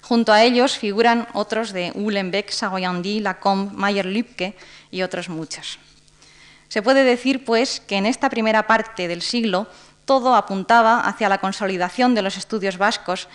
Junto 0.00 0.32
a 0.32 0.44
ellos 0.44 0.78
figuran 0.78 1.26
otros 1.34 1.72
de 1.72 1.90
Uhlenbeck, 1.96 2.50
Sagoyandi, 2.50 3.18
Lacombe, 3.18 3.74
Mayer-Lübke 3.74 4.54
y 4.92 5.02
otros 5.02 5.28
muchos. 5.28 5.80
Se 6.68 6.82
puede 6.82 7.02
decir, 7.02 7.44
pues, 7.44 7.80
que 7.80 7.96
en 7.96 8.06
esta 8.06 8.30
primera 8.30 8.68
parte 8.68 9.08
del 9.08 9.22
siglo 9.22 9.66
todo 10.04 10.36
apuntaba 10.36 11.00
hacia 11.00 11.28
la 11.28 11.38
consolidación 11.38 12.14
de 12.14 12.22
los 12.22 12.36
estudios 12.36 12.78
vascos 12.78 13.26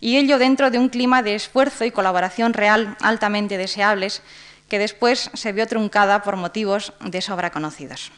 y 0.00 0.16
ello 0.16 0.38
dentro 0.38 0.70
de 0.70 0.78
un 0.78 0.88
clima 0.88 1.22
de 1.22 1.34
esfuerzo 1.34 1.84
y 1.84 1.90
colaboración 1.90 2.54
real 2.54 2.96
altamente 3.00 3.58
deseables 3.58 4.22
que 4.68 4.78
después 4.78 5.30
se 5.34 5.52
vio 5.52 5.66
truncada 5.66 6.22
por 6.22 6.36
motivos 6.36 6.92
de 7.00 7.20
sobra 7.20 7.50
conocidos. 7.50 8.10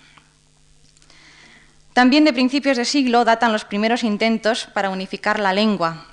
También 1.92 2.24
de 2.24 2.32
principios 2.32 2.76
de 2.76 2.84
siglo 2.84 3.24
datan 3.24 3.52
los 3.52 3.64
primeros 3.64 4.04
intentos 4.04 4.68
para 4.72 4.90
unificar 4.90 5.40
la 5.40 5.52
lengua. 5.52 6.06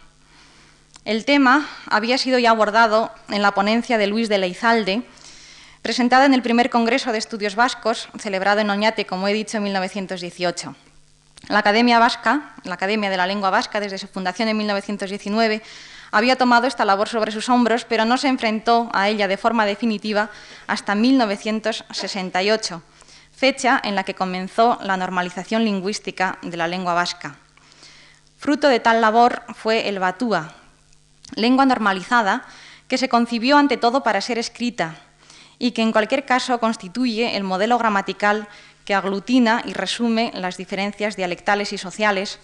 El 1.06 1.24
tema 1.24 1.68
había 1.88 2.18
sido 2.18 2.40
ya 2.40 2.50
abordado 2.50 3.12
en 3.30 3.42
la 3.42 3.54
ponencia 3.54 3.98
de 3.98 4.08
Luis 4.08 4.28
de 4.28 4.38
Leizalde, 4.38 5.04
presentada 5.82 6.26
en 6.26 6.34
el 6.34 6.42
primer 6.42 6.70
Congreso 6.70 7.12
de 7.12 7.18
Estudios 7.18 7.56
Vascos, 7.56 8.10
celebrado 8.18 8.60
en 8.60 8.70
Oñate, 8.70 9.06
como 9.06 9.28
he 9.28 9.34
dicho, 9.34 9.58
en 9.58 9.64
1918. 9.64 10.76
La 11.50 11.60
Academia 11.60 11.98
Vasca, 11.98 12.54
la 12.64 12.76
Academia 12.76 13.10
de 13.10 13.18
la 13.18 13.26
Lengua 13.26 13.50
Vasca, 13.50 13.80
desde 13.80 13.98
su 13.98 14.08
fundación 14.08 14.50
en 14.50 14.58
1919, 14.58 15.64
había 16.12 16.36
tomado 16.36 16.68
esta 16.68 16.86
labor 16.86 17.10
sobre 17.10 17.32
sus 17.32 17.50
hombros, 17.50 17.86
pero 17.86 18.06
no 18.06 18.18
se 18.18 18.28
enfrentó 18.28 18.88
a 18.94 19.10
ella 19.10 19.28
de 19.28 19.36
forma 19.36 19.66
definitiva 19.66 20.30
hasta 20.68 20.94
1968, 20.94 22.84
fecha 23.36 23.82
en 23.84 23.96
la 23.96 24.04
que 24.04 24.14
comenzó 24.14 24.78
la 24.84 24.96
normalización 24.96 25.66
lingüística 25.66 26.38
de 26.44 26.56
la 26.56 26.68
lengua 26.68 26.94
vasca. 26.94 27.38
Fruto 28.38 28.68
de 28.68 28.80
tal 28.80 29.02
labor 29.02 29.42
fue 29.56 29.90
el 29.90 29.98
batúa, 29.98 30.54
lengua 31.34 31.66
normalizada 31.66 32.44
que 32.88 33.00
se 33.00 33.10
concibió 33.10 33.58
ante 33.58 33.78
todo 33.78 34.04
para 34.04 34.22
ser 34.22 34.38
escrita 34.38 34.98
y 35.58 35.72
que 35.72 35.82
en 35.82 35.92
cualquier 35.92 36.26
caso 36.26 36.60
constituye 36.60 37.36
el 37.36 37.44
modelo 37.44 37.80
gramatical 37.80 38.48
que 38.90 38.96
aglutina 38.96 39.62
y 39.66 39.74
resume 39.74 40.32
las 40.34 40.58
diferencias 40.58 41.16
dialectales 41.16 41.74
y 41.74 41.78
sociales, 41.78 42.40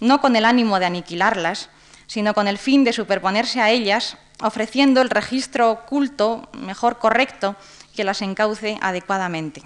no 0.00 0.22
con 0.22 0.34
el 0.34 0.46
ánimo 0.46 0.80
de 0.80 0.86
aniquilarlas, 0.86 1.68
sino 2.06 2.32
con 2.32 2.48
el 2.48 2.56
fin 2.56 2.84
de 2.84 2.94
superponerse 2.94 3.60
a 3.60 3.68
ellas, 3.68 4.16
ofreciendo 4.40 5.02
el 5.02 5.10
registro 5.10 5.70
oculto, 5.70 6.48
mejor 6.54 6.98
correcto, 6.98 7.54
que 7.94 8.04
las 8.04 8.22
encauce 8.22 8.78
adecuadamente. 8.80 9.62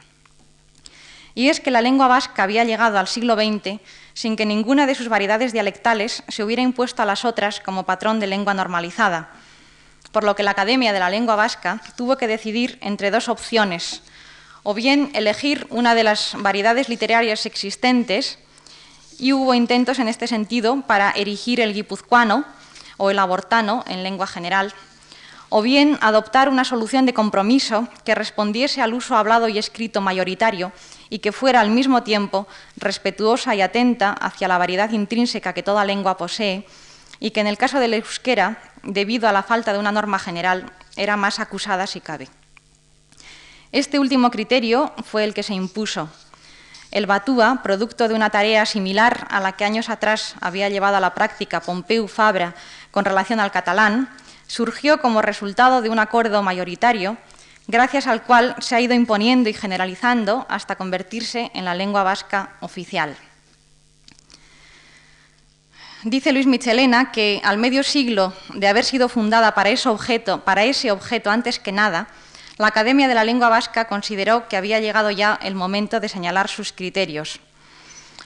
Y 1.37 1.51
es 1.51 1.61
que 1.61 1.71
la 1.71 1.83
lengua 1.83 2.09
vasca 2.09 2.43
había 2.43 2.65
llegado 2.65 2.99
al 2.99 3.07
siglo 3.07 3.37
XX 3.37 3.79
sin 4.13 4.35
que 4.35 4.45
ninguna 4.45 4.89
de 4.89 4.97
sus 4.97 5.09
variedades 5.09 5.53
dialectales 5.53 6.25
se 6.27 6.43
hubiera 6.43 6.63
impuesto 6.63 7.01
a 7.01 7.07
las 7.07 7.25
otras 7.25 7.61
como 7.61 7.85
patrón 7.85 8.19
de 8.19 8.27
lengua 8.27 8.55
normalizada, 8.55 9.31
por 10.11 10.25
lo 10.25 10.35
que 10.35 10.43
la 10.43 10.51
Academia 10.51 10.93
de 10.93 10.99
la 10.99 11.11
Lengua 11.11 11.37
Vasca 11.37 11.81
tuvo 11.95 12.17
que 12.17 12.27
decidir 12.27 12.77
entre 12.81 13.13
dos 13.13 13.29
opciones, 13.29 14.03
o 14.65 14.75
bien 14.75 15.11
elegir 15.15 15.69
una 15.71 15.95
de 15.95 16.03
las 16.03 16.35
variedades 16.37 16.89
literarias 16.89 17.47
existentes, 17.47 18.39
y 19.19 19.33
hubo 19.33 19.55
intentos 19.55 20.01
en 20.01 20.09
este 20.09 20.27
sentido 20.27 20.83
para 20.87 21.13
erigir 21.13 21.61
el 21.61 21.73
guipuzcoano 21.73 22.45
o 22.97 23.11
el 23.11 23.19
abortano 23.21 23.85
en 23.87 24.03
lengua 24.03 24.27
general, 24.27 24.75
o 25.51 25.63
bien 25.63 25.99
adoptar 26.01 26.49
una 26.49 26.65
solución 26.65 27.07
de 27.07 27.15
compromiso 27.15 27.87
que 28.05 28.17
respondiese 28.17 28.83
al 28.83 28.95
uso 28.95 29.17
hablado 29.17 29.49
y 29.49 29.59
escrito 29.59 30.01
mayoritario 30.01 30.73
y 31.11 31.21
que 31.21 31.31
fuera 31.31 31.61
al 31.61 31.71
mismo 31.71 32.03
tiempo 32.03 32.49
respetuosa 32.77 33.55
y 33.55 33.61
atenta 33.61 34.13
hacia 34.13 34.49
la 34.49 34.59
variedad 34.59 34.91
intrínseca 34.91 35.53
que 35.53 35.63
toda 35.63 35.85
lengua 35.85 36.17
posee 36.17 36.67
y 37.21 37.31
que 37.31 37.41
en 37.41 37.47
el 37.47 37.59
caso 37.59 37.79
del 37.79 37.95
euskera 37.95 38.59
debido 38.83 39.29
a 39.29 39.33
la 39.33 39.45
falta 39.45 39.73
de 39.73 39.79
una 39.79 39.93
norma 39.93 40.19
general, 40.19 40.73
era 40.97 41.17
más 41.17 41.39
acusada 41.39 41.87
si 41.87 42.01
cabe. 42.01 42.29
Este 43.75 43.99
último 43.99 44.31
criterio 44.31 44.93
fue 45.03 45.25
el 45.25 45.35
que 45.35 45.43
se 45.43 45.53
impuso. 45.53 46.09
El 46.93 47.07
Batúa, 47.07 47.59
producto 47.65 48.07
de 48.07 48.15
una 48.15 48.31
tarea 48.31 48.67
similar 48.67 49.27
a 49.29 49.41
la 49.41 49.57
que 49.57 49.65
años 49.65 49.91
atrás 49.91 50.37
había 50.41 50.69
llevado 50.69 50.97
a 50.97 51.01
la 51.01 51.13
práctica 51.13 51.59
Pompeu 51.61 52.07
Fabra 52.07 52.55
con 52.93 53.05
relación 53.05 53.41
al 53.41 53.51
catalán, 53.51 54.09
surgió 54.47 55.01
como 55.01 55.23
resultado 55.23 55.83
de 55.83 55.89
un 55.89 55.99
acuerdo 55.99 56.41
mayoritario, 56.41 57.17
gracias 57.67 58.07
al 58.07 58.23
cual 58.23 58.55
se 58.61 58.77
ha 58.77 58.81
ido 58.81 58.95
imponiendo 58.95 59.49
y 59.49 59.55
generalizando 59.55 60.47
hasta 60.49 60.77
convertirse 60.77 61.51
en 61.53 61.65
la 61.65 61.75
lengua 61.75 62.05
vasca 62.05 62.51
oficial. 62.61 63.17
Dice 66.05 66.33
Luis 66.33 66.47
Michelena 66.47 67.11
que 67.11 67.41
al 67.43 67.59
medio 67.59 67.83
siglo 67.83 68.35
de 68.55 68.69
haber 68.69 68.85
sido 68.85 69.09
fundada 69.09 69.53
para 69.53 69.71
ese 69.71 69.89
objeto, 69.89 70.45
para 70.45 70.63
ese 70.63 70.93
objeto 70.93 71.29
antes 71.33 71.59
que 71.59 71.73
nada, 71.73 72.07
la 72.57 72.69
Academia 72.69 73.09
de 73.09 73.15
la 73.15 73.25
Lengua 73.25 73.49
Vasca 73.49 73.87
consideró 73.87 74.49
que 74.49 74.57
había 74.57 74.81
llegado 74.81 75.11
ya 75.11 75.39
el 75.43 75.55
momento 75.55 75.99
de 75.99 76.09
señalar 76.09 76.49
sus 76.49 76.73
criterios. 76.73 77.41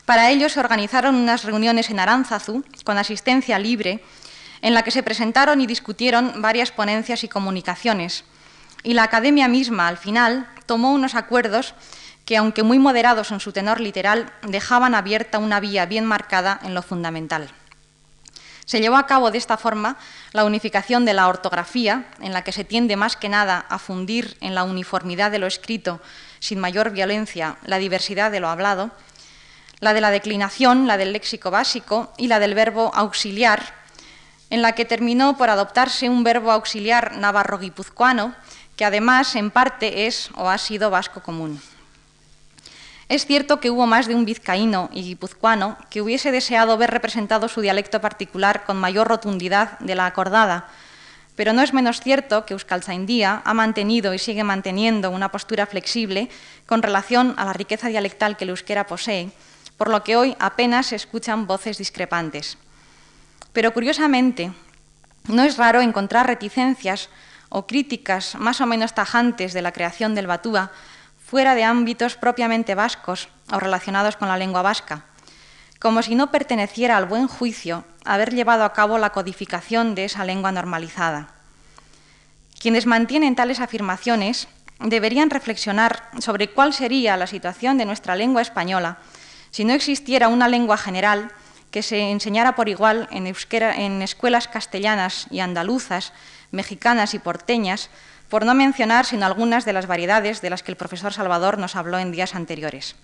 Para 0.05 0.31
ello 0.31 0.49
se 0.49 0.61
organizaron 0.61 1.15
unas 1.15 1.45
reuniones 1.45 1.91
en 1.91 2.01
Aránzazu, 2.01 2.65
con 2.85 2.99
asistencia 2.99 3.59
libre, 3.59 4.03
en 4.61 4.75
la 4.75 4.83
que 4.83 4.91
se 4.91 5.03
presentaron 5.03 5.61
y 5.61 5.67
discutieron 5.67 6.43
varias 6.43 6.73
ponencias 6.73 7.25
y 7.25 7.29
comunicaciones. 7.29 8.25
Y 8.83 8.95
la 8.95 9.05
Academia 9.05 9.49
misma, 9.49 9.89
al 9.89 9.97
final, 9.97 10.49
tomó 10.67 10.93
unos 10.93 11.15
acuerdos 11.15 11.75
que, 12.25 12.37
aunque 12.37 12.63
muy 12.63 12.79
moderados 12.79 13.31
en 13.31 13.41
su 13.41 13.53
tenor 13.53 13.81
literal, 13.81 14.31
dejaban 14.43 14.95
abierta 14.95 15.39
una 15.39 15.61
vía 15.61 15.87
bien 15.87 16.05
marcada 16.05 16.61
en 16.63 16.75
lo 16.75 16.83
fundamental. 16.83 17.49
Se 18.69 18.83
llevó 18.83 18.99
a 18.99 19.07
cabo 19.07 19.31
de 19.31 19.39
esta 19.39 19.57
forma 19.57 19.97
la 20.33 20.45
unificación 20.45 21.07
de 21.07 21.15
la 21.15 21.29
ortografía, 21.29 22.05
en 22.21 22.35
la 22.35 22.45
que 22.45 22.53
se 22.53 22.65
tiende 22.65 22.97
más 22.97 23.17
que 23.17 23.31
nada 23.31 23.65
a 23.71 23.79
fundir 23.79 24.37
en 24.43 24.55
la 24.55 24.63
uniformidad 24.63 25.31
de 25.31 25.39
lo 25.39 25.47
escrito 25.47 26.03
sin 26.39 26.61
mayor 26.61 26.91
violencia 26.91 27.57
la 27.65 27.79
diversidad 27.79 28.31
de 28.31 28.41
lo 28.41 28.51
hablado, 28.51 28.91
la 29.81 29.95
de 29.95 30.03
la 30.03 30.11
declinación, 30.11 30.87
la 30.87 30.99
del 30.99 31.15
léxico 31.15 31.51
básico 31.51 32.13
y 32.19 32.27
la 32.27 32.41
del 32.41 32.55
verbo 32.55 32.91
auxiliar, 32.95 33.73
en 34.51 34.61
la 34.61 34.73
que 34.73 34.85
terminó 34.85 35.39
por 35.39 35.49
adoptarse 35.49 36.11
un 36.11 36.23
verbo 36.23 36.53
auxiliar 36.53 37.17
navarro-guipuzcoano, 37.17 38.35
que 38.77 38.85
además 38.85 39.35
en 39.35 39.51
parte 39.51 40.07
es 40.07 40.29
o 40.35 40.51
ha 40.51 40.59
sido 40.59 40.91
vasco 40.91 41.23
común. 41.23 41.59
Es 43.09 43.25
cierto 43.25 43.59
que 43.59 43.71
hubo 43.71 43.87
más 43.87 44.07
de 44.07 44.15
un 44.15 44.27
vizcaíno 44.27 44.91
y 44.93 45.03
guipuzcoano 45.03 45.79
que 45.89 46.03
hubiese 46.03 46.31
deseado 46.31 46.77
ver 46.77 46.91
representado 46.91 47.49
su 47.49 47.63
dialecto 47.63 48.03
particular 48.03 48.65
con 48.65 48.77
mayor 48.77 49.09
rotundidad 49.09 49.79
de 49.79 49.95
la 49.95 50.05
acordada, 50.05 50.69
pero 51.35 51.55
no 51.55 51.63
es 51.63 51.73
menos 51.73 52.01
cierto 52.01 52.45
que 52.45 52.53
Euskaltzaindia 52.53 53.41
ha 53.45 53.55
mantenido 53.55 54.13
y 54.13 54.19
sigue 54.19 54.45
manteniendo 54.45 55.11
una 55.11 55.31
postura 55.31 55.65
flexible 55.67 56.29
con 56.67 56.83
relación 56.83 57.35
a 57.39 57.47
la 57.47 57.55
riqueza 57.55 57.89
dialectal 57.89 58.37
que 58.37 58.45
el 58.45 58.51
euskera 58.51 58.87
posee, 58.87 59.31
por 59.79 59.89
lo 59.89 60.05
que 60.05 60.17
hoy 60.17 60.37
apenas 60.39 60.89
se 60.89 60.97
escuchan 60.97 61.47
voces 61.47 61.79
discrepantes. 61.79 62.59
Pero 63.55 63.73
curiosamente, 63.73 64.53
no 65.29 65.45
es 65.45 65.57
raro 65.57 65.81
encontrar 65.81 66.27
reticencias 66.27 67.09
o 67.49 67.67
críticas 67.67 68.35
más 68.35 68.61
o 68.61 68.67
menos 68.67 68.95
tajantes 68.95 69.55
de 69.55 69.63
la 69.63 69.73
creación 69.73 70.15
del 70.15 70.27
Batúa 70.27 70.73
fuera 71.29 71.55
de 71.55 71.63
ámbitos 71.63 72.17
propiamente 72.17 72.75
vascos 72.75 73.29
o 73.53 73.61
relacionados 73.61 74.17
con 74.17 74.29
la 74.29 74.39
lengua 74.39 74.63
vasca, 74.63 75.05
como 75.79 76.03
si 76.03 76.15
no 76.15 76.31
perteneciera 76.31 76.97
al 76.97 77.05
buen 77.05 77.29
juicio 77.29 77.85
haber 78.07 78.33
llevado 78.33 78.65
a 78.65 78.73
cabo 78.73 78.97
la 78.97 79.11
codificación 79.11 79.95
de 79.95 80.07
esa 80.07 80.25
lengua 80.25 80.53
normalizada. 80.53 81.35
Quienes 82.59 82.87
mantienen 82.87 83.37
tales 83.37 83.61
afirmaciones 83.61 84.49
deberían 84.81 85.29
reflexionar 85.29 86.11
sobre 86.19 86.49
cuál 86.49 86.73
sería 86.73 87.19
la 87.19 87.27
situación 87.27 87.77
de 87.77 87.85
nuestra 87.85 88.17
lengua 88.17 88.41
española 88.41 88.99
si 89.51 89.65
no 89.65 89.75
existiera 89.75 90.29
una 90.29 90.49
lengua 90.49 90.79
general 90.79 91.31
que 91.71 91.83
se 91.83 92.11
enseñara 92.11 92.55
por 92.57 92.71
igual 92.71 93.07
en, 93.11 93.27
en 93.27 94.03
escuelas 94.03 94.49
castellanas 94.49 95.27
y 95.31 95.41
andaluzas, 95.41 96.15
mexicanas 96.51 97.13
y 97.13 97.19
porteñas, 97.19 97.91
por 98.29 98.45
no 98.45 98.55
mencionar 98.55 99.05
sino 99.05 99.27
algunas 99.27 99.65
de 99.65 99.73
las 99.73 99.87
variedades 99.87 100.41
de 100.41 100.51
las 100.51 100.63
que 100.63 100.73
el 100.73 100.77
profesor 100.77 101.13
Salvador 101.13 101.59
nos 101.59 101.77
habló 101.77 101.99
en 101.99 102.13
días 102.13 102.35
anteriores. 102.35 102.97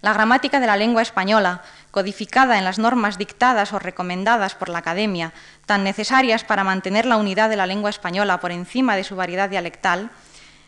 La 0.00 0.12
gramática 0.12 0.60
de 0.60 0.66
la 0.66 0.76
lengua 0.76 1.02
española, 1.02 1.62
codificada 1.90 2.56
en 2.58 2.64
las 2.64 2.78
normas 2.78 3.18
dictadas 3.18 3.72
o 3.72 3.80
recomendadas 3.80 4.54
por 4.54 4.68
la 4.68 4.78
Academia, 4.78 5.32
tan 5.66 5.82
necesarias 5.82 6.44
para 6.44 6.62
mantener 6.62 7.04
la 7.04 7.16
unidad 7.16 7.50
de 7.50 7.56
la 7.56 7.66
lengua 7.66 7.90
española 7.90 8.38
por 8.38 8.52
encima 8.52 8.94
de 8.94 9.02
su 9.02 9.16
variedad 9.16 9.50
dialectal, 9.50 10.10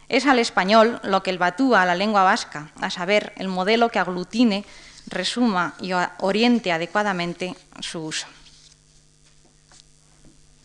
es 0.08 0.26
al 0.26 0.40
español 0.40 1.00
lo 1.04 1.22
que 1.22 1.30
el 1.30 1.38
batúa 1.38 1.82
a 1.82 1.86
la 1.86 1.94
lengua 1.94 2.24
vasca, 2.24 2.72
a 2.80 2.90
saber, 2.90 3.32
el 3.36 3.46
modelo 3.46 3.90
que 3.90 4.00
aglutine, 4.00 4.64
resuma 5.06 5.74
y 5.80 5.92
oriente 6.18 6.72
adecuadamente 6.72 7.54
su 7.78 8.00
uso. 8.00 8.26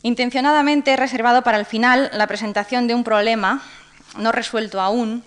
Intencionadamente 0.05 0.91
he 0.91 0.97
reservado 0.97 1.41
para 1.41 1.57
el 1.57 1.65
final 1.65 2.11
la 2.13 2.27
presentación 2.27 2.85
de 2.85 2.93
un 2.93 3.03
problema 3.03 3.63
no 4.19 4.31
resuelto 4.31 4.79
aún, 4.79 5.23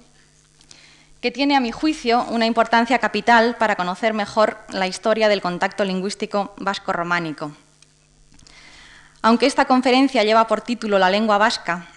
que 1.21 1.33
tiene, 1.33 1.57
a 1.57 1.61
mi 1.61 1.73
juicio, 1.73 2.25
una 2.31 2.47
importancia 2.47 3.01
capital 3.01 3.57
para 3.57 3.75
conocer 3.75 4.15
mejor 4.15 4.57
la 4.69 4.87
historia 4.87 5.29
del 5.29 5.43
contacto 5.43 5.85
lingüístico 5.85 6.55
vasco-románico. 6.59 7.51
Aunque 9.21 9.47
esta 9.47 9.65
conferencia 9.65 10.23
lleva 10.23 10.47
por 10.47 10.61
título 10.61 11.01
La 11.01 11.11
lengua 11.11 11.39
vasca, 11.39 11.89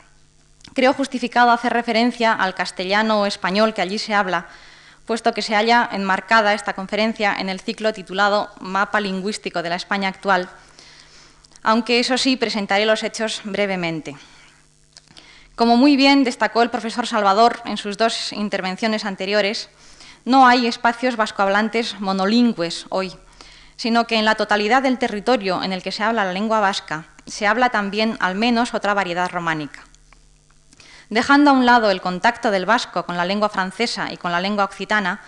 creo 0.74 0.94
justificado 0.94 1.52
hacer 1.52 1.74
referencia 1.74 2.34
al 2.34 2.56
castellano 2.56 3.22
o 3.22 3.26
español 3.28 3.76
que 3.76 3.84
allí 3.84 4.00
se 4.00 4.16
habla, 4.16 4.48
puesto 5.06 5.36
que 5.36 5.44
se 5.44 5.54
halla 5.54 5.88
enmarcada 5.92 6.56
esta 6.56 6.74
conferencia 6.74 7.36
en 7.38 7.50
el 7.50 7.60
ciclo 7.60 7.94
titulado 7.94 8.50
Mapa 8.60 9.00
lingüístico 9.00 9.62
de 9.62 9.70
la 9.70 9.76
España 9.76 10.10
actual, 10.10 10.50
aunque 11.64 12.00
eso 12.00 12.18
sí 12.18 12.38
presentaré 12.38 12.86
los 12.86 13.04
hechos 13.04 13.42
brevemente. 13.44 14.16
Como 15.56 15.78
muy 15.78 15.96
bien 15.96 16.24
destacó 16.24 16.64
el 16.64 16.70
profesor 16.70 17.06
Salvador 17.06 17.62
en 17.66 17.78
sus 17.78 17.98
dos 17.98 18.34
intervenciones 18.34 19.06
anteriores, 19.06 19.70
no 20.26 20.48
hay 20.48 20.68
espacios 20.68 21.16
vascohablantes 21.16 22.00
monolingües 22.00 22.86
hoy, 22.90 23.14
sino 23.76 24.08
que 24.08 24.16
en 24.16 24.26
la 24.26 24.36
totalidad 24.36 24.84
del 24.84 24.98
territorio 24.98 25.64
en 25.64 25.74
el 25.74 25.84
que 25.84 25.92
se 25.92 26.04
habla 26.04 26.26
la 26.26 26.34
lengua 26.34 26.60
vasca 26.60 27.06
se 27.26 27.48
habla 27.48 27.70
también 27.70 28.18
al 28.20 28.36
menos 28.36 28.74
otra 28.74 28.94
variedad 28.94 29.30
románica. 29.30 29.84
Dejando 31.10 31.52
a 31.52 31.54
un 31.54 31.66
lado 31.66 31.92
el 31.92 32.02
contacto 32.02 32.52
del 32.52 32.66
vasco 32.66 33.06
con 33.06 33.18
la 33.18 33.26
lengua 33.26 33.50
francesa 33.50 34.12
y 34.12 34.18
con 34.18 34.32
la 34.32 34.40
lengua 34.40 34.66
occitana, 34.66 35.22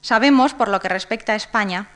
sabemos, 0.00 0.52
por 0.52 0.68
lo 0.68 0.80
que 0.80 0.88
respecta 0.88 1.32
a 1.32 1.36
España, 1.36 1.88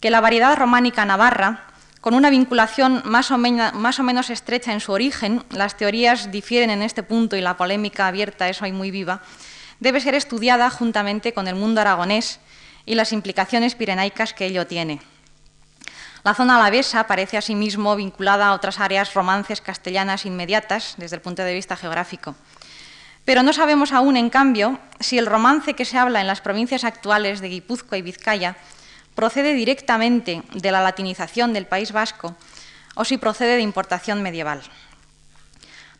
que 0.00 0.10
la 0.10 0.20
variedad 0.20 0.56
románica 0.56 1.04
navarra 1.04 1.73
con 2.04 2.12
una 2.12 2.28
vinculación 2.28 3.00
más 3.06 3.30
o, 3.30 3.38
menos, 3.38 4.28
estrecha 4.28 4.74
en 4.74 4.80
su 4.80 4.92
origen, 4.92 5.42
las 5.48 5.78
teorías 5.78 6.30
difieren 6.30 6.68
en 6.68 6.82
este 6.82 7.02
punto 7.02 7.34
y 7.34 7.40
la 7.40 7.56
polémica 7.56 8.06
abierta 8.06 8.46
es 8.50 8.60
hoy 8.60 8.72
muy 8.72 8.90
viva, 8.90 9.22
debe 9.80 10.02
ser 10.02 10.14
estudiada 10.14 10.68
juntamente 10.68 11.32
con 11.32 11.48
el 11.48 11.54
mundo 11.54 11.80
aragonés 11.80 12.40
y 12.84 12.94
las 12.94 13.14
implicaciones 13.14 13.74
pirenaicas 13.74 14.34
que 14.34 14.44
ello 14.44 14.66
tiene. 14.66 15.00
La 16.24 16.34
zona 16.34 16.56
alavesa 16.56 17.06
parece 17.06 17.38
asimismo 17.38 17.96
vinculada 17.96 18.48
a 18.48 18.52
otras 18.52 18.80
áreas 18.80 19.14
romances 19.14 19.62
castellanas 19.62 20.26
inmediatas 20.26 20.96
desde 20.98 21.16
el 21.16 21.22
punto 21.22 21.42
de 21.42 21.54
vista 21.54 21.74
geográfico. 21.74 22.34
Pero 23.24 23.42
no 23.42 23.54
sabemos 23.54 23.92
aún, 23.92 24.18
en 24.18 24.28
cambio, 24.28 24.78
si 25.00 25.16
el 25.16 25.24
romance 25.24 25.72
que 25.72 25.86
se 25.86 25.96
habla 25.96 26.20
en 26.20 26.26
las 26.26 26.42
provincias 26.42 26.84
actuales 26.84 27.40
de 27.40 27.48
Guipúzcoa 27.48 27.96
y 27.96 28.02
Vizcaya 28.02 28.56
procede 29.14 29.54
directamente 29.54 30.42
de 30.52 30.72
la 30.72 30.82
latinización 30.82 31.52
del 31.52 31.66
País 31.66 31.92
Vasco 31.92 32.36
o 32.94 33.04
si 33.04 33.18
procede 33.18 33.56
de 33.56 33.62
importación 33.62 34.22
medieval. 34.22 34.62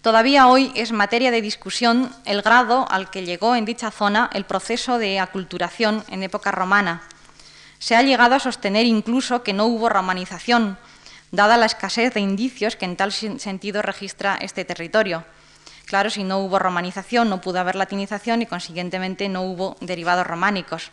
Todavía 0.02 0.48
hoy 0.48 0.70
es 0.74 0.92
materia 0.92 1.30
de 1.30 1.40
discusión 1.40 2.14
el 2.26 2.42
grado 2.42 2.86
al 2.90 3.10
que 3.10 3.24
llegó 3.24 3.56
en 3.56 3.64
dicha 3.64 3.90
zona 3.90 4.28
el 4.34 4.44
proceso 4.44 4.98
de 4.98 5.18
aculturación 5.18 6.04
en 6.08 6.22
época 6.22 6.52
romana. 6.52 7.02
Se 7.78 7.96
ha 7.96 8.02
llegado 8.02 8.34
a 8.34 8.40
sostener 8.40 8.84
incluso 8.84 9.42
que 9.42 9.54
no 9.54 9.64
hubo 9.64 9.88
romanización, 9.88 10.76
dada 11.30 11.56
la 11.56 11.66
escasez 11.66 12.12
de 12.12 12.20
indicios 12.20 12.76
que 12.76 12.84
en 12.84 12.96
tal 12.96 13.12
sentido 13.12 13.80
registra 13.80 14.36
este 14.40 14.64
territorio. 14.64 15.24
Claro, 15.86 16.10
si 16.10 16.22
no 16.22 16.38
hubo 16.40 16.58
romanización, 16.58 17.28
no 17.28 17.40
pudo 17.40 17.60
haber 17.60 17.74
latinización 17.74 18.42
y, 18.42 18.46
consiguientemente, 18.46 19.28
no 19.28 19.42
hubo 19.42 19.76
derivados 19.80 20.26
románicos. 20.26 20.90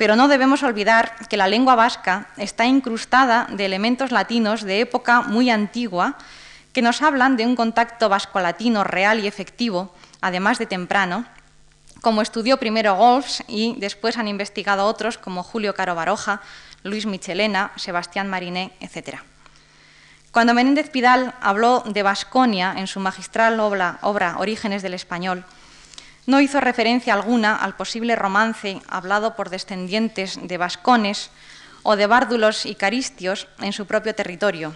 Pero 0.00 0.16
no 0.16 0.28
debemos 0.28 0.62
olvidar 0.62 1.12
que 1.28 1.36
la 1.36 1.46
lengua 1.46 1.74
vasca 1.74 2.28
está 2.38 2.64
incrustada 2.64 3.46
de 3.50 3.66
elementos 3.66 4.12
latinos 4.12 4.62
de 4.62 4.80
época 4.80 5.20
muy 5.20 5.50
antigua 5.50 6.16
que 6.72 6.80
nos 6.80 7.02
hablan 7.02 7.36
de 7.36 7.44
un 7.44 7.54
contacto 7.54 8.08
vasco-latino 8.08 8.82
real 8.82 9.20
y 9.20 9.26
efectivo, 9.26 9.92
además 10.22 10.58
de 10.58 10.64
temprano, 10.64 11.26
como 12.00 12.22
estudió 12.22 12.56
primero 12.56 12.96
Golfs 12.96 13.44
y 13.46 13.76
después 13.78 14.16
han 14.16 14.26
investigado 14.26 14.86
otros 14.86 15.18
como 15.18 15.42
Julio 15.42 15.74
Caro 15.74 15.94
Baroja, 15.94 16.40
Luis 16.82 17.04
Michelena, 17.04 17.70
Sebastián 17.76 18.26
Mariné, 18.26 18.72
etc. 18.80 19.18
Cuando 20.30 20.54
Menéndez 20.54 20.88
Pidal 20.88 21.34
habló 21.42 21.84
de 21.84 22.02
Vasconia 22.02 22.72
en 22.74 22.86
su 22.86 23.00
magistral 23.00 23.60
obra, 23.60 23.98
obra 24.00 24.38
Orígenes 24.38 24.80
del 24.80 24.94
Español, 24.94 25.44
no 26.26 26.40
hizo 26.40 26.60
referencia 26.60 27.14
alguna 27.14 27.56
al 27.56 27.76
posible 27.76 28.16
romance 28.16 28.80
hablado 28.88 29.34
por 29.36 29.50
descendientes 29.50 30.38
de 30.42 30.58
vascones 30.58 31.30
o 31.82 31.96
de 31.96 32.06
bárdulos 32.06 32.66
y 32.66 32.74
caristios 32.74 33.48
en 33.60 33.72
su 33.72 33.86
propio 33.86 34.14
territorio. 34.14 34.74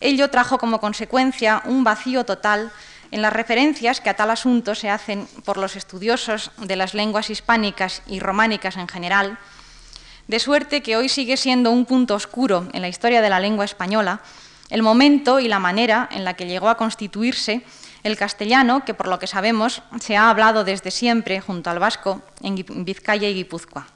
Ello 0.00 0.30
trajo 0.30 0.58
como 0.58 0.80
consecuencia 0.80 1.62
un 1.64 1.84
vacío 1.84 2.24
total 2.24 2.70
en 3.10 3.22
las 3.22 3.32
referencias 3.32 4.00
que 4.00 4.10
a 4.10 4.16
tal 4.16 4.30
asunto 4.30 4.74
se 4.74 4.90
hacen 4.90 5.28
por 5.44 5.56
los 5.56 5.76
estudiosos 5.76 6.50
de 6.58 6.76
las 6.76 6.94
lenguas 6.94 7.30
hispánicas 7.30 8.02
y 8.06 8.20
románicas 8.20 8.76
en 8.76 8.88
general, 8.88 9.38
de 10.26 10.40
suerte 10.40 10.82
que 10.82 10.96
hoy 10.96 11.08
sigue 11.08 11.36
siendo 11.36 11.70
un 11.70 11.86
punto 11.86 12.14
oscuro 12.14 12.68
en 12.72 12.82
la 12.82 12.88
historia 12.88 13.22
de 13.22 13.30
la 13.30 13.40
lengua 13.40 13.64
española 13.64 14.20
el 14.68 14.82
momento 14.82 15.38
y 15.38 15.48
la 15.48 15.60
manera 15.60 16.08
en 16.10 16.24
la 16.24 16.34
que 16.34 16.46
llegó 16.46 16.68
a 16.68 16.76
constituirse 16.76 17.62
el 18.06 18.16
castellano, 18.16 18.84
que 18.84 18.94
por 18.94 19.08
lo 19.08 19.18
que 19.18 19.26
sabemos 19.26 19.82
se 20.00 20.16
ha 20.16 20.30
hablado 20.30 20.62
desde 20.62 20.90
siempre 20.90 21.40
junto 21.40 21.70
al 21.70 21.80
vasco 21.80 22.22
en 22.40 22.64
Vizcaya 22.84 23.28
y 23.28 23.34
Guipúzcoa. 23.34 23.88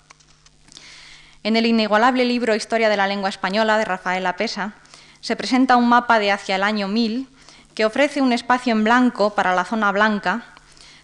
En 1.45 1.57
el 1.57 1.65
inigualable 1.65 2.25
libro 2.25 2.57
Historia 2.57 2.89
de 2.89 2.97
la 2.97 3.07
lengua 3.07 3.29
española 3.29 3.79
de 3.79 3.85
Rafael 3.85 4.27
Apesa 4.27 4.75
se 5.21 5.37
presenta 5.37 5.77
un 5.77 5.89
mapa 5.89 6.19
de 6.19 6.33
hacia 6.33 6.57
el 6.57 6.65
año 6.65 6.89
1000 6.89 7.29
que 7.75 7.85
ofrece 7.85 8.21
un 8.21 8.33
espacio 8.33 8.73
en 8.73 8.83
blanco 8.83 9.35
para 9.35 9.55
la 9.55 9.65
zona 9.65 9.93
blanca, 9.93 10.45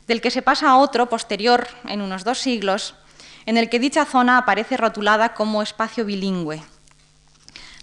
del 0.09 0.21
que 0.21 0.33
se 0.33 0.43
pasa 0.43 0.71
a 0.71 0.77
otro 0.77 1.09
posterior 1.09 1.69
en 1.87 2.03
unos 2.03 2.25
dos 2.25 2.39
siglos, 2.41 2.97
en 3.47 3.57
el 3.57 3.71
que 3.71 3.79
dicha 3.79 4.05
zona 4.05 4.39
aparece 4.39 4.77
rotulada 4.77 5.33
como 5.33 5.63
espacio 5.63 6.05
bilingüe. 6.05 6.63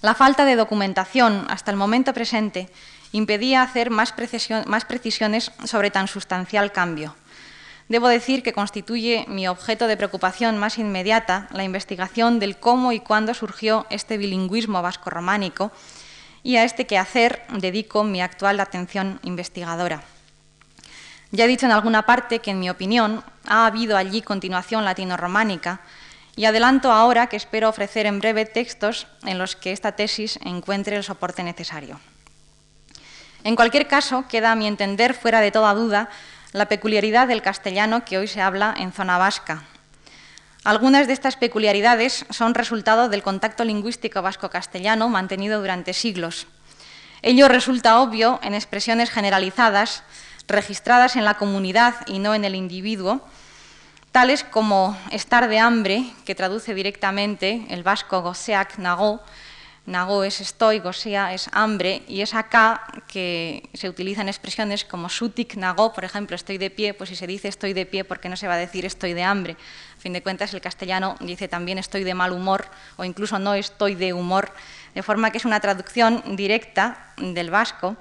La 0.01 0.13
falta 0.15 0.43
de 0.43 0.57
documentación 0.57 1.47
hasta 1.49 1.71
el 1.71 1.77
momento 1.77 2.13
presente 2.13 2.69
impedía 3.13 3.61
hacer 3.61 3.89
más, 3.89 4.11
precisiones 4.11 5.51
sobre 5.63 5.91
tan 5.91 6.09
sustancial 6.09 6.73
cambio. 6.73 7.15
Debo 7.87 8.09
decir 8.09 8.43
que 8.43 8.51
constituye 8.51 9.25
mi 9.29 9.47
objeto 9.47 9.87
de 9.87 9.95
preocupación 9.95 10.57
más 10.57 10.77
inmediata 10.77 11.47
la 11.51 11.63
investigación 11.63 12.39
del 12.39 12.57
cómo 12.57 12.91
y 12.91 12.99
cuándo 12.99 13.33
surgió 13.33 13.85
este 13.89 14.17
bilingüismo 14.17 14.81
vasco-románico 14.81 15.71
y 16.43 16.57
a 16.57 16.65
este 16.65 16.85
quehacer 16.85 17.43
dedico 17.49 18.03
mi 18.03 18.21
actual 18.21 18.59
atención 18.59 19.19
investigadora. 19.23 20.03
Ya 21.31 21.45
he 21.45 21.47
dicho 21.47 21.65
en 21.65 21.71
alguna 21.71 22.05
parte 22.05 22.39
que, 22.39 22.51
en 22.51 22.59
mi 22.59 22.69
opinión, 22.69 23.23
ha 23.47 23.65
habido 23.65 23.95
allí 23.97 24.21
continuación 24.21 24.85
latino-románica, 24.85 25.81
y 26.35 26.45
adelanto 26.45 26.91
ahora 26.91 27.27
que 27.27 27.37
espero 27.37 27.69
ofrecer 27.69 28.05
en 28.05 28.19
breve 28.19 28.45
textos 28.45 29.07
en 29.23 29.37
los 29.37 29.55
que 29.55 29.71
esta 29.71 29.93
tesis 29.93 30.39
encuentre 30.43 30.95
el 30.95 31.03
soporte 31.03 31.43
necesario. 31.43 31.99
En 33.43 33.55
cualquier 33.55 33.87
caso, 33.87 34.25
queda 34.29 34.51
a 34.51 34.55
mi 34.55 34.67
entender 34.67 35.13
fuera 35.13 35.41
de 35.41 35.51
toda 35.51 35.73
duda 35.73 36.09
la 36.53 36.67
peculiaridad 36.67 37.27
del 37.27 37.41
castellano 37.41 38.05
que 38.05 38.17
hoy 38.17 38.27
se 38.27 38.41
habla 38.41 38.73
en 38.77 38.93
zona 38.93 39.17
vasca. 39.17 39.63
Algunas 40.63 41.07
de 41.07 41.13
estas 41.13 41.35
peculiaridades 41.35 42.25
son 42.29 42.53
resultado 42.53 43.09
del 43.09 43.21
contacto 43.21 43.65
lingüístico 43.65 44.21
vasco-castellano 44.21 45.09
mantenido 45.09 45.59
durante 45.59 45.91
siglos. 45.91 46.47
Ello 47.21 47.49
resulta 47.49 47.99
obvio 47.99 48.39
en 48.43 48.53
expresiones 48.53 49.09
generalizadas, 49.09 50.03
registradas 50.47 51.17
en 51.17 51.25
la 51.25 51.33
comunidad 51.33 51.95
y 52.07 52.19
no 52.19 52.35
en 52.35 52.45
el 52.45 52.55
individuo, 52.55 53.27
tales 54.13 54.45
como 54.45 54.97
estar 55.11 55.49
de 55.49 55.59
hambre, 55.59 56.05
que 56.23 56.35
traduce 56.35 56.73
directamente 56.73 57.65
el 57.69 57.83
vasco 57.83 58.21
goseak 58.21 58.77
nago, 58.77 59.21
nago 59.85 60.23
es 60.23 60.39
estoy, 60.39 60.79
gosea 60.79 61.33
es 61.33 61.49
hambre, 61.51 62.03
y 62.07 62.21
es 62.21 62.33
acá 62.33 62.83
que 63.07 63.69
se 63.73 63.89
utilizan 63.89 64.29
expresiones 64.29 64.85
como 64.85 65.09
sutik 65.09 65.55
nago, 65.55 65.91
por 65.93 66.05
ejemplo, 66.05 66.35
estoy 66.35 66.57
de 66.57 66.69
pie, 66.69 66.93
pues 66.93 67.09
si 67.09 67.15
se 67.15 67.27
dice 67.27 67.49
estoy 67.49 67.73
de 67.73 67.85
pie, 67.85 68.03
porque 68.03 68.29
no 68.29 68.37
se 68.37 68.47
va 68.47 68.53
a 68.53 68.57
decir 68.57 68.85
estoy 68.85 69.13
de 69.13 69.23
hambre? 69.23 69.57
A 69.97 69.99
fin 69.99 70.13
de 70.13 70.23
cuentas, 70.23 70.53
el 70.53 70.61
castellano 70.61 71.15
dice 71.19 71.47
también 71.47 71.77
estoy 71.77 72.03
de 72.03 72.13
mal 72.13 72.31
humor 72.31 72.65
o 72.97 73.03
incluso 73.03 73.39
no 73.39 73.53
estoy 73.53 73.95
de 73.95 74.13
humor, 74.13 74.53
de 74.95 75.03
forma 75.03 75.31
que 75.31 75.37
es 75.37 75.45
una 75.45 75.59
traducción 75.59 76.35
directa 76.35 77.13
del 77.17 77.49
vasco 77.49 77.97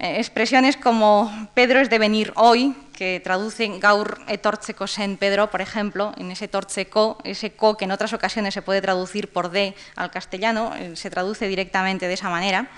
expresiones 0.00 0.76
como 0.76 1.30
Pedro 1.52 1.78
es 1.78 1.90
de 1.90 1.98
venir 1.98 2.32
hoy, 2.36 2.74
que 2.96 3.20
traducen 3.20 3.80
gaur 3.80 4.20
etortzeko 4.28 4.86
sen 4.86 5.16
Pedro, 5.16 5.50
por 5.52 5.60
ejemplo, 5.60 6.12
en 6.16 6.32
ese 6.32 6.48
tortseco, 6.48 7.20
ese 7.24 7.52
co 7.52 7.76
que 7.76 7.84
en 7.84 7.92
otras 7.92 8.12
ocasiones 8.12 8.54
se 8.54 8.62
puede 8.62 8.80
traducir 8.80 9.28
por 9.28 9.50
de 9.50 9.76
al 9.96 10.10
castellano, 10.10 10.72
eh, 10.76 10.96
se 10.96 11.10
traduce 11.10 11.48
directamente 11.48 12.08
de 12.08 12.14
esa 12.14 12.28
manera. 12.28 12.68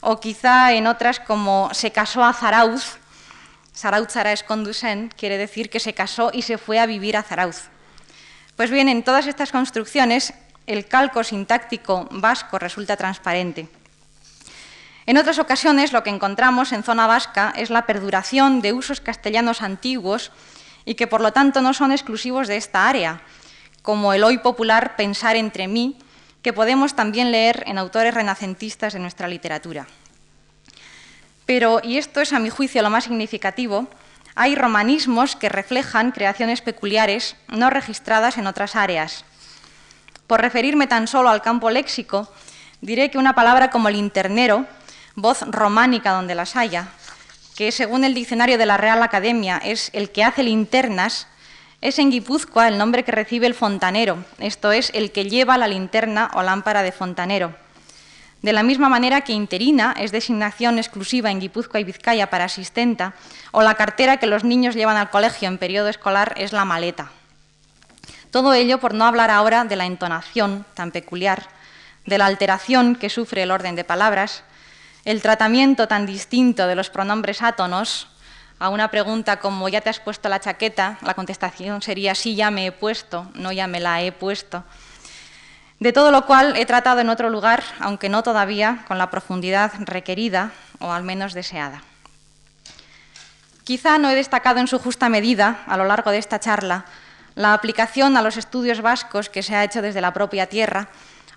O 0.00 0.20
quizá 0.20 0.72
en 0.72 0.86
otras 0.86 1.20
como 1.20 1.68
se 1.72 1.92
casó 1.92 2.24
a 2.24 2.32
Zarauz, 2.32 2.96
Zarauz 3.76 4.16
es 4.16 4.42
conducen, 4.42 5.12
quiere 5.16 5.38
decir 5.38 5.70
que 5.70 5.80
se 5.80 5.94
casó 5.94 6.30
y 6.32 6.42
se 6.42 6.58
fue 6.58 6.78
a 6.80 6.86
vivir 6.86 7.16
a 7.16 7.22
Zarauz. 7.22 7.68
Pues 8.56 8.70
bien, 8.70 8.88
en 8.88 9.04
todas 9.04 9.26
estas 9.26 9.52
construcciones 9.52 10.34
el 10.66 10.86
calco 10.86 11.22
sintáctico 11.24 12.08
vasco 12.10 12.58
resulta 12.58 12.96
transparente. 12.96 13.68
En 15.08 15.16
otras 15.16 15.38
ocasiones 15.38 15.94
lo 15.94 16.02
que 16.02 16.10
encontramos 16.10 16.70
en 16.70 16.82
zona 16.82 17.06
vasca 17.06 17.54
es 17.56 17.70
la 17.70 17.86
perduración 17.86 18.60
de 18.60 18.74
usos 18.74 19.00
castellanos 19.00 19.62
antiguos 19.62 20.32
y 20.84 20.96
que 20.96 21.06
por 21.06 21.22
lo 21.22 21.32
tanto 21.32 21.62
no 21.62 21.72
son 21.72 21.92
exclusivos 21.92 22.46
de 22.46 22.58
esta 22.58 22.90
área, 22.90 23.22
como 23.80 24.12
el 24.12 24.22
hoy 24.22 24.36
popular 24.36 24.96
pensar 24.96 25.34
entre 25.34 25.66
mí, 25.66 25.96
que 26.42 26.52
podemos 26.52 26.94
también 26.94 27.30
leer 27.30 27.64
en 27.66 27.78
autores 27.78 28.12
renacentistas 28.12 28.92
de 28.92 28.98
nuestra 28.98 29.28
literatura. 29.28 29.86
Pero, 31.46 31.80
y 31.82 31.96
esto 31.96 32.20
es 32.20 32.34
a 32.34 32.38
mi 32.38 32.50
juicio 32.50 32.82
lo 32.82 32.90
más 32.90 33.04
significativo, 33.04 33.88
hay 34.34 34.56
romanismos 34.56 35.36
que 35.36 35.48
reflejan 35.48 36.12
creaciones 36.12 36.60
peculiares 36.60 37.34
no 37.48 37.70
registradas 37.70 38.36
en 38.36 38.46
otras 38.46 38.76
áreas. 38.76 39.24
Por 40.26 40.42
referirme 40.42 40.86
tan 40.86 41.08
solo 41.08 41.30
al 41.30 41.40
campo 41.40 41.70
léxico, 41.70 42.30
diré 42.82 43.10
que 43.10 43.16
una 43.16 43.34
palabra 43.34 43.70
como 43.70 43.88
linternero 43.88 44.66
voz 45.20 45.42
románica 45.42 46.12
donde 46.12 46.36
las 46.36 46.54
haya, 46.54 46.88
que 47.56 47.72
según 47.72 48.04
el 48.04 48.14
diccionario 48.14 48.56
de 48.56 48.66
la 48.66 48.76
Real 48.76 49.02
Academia 49.02 49.58
es 49.58 49.90
el 49.92 50.10
que 50.10 50.22
hace 50.22 50.44
linternas, 50.44 51.26
es 51.80 51.98
en 51.98 52.10
Guipúzcoa 52.10 52.68
el 52.68 52.78
nombre 52.78 53.04
que 53.04 53.10
recibe 53.10 53.46
el 53.46 53.54
fontanero, 53.54 54.24
esto 54.38 54.70
es, 54.70 54.90
el 54.94 55.10
que 55.10 55.24
lleva 55.24 55.58
la 55.58 55.66
linterna 55.66 56.30
o 56.34 56.42
lámpara 56.42 56.82
de 56.82 56.92
fontanero. 56.92 57.54
De 58.42 58.52
la 58.52 58.62
misma 58.62 58.88
manera 58.88 59.22
que 59.22 59.32
interina 59.32 59.92
es 59.98 60.12
designación 60.12 60.78
exclusiva 60.78 61.32
en 61.32 61.40
Guipúzcoa 61.40 61.80
y 61.80 61.84
Vizcaya 61.84 62.30
para 62.30 62.44
asistenta, 62.44 63.14
o 63.50 63.62
la 63.62 63.74
cartera 63.74 64.18
que 64.18 64.26
los 64.26 64.44
niños 64.44 64.76
llevan 64.76 64.96
al 64.96 65.10
colegio 65.10 65.48
en 65.48 65.58
periodo 65.58 65.88
escolar 65.88 66.34
es 66.36 66.52
la 66.52 66.64
maleta. 66.64 67.10
Todo 68.30 68.54
ello 68.54 68.78
por 68.78 68.94
no 68.94 69.04
hablar 69.04 69.32
ahora 69.32 69.64
de 69.64 69.74
la 69.74 69.86
entonación 69.86 70.64
tan 70.74 70.92
peculiar, 70.92 71.48
de 72.06 72.18
la 72.18 72.26
alteración 72.26 72.94
que 72.94 73.10
sufre 73.10 73.42
el 73.42 73.50
orden 73.50 73.74
de 73.74 73.82
palabras, 73.82 74.44
el 75.04 75.22
tratamiento 75.22 75.88
tan 75.88 76.06
distinto 76.06 76.66
de 76.66 76.74
los 76.74 76.90
pronombres 76.90 77.42
átonos 77.42 78.08
a 78.58 78.68
una 78.68 78.90
pregunta 78.90 79.38
como 79.38 79.68
¿ya 79.68 79.80
te 79.80 79.90
has 79.90 80.00
puesto 80.00 80.28
la 80.28 80.40
chaqueta? 80.40 80.98
La 81.02 81.14
contestación 81.14 81.80
sería 81.82 82.14
sí, 82.14 82.34
ya 82.34 82.50
me 82.50 82.66
he 82.66 82.72
puesto, 82.72 83.30
no 83.34 83.52
ya 83.52 83.66
me 83.66 83.80
la 83.80 84.02
he 84.02 84.12
puesto. 84.12 84.64
De 85.78 85.92
todo 85.92 86.10
lo 86.10 86.26
cual 86.26 86.56
he 86.56 86.66
tratado 86.66 87.00
en 87.00 87.08
otro 87.08 87.30
lugar, 87.30 87.62
aunque 87.78 88.08
no 88.08 88.24
todavía 88.24 88.84
con 88.88 88.98
la 88.98 89.10
profundidad 89.10 89.72
requerida 89.78 90.50
o 90.80 90.90
al 90.90 91.04
menos 91.04 91.34
deseada. 91.34 91.82
Quizá 93.62 93.98
no 93.98 94.10
he 94.10 94.14
destacado 94.14 94.58
en 94.58 94.66
su 94.66 94.78
justa 94.78 95.08
medida, 95.08 95.62
a 95.66 95.76
lo 95.76 95.84
largo 95.84 96.10
de 96.10 96.18
esta 96.18 96.40
charla, 96.40 96.86
la 97.36 97.54
aplicación 97.54 98.16
a 98.16 98.22
los 98.22 98.36
estudios 98.36 98.80
vascos 98.80 99.28
que 99.28 99.44
se 99.44 99.54
ha 99.54 99.62
hecho 99.62 99.82
desde 99.82 100.00
la 100.00 100.12
propia 100.12 100.46
tierra 100.46 100.88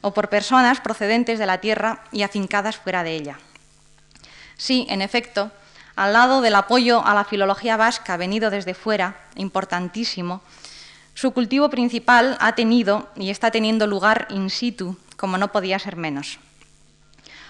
o 0.02 0.14
por 0.14 0.30
personas 0.30 0.82
procedentes 0.82 1.38
de 1.38 1.46
la 1.46 1.60
tierra 1.60 2.04
y 2.12 2.24
afincadas 2.24 2.78
fuera 2.78 3.04
de 3.04 3.16
ella. 3.16 3.38
Sí, 4.62 4.86
en 4.92 5.02
efecto, 5.02 5.50
al 5.96 6.14
lado 6.14 6.40
del 6.40 6.54
apoyo 6.54 7.04
a 7.04 7.16
la 7.16 7.24
filología 7.24 7.78
vasca 7.78 8.16
venido 8.16 8.52
desde 8.52 8.76
fuera, 8.76 9.16
importantísimo, 9.34 10.44
su 11.16 11.32
cultivo 11.32 11.72
principal 11.72 12.38
ha 12.40 12.54
tenido 12.54 13.10
y 13.16 13.32
está 13.32 13.50
teniendo 13.50 13.88
lugar 13.88 14.28
in 14.30 14.52
situ, 14.52 15.00
como 15.18 15.40
no 15.40 15.52
podía 15.52 15.80
ser 15.80 15.96
menos. 15.96 16.38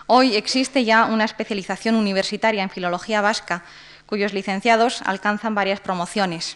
Hoy 0.08 0.38
existe 0.38 0.86
ya 0.86 1.04
una 1.04 1.26
especialización 1.26 1.96
universitaria 1.96 2.64
en 2.64 2.70
filología 2.70 3.20
vasca, 3.20 3.66
cuyos 4.06 4.32
licenciados 4.32 5.02
alcanzan 5.02 5.54
varias 5.54 5.82
promociones. 5.82 6.56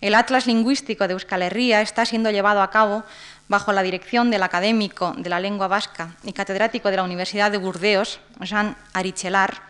El 0.00 0.14
Atlas 0.14 0.46
Lingüístico 0.46 1.08
de 1.08 1.14
Euskal 1.14 1.42
Herria 1.42 1.80
está 1.80 2.06
siendo 2.06 2.30
llevado 2.30 2.62
a 2.62 2.70
cabo 2.70 3.02
bajo 3.48 3.72
la 3.72 3.82
dirección 3.82 4.30
del 4.30 4.44
académico 4.44 5.14
de 5.18 5.30
la 5.30 5.40
lengua 5.40 5.66
vasca 5.66 6.14
y 6.22 6.32
catedrático 6.32 6.92
de 6.92 6.96
la 6.96 7.02
Universidad 7.02 7.50
de 7.50 7.58
Burdeos, 7.58 8.20
Jean 8.40 8.76
Arichelar, 8.92 9.68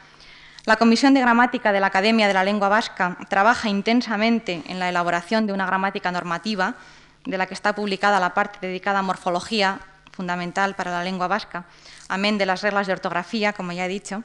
la 0.64 0.76
Comisión 0.76 1.14
de 1.14 1.20
Gramática 1.20 1.72
de 1.72 1.80
la 1.80 1.86
Academia 1.86 2.28
de 2.28 2.34
la 2.34 2.44
Lengua 2.44 2.68
Vasca 2.68 3.16
trabaja 3.28 3.68
intensamente 3.68 4.62
en 4.66 4.78
la 4.78 4.88
elaboración 4.88 5.46
de 5.46 5.52
una 5.52 5.66
gramática 5.66 6.12
normativa, 6.12 6.74
de 7.24 7.38
la 7.38 7.46
que 7.46 7.54
está 7.54 7.74
publicada 7.74 8.20
la 8.20 8.34
parte 8.34 8.66
dedicada 8.66 8.98
a 8.98 9.02
morfología, 9.02 9.80
fundamental 10.12 10.74
para 10.74 10.90
la 10.90 11.04
lengua 11.04 11.28
vasca, 11.28 11.64
amén 12.08 12.36
de 12.36 12.44
las 12.44 12.62
reglas 12.62 12.86
de 12.86 12.92
ortografía, 12.92 13.52
como 13.52 13.72
ya 13.72 13.86
he 13.86 13.88
dicho. 13.88 14.22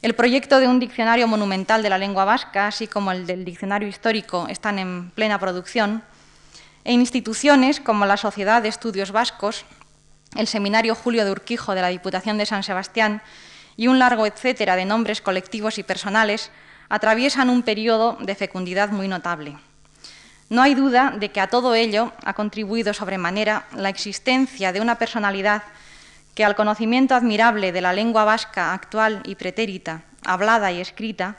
El 0.00 0.14
proyecto 0.14 0.60
de 0.60 0.68
un 0.68 0.80
diccionario 0.80 1.28
monumental 1.28 1.82
de 1.82 1.90
la 1.90 1.98
lengua 1.98 2.24
vasca, 2.24 2.68
así 2.68 2.86
como 2.86 3.12
el 3.12 3.26
del 3.26 3.44
diccionario 3.44 3.86
histórico, 3.86 4.46
están 4.48 4.78
en 4.78 5.10
plena 5.10 5.38
producción. 5.38 6.02
E 6.84 6.92
instituciones 6.92 7.80
como 7.80 8.06
la 8.06 8.16
Sociedad 8.16 8.62
de 8.62 8.68
Estudios 8.68 9.12
Vascos, 9.12 9.66
el 10.36 10.46
Seminario 10.46 10.94
Julio 10.94 11.26
de 11.26 11.32
Urquijo 11.32 11.74
de 11.74 11.82
la 11.82 11.88
Diputación 11.88 12.38
de 12.38 12.46
San 12.46 12.62
Sebastián 12.62 13.20
y 13.76 13.88
un 13.88 13.98
largo 13.98 14.26
etcétera 14.26 14.76
de 14.76 14.84
nombres 14.84 15.20
colectivos 15.20 15.78
y 15.78 15.82
personales 15.82 16.50
atraviesan 16.88 17.50
un 17.50 17.62
periodo 17.62 18.18
de 18.20 18.34
fecundidad 18.34 18.90
muy 18.90 19.08
notable. 19.08 19.56
No 20.50 20.62
hay 20.62 20.74
duda 20.74 21.14
de 21.16 21.30
que 21.30 21.40
a 21.40 21.46
todo 21.46 21.74
ello 21.74 22.12
ha 22.24 22.34
contribuido 22.34 22.92
sobremanera 22.92 23.66
la 23.76 23.88
existencia 23.88 24.72
de 24.72 24.80
una 24.80 24.98
personalidad 24.98 25.62
que 26.34 26.44
al 26.44 26.56
conocimiento 26.56 27.14
admirable 27.14 27.70
de 27.70 27.80
la 27.80 27.92
lengua 27.92 28.24
vasca 28.24 28.74
actual 28.74 29.22
y 29.24 29.36
pretérita, 29.36 30.02
hablada 30.24 30.72
y 30.72 30.80
escrita, 30.80 31.36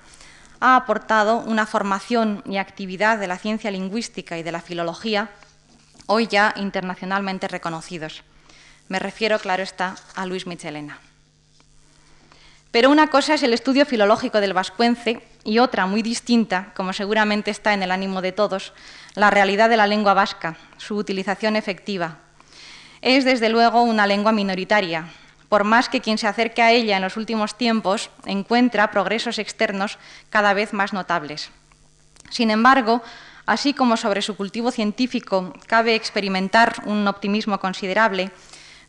ha 0.62 0.76
aportado 0.76 1.40
una 1.40 1.66
formación 1.66 2.44
y 2.46 2.58
actividad 2.58 3.18
de 3.18 3.28
la 3.28 3.38
ciencia 3.38 3.72
lingüística 3.72 4.38
y 4.38 4.44
de 4.44 4.52
la 4.52 4.62
filología, 4.62 5.30
hoy 6.06 6.28
ya 6.28 6.54
internacionalmente 6.56 7.48
reconocidos. 7.48 8.24
Me 8.88 9.00
refiero, 9.00 9.40
claro 9.40 9.64
está, 9.64 9.96
a 10.16 10.26
Luis 10.26 10.48
Michelena. 10.48 11.00
Pero 12.72 12.89
una 12.89 13.07
cosa 13.07 13.34
es 13.34 13.43
el 13.43 13.53
estudio 13.53 13.86
filológico 13.86 14.39
del 14.39 14.53
vascuence 14.53 15.22
y 15.43 15.59
otra 15.59 15.86
muy 15.86 16.01
distinta, 16.01 16.72
como 16.76 16.93
seguramente 16.93 17.51
está 17.51 17.74
en 17.74 17.84
el 17.84 17.91
ánimo 17.91 18.22
de 18.22 18.32
todos, 18.32 18.74
la 19.15 19.30
realidad 19.30 19.69
de 19.69 19.78
la 19.78 19.88
lengua 19.88 20.13
vasca, 20.13 20.55
su 20.78 20.95
utilización 20.95 21.57
efectiva. 21.57 22.19
Es 23.01 23.26
desde 23.26 23.49
luego 23.49 23.84
una 23.84 24.07
lengua 24.07 24.32
minoritaria, 24.32 25.07
por 25.49 25.65
más 25.65 25.89
que 25.89 25.99
quien 25.99 26.17
se 26.17 26.28
acerque 26.28 26.61
a 26.61 26.72
ella 26.72 26.95
en 26.95 27.03
los 27.03 27.17
últimos 27.17 27.57
tiempos 27.57 28.09
encuentra 28.26 28.89
progresos 28.91 29.38
externos 29.38 29.97
cada 30.30 30.53
vez 30.53 30.72
más 30.72 30.93
notables. 30.93 31.49
Sin 32.30 32.51
embargo, 32.51 33.01
así 33.45 33.74
como 33.74 33.97
sobre 33.97 34.22
su 34.22 34.38
cultivo 34.38 34.72
científico 34.72 35.53
cabe 35.67 35.95
experimentar 35.95 36.84
un 36.86 37.05
optimismo 37.05 37.59
considerable, 37.59 38.32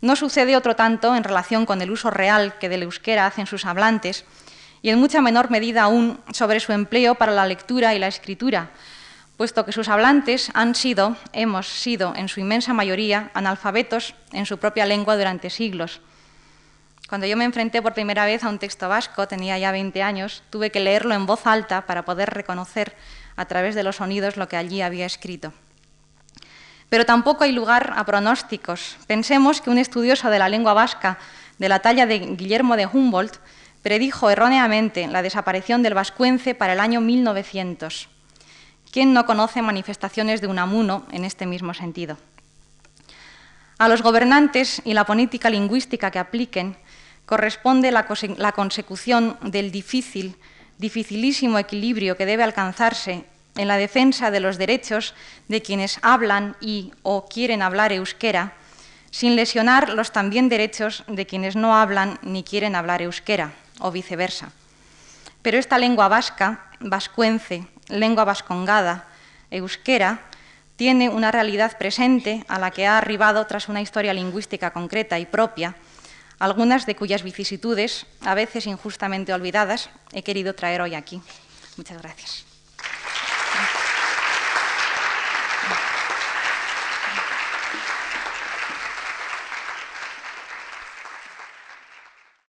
no 0.02 0.16
sucede 0.16 0.56
otro 0.56 0.76
tanto 0.76 1.16
en 1.16 1.24
relación 1.24 1.64
con 1.64 1.80
el 1.80 1.90
uso 1.90 2.10
real 2.10 2.58
que 2.58 2.68
del 2.68 2.82
euskera 2.82 3.24
hacen 3.24 3.46
sus 3.46 3.64
hablantes 3.64 4.26
y 4.82 4.90
en 4.90 4.98
mucha 4.98 5.22
menor 5.22 5.50
medida 5.50 5.84
aún 5.84 6.20
sobre 6.32 6.60
su 6.60 6.72
empleo 6.72 7.14
para 7.14 7.32
la 7.32 7.46
lectura 7.46 7.94
y 7.94 8.00
la 8.00 8.08
escritura, 8.08 8.70
puesto 9.36 9.64
que 9.64 9.72
sus 9.72 9.88
hablantes 9.88 10.50
han 10.54 10.74
sido, 10.74 11.16
hemos 11.32 11.68
sido 11.68 12.14
en 12.16 12.28
su 12.28 12.40
inmensa 12.40 12.74
mayoría, 12.74 13.30
analfabetos 13.32 14.14
en 14.32 14.44
su 14.44 14.58
propia 14.58 14.86
lengua 14.86 15.16
durante 15.16 15.50
siglos. 15.50 16.00
Cuando 17.08 17.28
yo 17.28 17.36
me 17.36 17.44
enfrenté 17.44 17.80
por 17.80 17.94
primera 17.94 18.24
vez 18.24 18.42
a 18.42 18.48
un 18.48 18.58
texto 18.58 18.88
vasco, 18.88 19.28
tenía 19.28 19.56
ya 19.58 19.70
20 19.70 20.02
años, 20.02 20.42
tuve 20.50 20.70
que 20.70 20.80
leerlo 20.80 21.14
en 21.14 21.26
voz 21.26 21.46
alta 21.46 21.86
para 21.86 22.04
poder 22.04 22.30
reconocer 22.30 22.96
a 23.36 23.44
través 23.44 23.76
de 23.76 23.84
los 23.84 23.96
sonidos 23.96 24.36
lo 24.36 24.48
que 24.48 24.56
allí 24.56 24.82
había 24.82 25.06
escrito. 25.06 25.52
Pero 26.92 27.06
tampoco 27.06 27.44
hay 27.44 27.52
lugar 27.52 27.94
a 27.96 28.04
pronósticos. 28.04 28.98
Pensemos 29.06 29.62
que 29.62 29.70
un 29.70 29.78
estudioso 29.78 30.28
de 30.28 30.38
la 30.38 30.50
lengua 30.50 30.74
vasca 30.74 31.16
de 31.56 31.70
la 31.70 31.78
talla 31.78 32.04
de 32.04 32.18
Guillermo 32.18 32.76
de 32.76 32.84
Humboldt 32.84 33.38
predijo 33.80 34.28
erróneamente 34.28 35.06
la 35.06 35.22
desaparición 35.22 35.82
del 35.82 35.94
vascuence 35.94 36.54
para 36.54 36.74
el 36.74 36.80
año 36.80 37.00
1900. 37.00 38.10
¿Quién 38.90 39.14
no 39.14 39.24
conoce 39.24 39.62
manifestaciones 39.62 40.42
de 40.42 40.48
Unamuno 40.48 41.06
en 41.12 41.24
este 41.24 41.46
mismo 41.46 41.72
sentido? 41.72 42.18
A 43.78 43.88
los 43.88 44.02
gobernantes 44.02 44.82
y 44.84 44.92
la 44.92 45.06
política 45.06 45.48
lingüística 45.48 46.10
que 46.10 46.18
apliquen 46.18 46.76
corresponde 47.24 47.90
la, 47.90 48.04
consecución 48.52 49.38
del 49.40 49.72
difícil, 49.72 50.36
dificilísimo 50.76 51.58
equilibrio 51.58 52.18
que 52.18 52.26
debe 52.26 52.42
alcanzarse 52.42 53.24
en 53.56 53.68
la 53.68 53.76
defensa 53.76 54.30
de 54.30 54.40
los 54.40 54.58
derechos 54.58 55.14
de 55.48 55.62
quienes 55.62 55.98
hablan 56.02 56.56
y 56.60 56.92
o 57.02 57.26
quieren 57.26 57.62
hablar 57.62 57.92
euskera, 57.92 58.54
sin 59.10 59.36
lesionar 59.36 59.90
los 59.90 60.12
también 60.12 60.48
derechos 60.48 61.04
de 61.06 61.26
quienes 61.26 61.54
no 61.54 61.76
hablan 61.76 62.18
ni 62.22 62.42
quieren 62.42 62.74
hablar 62.74 63.02
euskera, 63.02 63.52
o 63.78 63.90
viceversa. 63.90 64.52
Pero 65.42 65.58
esta 65.58 65.78
lengua 65.78 66.08
vasca, 66.08 66.70
vascuence, 66.80 67.66
lengua 67.88 68.24
vascongada, 68.24 69.06
euskera, 69.50 70.20
tiene 70.76 71.10
una 71.10 71.30
realidad 71.30 71.76
presente 71.76 72.44
a 72.48 72.58
la 72.58 72.70
que 72.70 72.86
ha 72.86 72.98
arribado 72.98 73.46
tras 73.46 73.68
una 73.68 73.82
historia 73.82 74.14
lingüística 74.14 74.70
concreta 74.70 75.18
y 75.18 75.26
propia, 75.26 75.76
algunas 76.38 76.86
de 76.86 76.96
cuyas 76.96 77.22
vicisitudes, 77.22 78.06
a 78.22 78.34
veces 78.34 78.66
injustamente 78.66 79.32
olvidadas, 79.32 79.90
he 80.12 80.22
querido 80.22 80.54
traer 80.54 80.80
hoy 80.80 80.94
aquí. 80.94 81.22
Muchas 81.76 82.02
gracias. 82.02 82.51